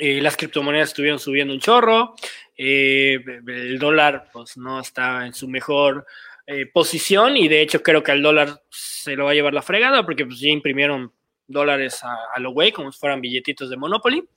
las 0.02 0.36
criptomonedas 0.36 0.90
estuvieron 0.90 1.20
subiendo 1.20 1.54
un 1.54 1.60
chorro, 1.60 2.16
eh, 2.58 3.20
el 3.48 3.78
dólar 3.78 4.30
pues 4.34 4.58
no 4.58 4.80
está 4.80 5.26
en 5.26 5.34
su 5.34 5.48
mejor 5.48 6.06
eh, 6.48 6.66
posición 6.66 7.38
y 7.38 7.48
de 7.48 7.62
hecho 7.62 7.84
creo 7.84 8.02
que 8.02 8.12
el 8.12 8.24
dólar 8.24 8.64
se 8.70 9.16
lo 9.16 9.26
va 9.26 9.32
a 9.32 9.34
llevar 9.36 9.54
la 9.54 9.62
fregada 9.62 10.04
porque 10.04 10.26
pues 10.26 10.40
ya 10.40 10.50
imprimieron 10.50 11.14
dólares 11.46 12.04
a, 12.04 12.16
a 12.34 12.40
lo 12.40 12.52
güey 12.52 12.72
como 12.72 12.92
si 12.92 13.00
fueran 13.00 13.22
billetitos 13.22 13.70
de 13.70 13.78
Monopoly. 13.78 14.28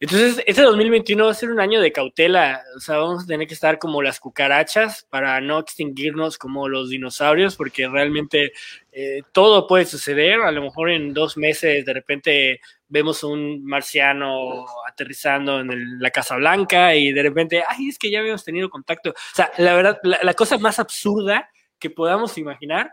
Entonces, 0.00 0.44
este 0.46 0.62
2021 0.62 1.24
va 1.24 1.30
a 1.32 1.34
ser 1.34 1.50
un 1.50 1.58
año 1.58 1.80
de 1.80 1.90
cautela, 1.90 2.62
o 2.76 2.80
sea, 2.80 2.98
vamos 2.98 3.24
a 3.24 3.26
tener 3.26 3.48
que 3.48 3.54
estar 3.54 3.80
como 3.80 4.00
las 4.00 4.20
cucarachas 4.20 5.04
para 5.10 5.40
no 5.40 5.58
extinguirnos 5.58 6.38
como 6.38 6.68
los 6.68 6.90
dinosaurios, 6.90 7.56
porque 7.56 7.88
realmente 7.88 8.52
eh, 8.92 9.22
todo 9.32 9.66
puede 9.66 9.86
suceder, 9.86 10.40
a 10.40 10.52
lo 10.52 10.62
mejor 10.62 10.90
en 10.90 11.12
dos 11.12 11.36
meses 11.36 11.84
de 11.84 11.92
repente 11.92 12.60
vemos 12.86 13.24
un 13.24 13.64
marciano 13.64 14.66
aterrizando 14.86 15.58
en 15.60 15.98
la 16.00 16.10
Casa 16.10 16.36
Blanca 16.36 16.94
y 16.94 17.12
de 17.12 17.22
repente, 17.22 17.64
ay, 17.66 17.88
es 17.88 17.98
que 17.98 18.10
ya 18.10 18.20
habíamos 18.20 18.44
tenido 18.44 18.70
contacto. 18.70 19.10
O 19.10 19.34
sea, 19.34 19.50
la 19.58 19.74
verdad, 19.74 19.98
la 20.02 20.34
cosa 20.34 20.58
más 20.58 20.78
absurda 20.78 21.50
que 21.78 21.90
podamos 21.90 22.38
imaginar 22.38 22.92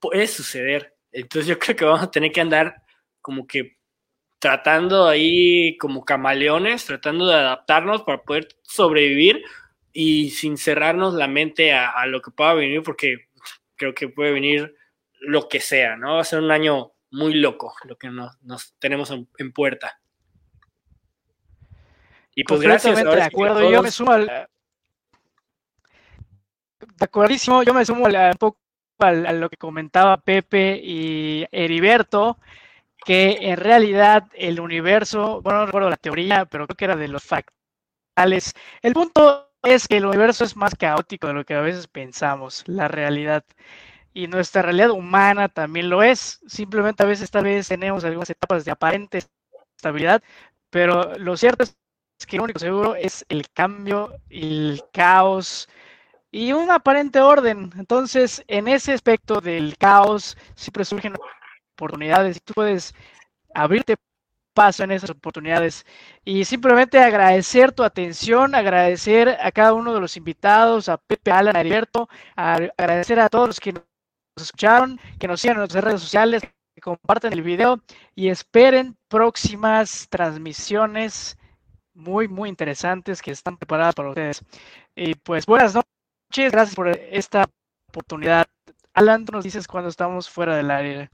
puede 0.00 0.26
suceder. 0.26 0.94
Entonces 1.12 1.46
yo 1.46 1.58
creo 1.58 1.76
que 1.76 1.84
vamos 1.84 2.02
a 2.02 2.10
tener 2.10 2.32
que 2.32 2.40
andar 2.40 2.82
como 3.20 3.46
que 3.46 3.75
tratando 4.46 5.08
ahí 5.08 5.76
como 5.76 6.04
camaleones, 6.04 6.84
tratando 6.84 7.26
de 7.26 7.34
adaptarnos 7.34 8.04
para 8.04 8.22
poder 8.22 8.46
sobrevivir 8.62 9.42
y 9.92 10.30
sin 10.30 10.56
cerrarnos 10.56 11.14
la 11.14 11.26
mente 11.26 11.72
a, 11.72 12.06
lo 12.06 12.22
que 12.22 12.30
pueda 12.30 12.54
venir, 12.54 12.80
porque 12.84 13.26
creo 13.74 13.92
que 13.92 14.08
puede 14.08 14.30
venir 14.30 14.76
lo 15.18 15.48
que 15.48 15.58
sea, 15.58 15.96
¿no? 15.96 16.14
Va 16.14 16.20
a 16.20 16.24
ser 16.24 16.38
un 16.38 16.52
año 16.52 16.92
muy 17.10 17.34
loco 17.34 17.74
lo 17.86 17.98
que 17.98 18.08
nos, 18.08 18.38
tenemos 18.78 19.10
en, 19.10 19.52
puerta. 19.52 19.98
Y 22.36 22.44
pues 22.44 22.60
gracias. 22.60 23.02
De 23.02 23.22
acuerdo, 23.22 23.68
yo 23.68 23.82
me 23.82 23.90
sumo 23.90 24.12
al... 24.12 24.26
De 26.78 27.04
acuerdísimo, 27.04 27.64
yo 27.64 27.74
me 27.74 27.84
sumo 27.84 28.04
un 28.04 28.38
poco 28.38 28.60
a 29.00 29.10
lo 29.12 29.50
que 29.50 29.56
comentaba 29.56 30.18
Pepe 30.18 30.80
y 30.80 31.44
Heriberto 31.50 32.38
que 33.06 33.38
en 33.40 33.56
realidad 33.56 34.24
el 34.34 34.58
universo, 34.58 35.40
bueno, 35.40 35.60
no 35.60 35.66
recuerdo 35.66 35.88
la 35.90 35.96
teoría, 35.96 36.44
pero 36.44 36.66
creo 36.66 36.76
que 36.76 36.84
era 36.86 36.96
de 36.96 37.06
los 37.06 37.22
fractales. 37.22 38.52
El 38.82 38.94
punto 38.94 39.52
es 39.62 39.86
que 39.86 39.98
el 39.98 40.06
universo 40.06 40.44
es 40.44 40.56
más 40.56 40.74
caótico 40.74 41.28
de 41.28 41.34
lo 41.34 41.44
que 41.44 41.54
a 41.54 41.60
veces 41.60 41.86
pensamos, 41.86 42.64
la 42.66 42.88
realidad. 42.88 43.44
Y 44.12 44.26
nuestra 44.26 44.62
realidad 44.62 44.90
humana 44.90 45.48
también 45.48 45.88
lo 45.88 46.02
es. 46.02 46.40
Simplemente 46.48 47.04
a 47.04 47.06
veces 47.06 47.30
tal 47.30 47.44
vez 47.44 47.68
tenemos 47.68 48.04
algunas 48.04 48.30
etapas 48.30 48.64
de 48.64 48.72
aparente 48.72 49.22
estabilidad, 49.76 50.20
pero 50.70 51.16
lo 51.16 51.36
cierto 51.36 51.62
es 51.62 51.76
que 52.26 52.38
lo 52.38 52.44
único 52.44 52.58
seguro 52.58 52.96
es 52.96 53.24
el 53.28 53.48
cambio, 53.50 54.14
el 54.30 54.82
caos 54.92 55.68
y 56.32 56.52
un 56.52 56.72
aparente 56.72 57.20
orden. 57.20 57.70
Entonces, 57.78 58.42
en 58.48 58.66
ese 58.66 58.92
aspecto 58.94 59.40
del 59.40 59.76
caos 59.78 60.36
siempre 60.56 60.84
surgen 60.84 61.14
oportunidades 61.76 62.38
y 62.38 62.40
tú 62.40 62.54
puedes 62.54 62.94
abrirte 63.54 63.96
paso 64.56 64.84
en 64.84 64.90
esas 64.92 65.10
oportunidades 65.10 65.84
y 66.24 66.44
simplemente 66.46 66.98
agradecer 66.98 67.72
tu 67.72 67.84
atención, 67.84 68.54
agradecer 68.54 69.36
a 69.40 69.52
cada 69.52 69.74
uno 69.74 69.92
de 69.92 70.00
los 70.00 70.16
invitados, 70.16 70.88
a 70.88 70.96
Pepe, 70.96 71.30
Alan, 71.30 71.54
a 71.56 71.60
Heriberto, 71.60 72.08
agradecer 72.34 73.20
a 73.20 73.28
todos 73.28 73.48
los 73.48 73.60
que 73.60 73.74
nos 73.74 73.84
escucharon, 74.38 74.98
que 75.18 75.28
nos 75.28 75.42
sigan 75.42 75.56
en 75.56 75.60
nuestras 75.60 75.84
redes 75.84 76.00
sociales, 76.00 76.42
que 76.74 76.80
comparten 76.80 77.34
el 77.34 77.42
video 77.42 77.80
y 78.14 78.28
esperen 78.28 78.96
próximas 79.08 80.08
transmisiones 80.08 81.36
muy, 81.92 82.26
muy 82.26 82.48
interesantes 82.48 83.20
que 83.20 83.32
están 83.32 83.58
preparadas 83.58 83.94
para 83.94 84.08
ustedes. 84.08 84.42
Y 84.94 85.14
pues 85.16 85.44
buenas 85.44 85.74
noches, 85.74 86.52
gracias 86.52 86.74
por 86.74 86.88
esta 86.88 87.46
oportunidad. 87.88 88.46
Alan, 88.94 89.26
tú 89.26 89.32
nos 89.32 89.44
dices 89.44 89.68
cuando 89.68 89.90
estamos 89.90 90.30
fuera 90.30 90.56
del 90.56 90.70
área. 90.70 91.10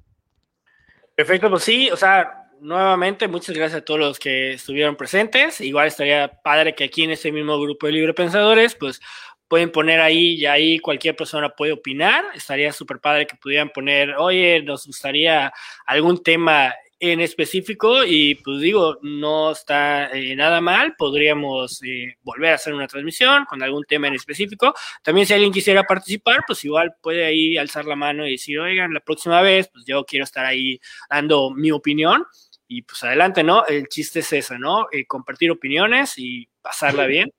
Perfecto, 1.17 1.51
pues 1.51 1.63
sí, 1.65 1.91
o 1.91 1.97
sea, 1.97 2.49
nuevamente 2.61 3.29
muchas 3.29 3.55
gracias 3.55 3.83
a 3.83 3.85
todos 3.85 4.01
los 4.01 4.19
que 4.19 4.53
estuvieron 4.55 4.97
presentes. 4.97 5.61
Igual 5.61 5.89
estaría 5.89 6.41
padre 6.43 6.75
que 6.75 6.85
aquí 6.85 7.05
en 7.05 7.11
este 7.11 7.31
mismo 7.31 7.61
grupo 7.61 7.87
de 7.87 7.93
libre 7.93 8.15
pensadores, 8.15 8.75
pues 8.75 9.01
pueden 9.47 9.71
poner 9.71 10.01
ahí 10.01 10.35
y 10.35 10.47
ahí 10.47 10.79
cualquier 10.79 11.15
persona 11.15 11.51
puede 11.51 11.73
opinar. 11.73 12.25
Estaría 12.35 12.73
súper 12.73 12.99
padre 13.01 13.27
que 13.27 13.37
pudieran 13.37 13.69
poner, 13.69 14.15
oye, 14.17 14.63
nos 14.63 14.87
gustaría 14.87 15.53
algún 15.85 16.23
tema 16.23 16.75
en 17.05 17.21
específico 17.21 18.05
y 18.05 18.37
pues 18.37 18.61
digo, 18.61 18.97
no 19.03 19.51
está 19.51 20.09
eh, 20.13 20.37
nada 20.37 20.61
mal, 20.61 20.95
podríamos 20.97 21.83
eh, 21.83 22.15
volver 22.23 22.53
a 22.53 22.55
hacer 22.55 22.73
una 22.73 22.87
transmisión 22.87 23.45
con 23.45 23.61
algún 23.61 23.83
tema 23.83 24.07
en 24.07 24.15
específico. 24.15 24.73
También 25.03 25.27
si 25.27 25.33
alguien 25.33 25.51
quisiera 25.53 25.83
participar, 25.83 26.45
pues 26.47 26.65
igual 26.65 26.95
puede 27.03 27.25
ahí 27.25 27.59
alzar 27.59 27.87
la 27.87 27.97
mano 27.97 28.25
y 28.25 28.33
decir, 28.33 28.61
oigan, 28.61 28.95
la 28.95 29.01
próxima 29.01 29.43
vez, 29.43 29.69
pues 29.73 29.85
yo 29.85 30.05
quiero 30.05 30.23
estar 30.23 30.47
ahí 30.47 30.79
dando 31.11 31.51
mi 31.51 31.73
opinión 31.73 32.25
y 32.69 32.83
pues 32.83 33.03
adelante, 33.03 33.43
¿no? 33.43 33.67
El 33.67 33.89
chiste 33.89 34.21
es 34.21 34.33
eso, 34.33 34.57
¿no? 34.57 34.87
Eh, 34.93 35.05
compartir 35.05 35.51
opiniones 35.51 36.15
y 36.19 36.49
pasarla 36.61 37.07
bien. 37.07 37.33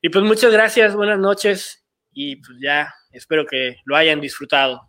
Y 0.00 0.10
pues 0.10 0.24
muchas 0.24 0.52
gracias, 0.52 0.94
buenas 0.94 1.18
noches 1.18 1.84
y 2.12 2.36
pues 2.36 2.56
ya 2.62 2.94
espero 3.10 3.46
que 3.46 3.78
lo 3.84 3.96
hayan 3.96 4.20
disfrutado. 4.20 4.88